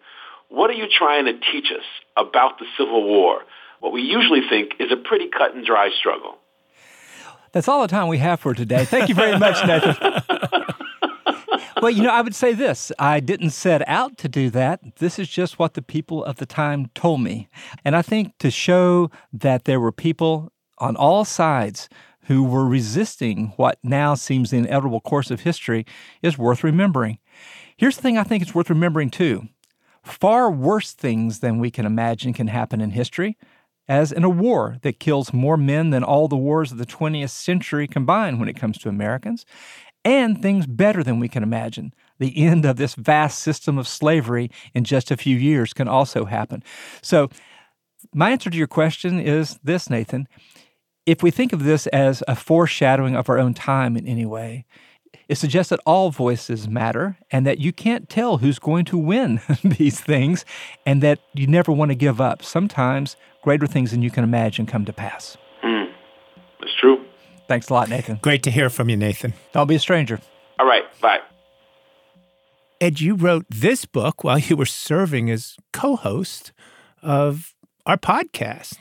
what 0.50 0.70
are 0.70 0.74
you 0.74 0.88
trying 0.90 1.26
to 1.26 1.34
teach 1.34 1.72
us 1.72 1.86
about 2.16 2.60
the 2.60 2.66
Civil 2.78 3.04
War? 3.04 3.42
What 3.80 3.94
we 3.94 4.02
usually 4.02 4.42
think 4.50 4.72
is 4.80 4.92
a 4.92 4.98
pretty 4.98 5.30
cut 5.30 5.54
and 5.54 5.66
dry 5.66 5.90
struggle. 6.00 6.38
That's 7.52 7.68
all 7.68 7.82
the 7.82 7.88
time 7.88 8.08
we 8.08 8.18
have 8.18 8.40
for 8.40 8.54
today. 8.54 8.86
Thank 8.86 9.10
you 9.10 9.16
very 9.16 9.38
much, 9.38 9.66
Nathan. 9.66 9.96
well, 11.82 11.92
you 11.92 12.04
know, 12.04 12.12
I 12.12 12.22
would 12.22 12.36
say 12.36 12.54
this 12.54 12.92
I 13.00 13.20
didn't 13.20 13.52
set 13.52 13.88
out 13.88 14.18
to 14.20 14.30
do 14.30 14.50
that. 14.52 14.98
This 14.98 15.20
is 15.20 15.28
just 15.28 15.60
what 15.60 15.74
the 15.74 15.82
people 15.82 16.24
of 16.24 16.38
the 16.38 16.46
time 16.46 16.88
told 16.96 17.22
me. 17.22 17.48
And 17.84 17.96
I 17.96 18.02
think 18.02 18.38
to 18.40 18.52
show 18.52 19.12
that 19.34 19.66
there 19.66 19.80
were 19.80 19.92
people 19.92 20.52
on 20.80 20.96
all 20.96 21.26
sides 21.26 21.90
who 22.26 22.44
were 22.44 22.68
resisting 22.68 23.54
what 23.56 23.80
now 23.84 24.14
seems 24.14 24.52
the 24.52 24.58
inevitable 24.58 25.02
course 25.02 25.32
of 25.32 25.42
history 25.42 25.86
is 26.22 26.38
worth 26.38 26.64
remembering. 26.64 27.20
Here's 27.78 27.96
the 27.96 28.02
thing 28.02 28.18
I 28.18 28.24
think 28.24 28.42
it's 28.42 28.56
worth 28.56 28.70
remembering 28.70 29.10
too 29.10 29.48
far 30.04 30.50
worse 30.50 30.94
things 30.94 31.40
than 31.40 31.60
we 31.60 31.70
can 31.70 31.86
imagine 31.86 32.32
can 32.32 32.48
happen 32.48 32.80
in 32.80 32.92
history 32.92 33.38
as 33.88 34.12
in 34.12 34.24
a 34.24 34.30
war 34.30 34.78
that 34.82 35.00
kills 35.00 35.34
more 35.34 35.58
men 35.58 35.92
than 35.92 36.04
all 36.04 36.28
the 36.28 36.38
wars 36.38 36.72
of 36.72 36.78
the 36.78 36.86
20th 36.86 37.30
century 37.30 37.88
combined 37.88 38.40
when 38.40 38.50
it 38.50 38.56
comes 38.58 38.78
to 38.78 38.90
Americans, 38.90 39.46
and 40.08 40.42
things 40.42 40.66
better 40.66 41.04
than 41.04 41.20
we 41.20 41.28
can 41.28 41.44
imagine. 41.44 41.94
The 42.18 42.42
end 42.42 42.64
of 42.64 42.78
this 42.78 42.96
vast 42.96 43.40
system 43.40 43.78
of 43.78 43.90
slavery 43.90 44.50
in 44.74 44.86
just 44.86 45.12
a 45.12 45.18
few 45.18 45.36
years 45.36 45.74
can 45.74 45.90
also 45.90 46.24
happen. 46.24 46.64
So, 47.02 47.30
my 48.14 48.32
answer 48.32 48.50
to 48.50 48.58
your 48.58 48.68
question 48.68 49.20
is 49.20 49.60
this, 49.64 49.90
Nathan. 49.90 50.30
If 51.06 51.22
we 51.22 51.30
think 51.30 51.52
of 51.52 51.66
this 51.66 51.88
as 51.88 52.24
a 52.26 52.38
foreshadowing 52.38 53.18
of 53.18 53.28
our 53.28 53.38
own 53.38 53.54
time 53.54 53.98
in 53.98 54.08
any 54.08 54.26
way, 54.26 54.66
it 55.28 55.36
suggests 55.36 55.72
that 55.72 55.82
all 55.86 56.10
voices 56.10 56.70
matter 56.70 57.18
and 57.30 57.46
that 57.46 57.60
you 57.60 57.74
can't 57.74 58.10
tell 58.10 58.38
who's 58.38 58.60
going 58.60 58.86
to 58.86 58.98
win 58.98 59.42
these 59.64 60.00
things 60.00 60.46
and 60.86 61.04
that 61.04 61.20
you 61.34 61.48
never 61.48 61.74
want 61.74 61.90
to 61.90 61.96
give 61.96 62.22
up. 62.22 62.44
Sometimes 62.44 63.18
greater 63.42 63.68
things 63.68 63.92
than 63.92 64.02
you 64.02 64.12
can 64.12 64.24
imagine 64.24 64.66
come 64.66 64.86
to 64.86 64.94
pass. 64.94 65.38
Mm, 65.64 65.92
that's 66.62 66.76
true. 66.80 67.04
Thanks 67.48 67.70
a 67.70 67.74
lot, 67.74 67.90
Nathan. 67.90 68.20
Great 68.22 68.44
to 68.44 68.52
hear 68.52 68.70
from 68.70 68.90
you, 68.90 68.98
Nathan. 68.98 69.34
Don't 69.54 69.68
be 69.68 69.76
a 69.76 69.80
stranger. 69.80 70.20
All 70.60 70.66
right. 70.66 70.84
Bye. 71.00 71.20
Ed, 72.80 73.00
you 73.00 73.16
wrote 73.16 73.46
this 73.50 73.86
book 73.86 74.24
while 74.24 74.38
you 74.38 74.56
were 74.56 74.66
serving 74.66 75.30
as 75.30 75.56
co 75.74 75.96
host 75.96 76.52
of 77.02 77.54
our 77.86 77.98
podcast. 77.98 78.78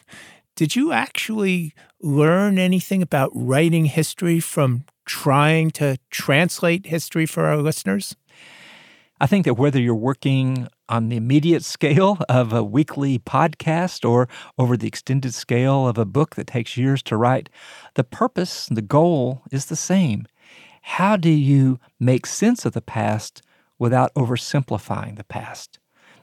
Did 0.55 0.75
you 0.75 0.93
actually 0.93 1.75
learn 2.01 2.59
anything 2.59 3.03
about 3.03 3.31
writing 3.35 3.87
history 3.87 4.41
from 4.41 4.85
trying 5.05 5.71
to 5.73 5.99
translate 6.11 6.87
history 6.87 7.27
for 7.27 7.45
our 7.45 7.59
listeners? 7.59 8.17
I 9.21 9.27
think 9.27 9.45
that 9.45 9.55
whether 9.55 9.81
you're 9.81 9.95
working 9.95 10.69
on 10.89 11.09
the 11.09 11.17
immediate 11.17 11.65
scale 11.65 12.19
of 12.29 12.53
a 12.53 12.63
weekly 12.63 13.19
podcast 13.19 14.09
or 14.09 14.29
over 14.59 14.77
the 14.77 14.87
extended 14.87 15.35
scale 15.35 15.87
of 15.87 15.99
a 15.99 16.05
book 16.05 16.37
that 16.37 16.47
takes 16.47 16.77
years 16.77 17.03
to 17.05 17.17
write, 17.17 17.49
the 17.95 18.05
purpose, 18.05 18.67
the 18.71 18.83
goal 18.83 19.43
is 19.51 19.67
the 19.67 19.77
same. 19.77 20.27
How 20.83 21.17
do 21.17 21.31
you 21.31 21.81
make 21.99 22.27
sense 22.27 22.65
of 22.65 22.73
the 22.73 22.81
past 22.81 23.43
without 23.79 24.15
oversimplifying 24.15 25.17
the 25.17 25.25
past? 25.25 25.79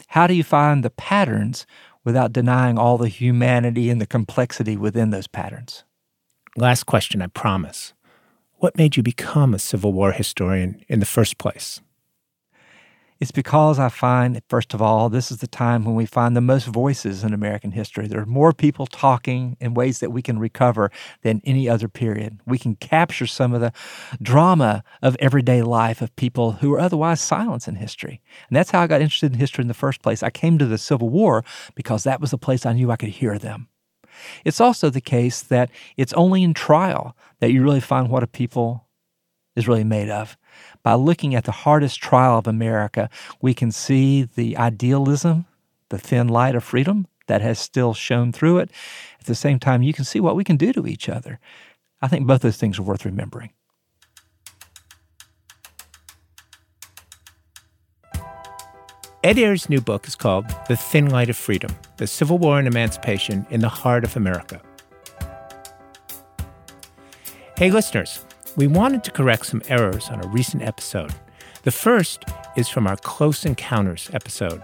How 0.07 0.27
do 0.27 0.33
you 0.33 0.43
find 0.43 0.83
the 0.83 0.89
patterns 0.89 1.65
without 2.03 2.33
denying 2.33 2.77
all 2.77 2.97
the 2.97 3.09
humanity 3.09 3.89
and 3.89 3.99
the 3.99 4.05
complexity 4.05 4.77
within 4.77 5.09
those 5.09 5.27
patterns? 5.27 5.83
Last 6.55 6.83
question, 6.83 7.21
I 7.21 7.27
promise. 7.27 7.93
What 8.57 8.77
made 8.77 8.95
you 8.95 9.03
become 9.03 9.53
a 9.53 9.59
Civil 9.59 9.91
War 9.91 10.11
historian 10.13 10.83
in 10.87 10.99
the 10.99 11.05
first 11.05 11.37
place? 11.37 11.81
It's 13.23 13.31
because 13.31 13.79
I 13.79 13.87
find, 13.87 14.41
first 14.49 14.73
of 14.73 14.81
all, 14.81 15.07
this 15.07 15.31
is 15.31 15.37
the 15.37 15.47
time 15.47 15.85
when 15.85 15.95
we 15.95 16.05
find 16.05 16.35
the 16.35 16.41
most 16.41 16.65
voices 16.67 17.23
in 17.23 17.33
American 17.33 17.71
history. 17.71 18.05
There 18.05 18.19
are 18.19 18.25
more 18.25 18.51
people 18.51 18.85
talking 18.85 19.55
in 19.61 19.73
ways 19.73 19.99
that 19.99 20.09
we 20.09 20.21
can 20.21 20.39
recover 20.39 20.91
than 21.21 21.39
any 21.45 21.69
other 21.69 21.87
period. 21.87 22.41
We 22.45 22.57
can 22.57 22.75
capture 22.75 23.25
some 23.25 23.53
of 23.53 23.61
the 23.61 23.71
drama 24.21 24.83
of 25.01 25.15
everyday 25.21 25.61
life 25.61 26.01
of 26.01 26.13
people 26.17 26.51
who 26.51 26.73
are 26.73 26.81
otherwise 26.81 27.21
silenced 27.21 27.69
in 27.69 27.75
history. 27.75 28.19
And 28.49 28.57
that's 28.57 28.71
how 28.71 28.81
I 28.81 28.87
got 28.87 28.99
interested 28.99 29.31
in 29.31 29.39
history 29.39 29.61
in 29.61 29.69
the 29.69 29.73
first 29.73 30.01
place. 30.01 30.21
I 30.21 30.29
came 30.29 30.57
to 30.57 30.65
the 30.65 30.77
Civil 30.77 31.07
War 31.07 31.45
because 31.75 32.03
that 32.03 32.19
was 32.19 32.31
the 32.31 32.37
place 32.37 32.65
I 32.65 32.73
knew 32.73 32.91
I 32.91 32.97
could 32.97 33.07
hear 33.07 33.39
them. 33.39 33.69
It's 34.43 34.59
also 34.59 34.89
the 34.89 34.99
case 34.99 35.41
that 35.43 35.69
it's 35.95 36.11
only 36.11 36.43
in 36.43 36.53
trial 36.53 37.15
that 37.39 37.53
you 37.53 37.63
really 37.63 37.79
find 37.79 38.09
what 38.09 38.23
a 38.23 38.27
people 38.27 38.85
is 39.55 39.67
really 39.67 39.83
made 39.83 40.09
of 40.09 40.37
by 40.83 40.93
looking 40.93 41.33
at 41.33 41.45
the 41.45 41.51
hardest 41.51 42.01
trial 42.01 42.37
of 42.37 42.47
America, 42.47 43.09
we 43.41 43.53
can 43.53 43.71
see 43.71 44.23
the 44.23 44.57
idealism, 44.57 45.45
the 45.89 45.97
thin 45.97 46.27
light 46.27 46.55
of 46.55 46.63
freedom 46.63 47.07
that 47.27 47.41
has 47.41 47.59
still 47.59 47.93
shone 47.93 48.31
through 48.31 48.59
it. 48.59 48.69
At 49.19 49.25
the 49.25 49.35
same 49.35 49.59
time, 49.59 49.81
you 49.81 49.93
can 49.93 50.05
see 50.05 50.19
what 50.19 50.35
we 50.35 50.43
can 50.43 50.57
do 50.57 50.73
to 50.73 50.85
each 50.85 51.07
other. 51.07 51.39
I 52.01 52.07
think 52.09 52.27
both 52.27 52.41
those 52.41 52.57
things 52.57 52.77
are 52.77 52.83
worth 52.83 53.05
remembering. 53.05 53.51
Ed 59.23 59.37
Ayers' 59.37 59.69
new 59.69 59.79
book 59.79 60.05
is 60.05 60.15
called 60.15 60.45
The 60.67 60.75
Thin 60.75 61.09
Light 61.09 61.29
of 61.29 61.37
Freedom 61.37 61.73
The 61.95 62.07
Civil 62.07 62.37
War 62.39 62.59
and 62.59 62.67
Emancipation 62.67 63.47
in 63.49 63.61
the 63.61 63.69
Heart 63.69 64.03
of 64.03 64.17
America. 64.17 64.61
Hey, 67.55 67.71
listeners, 67.71 68.25
we 68.55 68.67
wanted 68.67 69.03
to 69.03 69.11
correct 69.11 69.47
some 69.47 69.61
errors 69.67 70.09
on 70.09 70.23
a 70.23 70.27
recent 70.27 70.63
episode. 70.63 71.13
The 71.63 71.71
first 71.71 72.23
is 72.55 72.69
from 72.69 72.87
our 72.87 72.97
Close 72.97 73.45
Encounters 73.45 74.09
episode. 74.13 74.61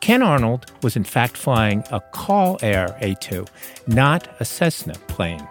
Ken 0.00 0.22
Arnold 0.22 0.72
was 0.82 0.96
in 0.96 1.04
fact 1.04 1.36
flying 1.36 1.84
a 1.90 2.00
Call 2.00 2.58
Air 2.62 2.96
A2, 3.00 3.48
not 3.86 4.28
a 4.40 4.44
Cessna 4.44 4.94
plane. 5.06 5.46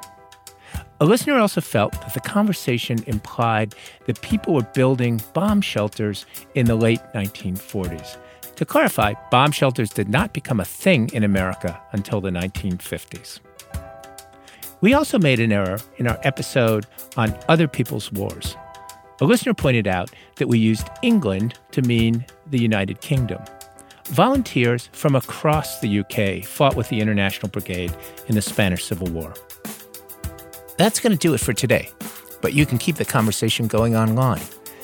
A 0.99 1.05
listener 1.05 1.37
also 1.37 1.61
felt 1.61 1.93
that 1.93 2.13
the 2.13 2.19
conversation 2.19 3.03
implied 3.07 3.75
that 4.05 4.21
people 4.21 4.55
were 4.55 4.63
building 4.73 5.21
bomb 5.33 5.61
shelters 5.61 6.25
in 6.55 6.65
the 6.65 6.75
late 6.75 7.01
1940s. 7.13 8.17
To 8.55 8.65
clarify, 8.65 9.13
bomb 9.29 9.51
shelters 9.51 9.91
did 9.91 10.09
not 10.09 10.33
become 10.33 10.59
a 10.59 10.65
thing 10.65 11.09
in 11.13 11.23
America 11.23 11.79
until 11.91 12.19
the 12.19 12.31
1950s. 12.31 13.39
We 14.81 14.93
also 14.93 15.17
made 15.17 15.39
an 15.39 15.51
error 15.51 15.79
in 15.97 16.07
our 16.07 16.19
episode 16.23 16.85
on 17.15 17.37
other 17.47 17.67
people's 17.67 18.11
wars. 18.11 18.55
A 19.19 19.25
listener 19.25 19.55
pointed 19.55 19.87
out 19.87 20.11
that 20.35 20.47
we 20.47 20.59
used 20.59 20.87
England 21.01 21.55
to 21.71 21.81
mean 21.81 22.25
the 22.45 22.59
United 22.59 23.01
Kingdom. 23.01 23.41
Volunteers 24.05 24.89
from 24.93 25.15
across 25.15 25.79
the 25.79 25.99
UK 25.99 26.45
fought 26.45 26.75
with 26.75 26.89
the 26.89 27.01
International 27.01 27.49
Brigade 27.49 27.93
in 28.27 28.35
the 28.35 28.41
Spanish 28.41 28.85
Civil 28.85 29.07
War. 29.07 29.33
That's 30.77 30.99
going 30.99 31.11
to 31.11 31.17
do 31.17 31.33
it 31.33 31.39
for 31.39 31.53
today, 31.53 31.89
but 32.41 32.53
you 32.53 32.67
can 32.67 32.77
keep 32.77 32.97
the 32.97 33.05
conversation 33.05 33.67
going 33.67 33.95
online. 33.95 34.43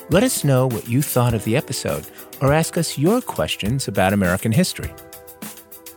Let 0.10 0.24
us 0.24 0.44
know 0.44 0.68
what 0.68 0.88
you 0.88 1.04
thought 1.04 1.36
of 1.36 1.44
the 1.44 1.56
episode 1.56 2.06
or 2.42 2.52
ask 2.52 2.78
us 2.78 2.98
your 2.98 3.22
questions 3.22 3.88
about 3.88 4.12
American 4.12 4.52
history. 4.52 4.92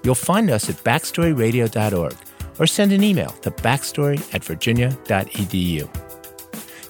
You'll 0.05 0.15
find 0.15 0.51
us 0.51 0.69
at 0.69 0.77
backstoryradio.org 0.77 2.15
or 2.59 2.67
send 2.67 2.93
an 2.93 3.03
email 3.03 3.31
to 3.43 3.51
backstory 3.51 4.19
at 4.35 4.45
virginia.edu. 4.45 5.89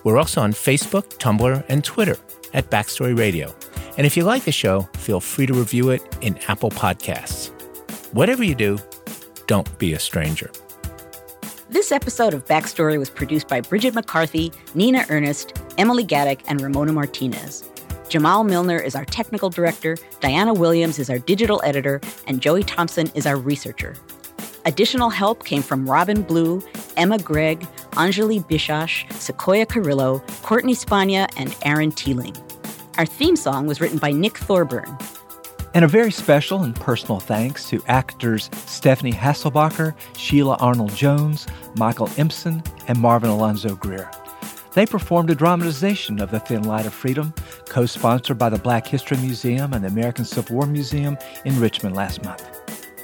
We're 0.05 0.19
also 0.19 0.41
on 0.41 0.53
Facebook, 0.53 1.19
Tumblr, 1.19 1.64
and 1.69 1.83
Twitter 1.83 2.17
at 2.53 2.71
Backstory 2.71 3.19
Radio. 3.19 3.55
And 3.97 4.07
if 4.07 4.17
you 4.17 4.25
like 4.25 4.45
the 4.45 4.53
show, 4.53 4.83
feel 4.95 5.21
free 5.21 5.47
to 5.47 5.55
review 5.55 5.91
it 5.91 6.03
in 6.21 6.39
Apple 6.49 6.71
Podcasts. 6.71 7.51
Whatever 8.12 8.45
you 8.45 8.55
do, 8.55 8.79
don't 9.47 9.79
be 9.79 9.95
a 9.95 9.99
stranger. 9.99 10.51
This 11.69 11.91
episode 11.91 12.35
of 12.35 12.45
Backstory 12.45 12.99
was 12.99 13.11
produced 13.11 13.49
by 13.49 13.61
Bridget 13.61 13.95
McCarthy, 13.95 14.53
Nina 14.75 15.05
Earnest, 15.09 15.61
Emily 15.79 16.05
Gadek, 16.05 16.41
and 16.47 16.61
Ramona 16.61 16.93
Martinez. 16.93 17.69
Jamal 18.09 18.45
Milner 18.45 18.79
is 18.79 18.95
our 18.95 19.05
technical 19.05 19.51
director, 19.51 19.97
Diana 20.21 20.55
Williams 20.55 21.01
is 21.01 21.11
our 21.11 21.19
digital 21.19 21.61
editor, 21.64 22.01
and 22.29 22.41
Joey 22.41 22.62
Thompson 22.62 23.11
is 23.14 23.27
our 23.27 23.37
researcher. 23.37 23.95
Additional 24.67 25.11
help 25.11 25.45
came 25.45 25.62
from 25.62 25.89
Robin 25.89 26.23
Blue, 26.23 26.61
Emma 26.97 27.19
Gregg, 27.19 27.61
Anjali 27.93 28.45
Bishash, 28.45 29.11
Sequoia 29.12 29.64
Carrillo, 29.64 30.19
Courtney 30.43 30.75
Spania, 30.75 31.29
and 31.37 31.57
Aaron 31.62 31.93
Teeling. 31.93 32.37
Our 32.99 33.07
theme 33.07 33.37
song 33.37 33.69
was 33.69 33.81
written 33.81 33.99
by 33.99 34.11
Nick 34.11 34.37
Thorburn. 34.39 34.99
And 35.73 35.85
a 35.85 35.89
very 35.89 36.11
special 36.11 36.64
and 36.64 36.75
personal 36.75 37.21
thanks 37.21 37.69
to 37.69 37.81
actors 37.87 38.51
Stephanie 38.67 39.12
Hasselbacher, 39.12 39.95
Sheila 40.17 40.57
Arnold 40.57 40.97
Jones, 40.97 41.47
Michael 41.77 42.09
Empson, 42.17 42.64
and 42.89 42.99
Marvin 42.99 43.31
Alonzo 43.31 43.77
Greer. 43.77 44.11
They 44.75 44.85
performed 44.85 45.31
a 45.31 45.37
dramatization 45.37 46.21
of 46.21 46.33
The 46.33 46.41
Thin 46.41 46.64
Light 46.64 46.87
of 46.87 46.93
Freedom, 46.93 47.33
co 47.69 47.87
sponsored 47.87 48.39
by 48.39 48.49
the 48.49 48.59
Black 48.59 48.89
History 48.89 49.17
Museum 49.19 49.73
and 49.75 49.85
the 49.85 49.89
American 49.89 50.25
Civil 50.25 50.57
War 50.57 50.67
Museum 50.67 51.17
in 51.45 51.61
Richmond 51.61 51.95
last 51.95 52.25
month. 52.25 52.55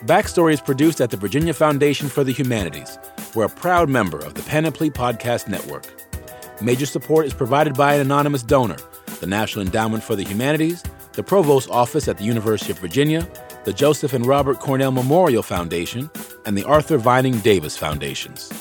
Backstory 0.06 0.52
is 0.52 0.60
produced 0.60 1.00
at 1.00 1.10
the 1.10 1.16
Virginia 1.16 1.54
Foundation 1.54 2.08
for 2.08 2.24
the 2.24 2.32
Humanities. 2.32 2.98
We're 3.36 3.44
a 3.44 3.48
proud 3.48 3.88
member 3.88 4.18
of 4.18 4.34
the 4.34 4.42
Panoply 4.42 4.90
Podcast 4.90 5.46
Network. 5.46 5.84
Major 6.60 6.86
support 6.86 7.24
is 7.24 7.32
provided 7.32 7.74
by 7.74 7.94
an 7.94 8.00
anonymous 8.00 8.42
donor, 8.42 8.78
the 9.20 9.28
National 9.28 9.64
Endowment 9.64 10.02
for 10.02 10.16
the 10.16 10.24
Humanities, 10.24 10.82
the 11.12 11.22
Provost 11.22 11.70
Office 11.70 12.08
at 12.08 12.18
the 12.18 12.24
University 12.24 12.72
of 12.72 12.80
Virginia, 12.80 13.28
the 13.62 13.72
Joseph 13.72 14.12
and 14.12 14.26
Robert 14.26 14.58
Cornell 14.58 14.90
Memorial 14.90 15.44
Foundation, 15.44 16.10
and 16.46 16.58
the 16.58 16.64
Arthur 16.64 16.98
Vining 16.98 17.38
Davis 17.38 17.76
Foundations. 17.76 18.52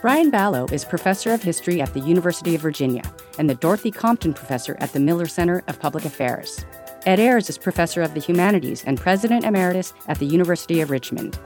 Brian 0.00 0.32
Balogh 0.32 0.72
is 0.72 0.84
professor 0.84 1.32
of 1.32 1.44
history 1.44 1.80
at 1.80 1.94
the 1.94 2.00
University 2.00 2.56
of 2.56 2.62
Virginia 2.62 3.04
and 3.38 3.48
the 3.48 3.54
Dorothy 3.54 3.92
Compton 3.92 4.34
Professor 4.34 4.76
at 4.80 4.92
the 4.92 4.98
Miller 4.98 5.26
Center 5.26 5.62
of 5.68 5.78
Public 5.78 6.04
Affairs. 6.04 6.64
Ed 7.04 7.18
Ayers 7.18 7.50
is 7.50 7.58
professor 7.58 8.00
of 8.00 8.14
the 8.14 8.20
humanities 8.20 8.84
and 8.84 8.96
president 8.96 9.44
emeritus 9.44 9.92
at 10.06 10.20
the 10.20 10.26
University 10.26 10.80
of 10.80 10.90
Richmond. 10.90 11.36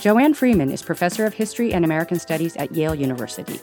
Joanne 0.00 0.32
Freeman 0.32 0.70
is 0.70 0.80
professor 0.80 1.26
of 1.26 1.34
history 1.34 1.74
and 1.74 1.84
American 1.84 2.18
studies 2.18 2.56
at 2.56 2.74
Yale 2.74 2.94
University. 2.94 3.60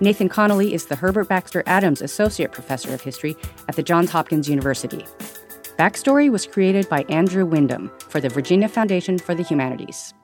Nathan 0.00 0.30
Connolly 0.30 0.72
is 0.72 0.86
the 0.86 0.96
Herbert 0.96 1.28
Baxter 1.28 1.62
Adams 1.66 2.00
Associate 2.00 2.50
Professor 2.50 2.94
of 2.94 3.02
History 3.02 3.36
at 3.68 3.76
the 3.76 3.82
Johns 3.82 4.10
Hopkins 4.10 4.48
University. 4.48 5.04
Backstory 5.78 6.30
was 6.30 6.46
created 6.46 6.88
by 6.88 7.02
Andrew 7.10 7.44
Wyndham 7.44 7.92
for 8.08 8.20
the 8.20 8.30
Virginia 8.30 8.68
Foundation 8.68 9.18
for 9.18 9.34
the 9.34 9.42
Humanities. 9.42 10.14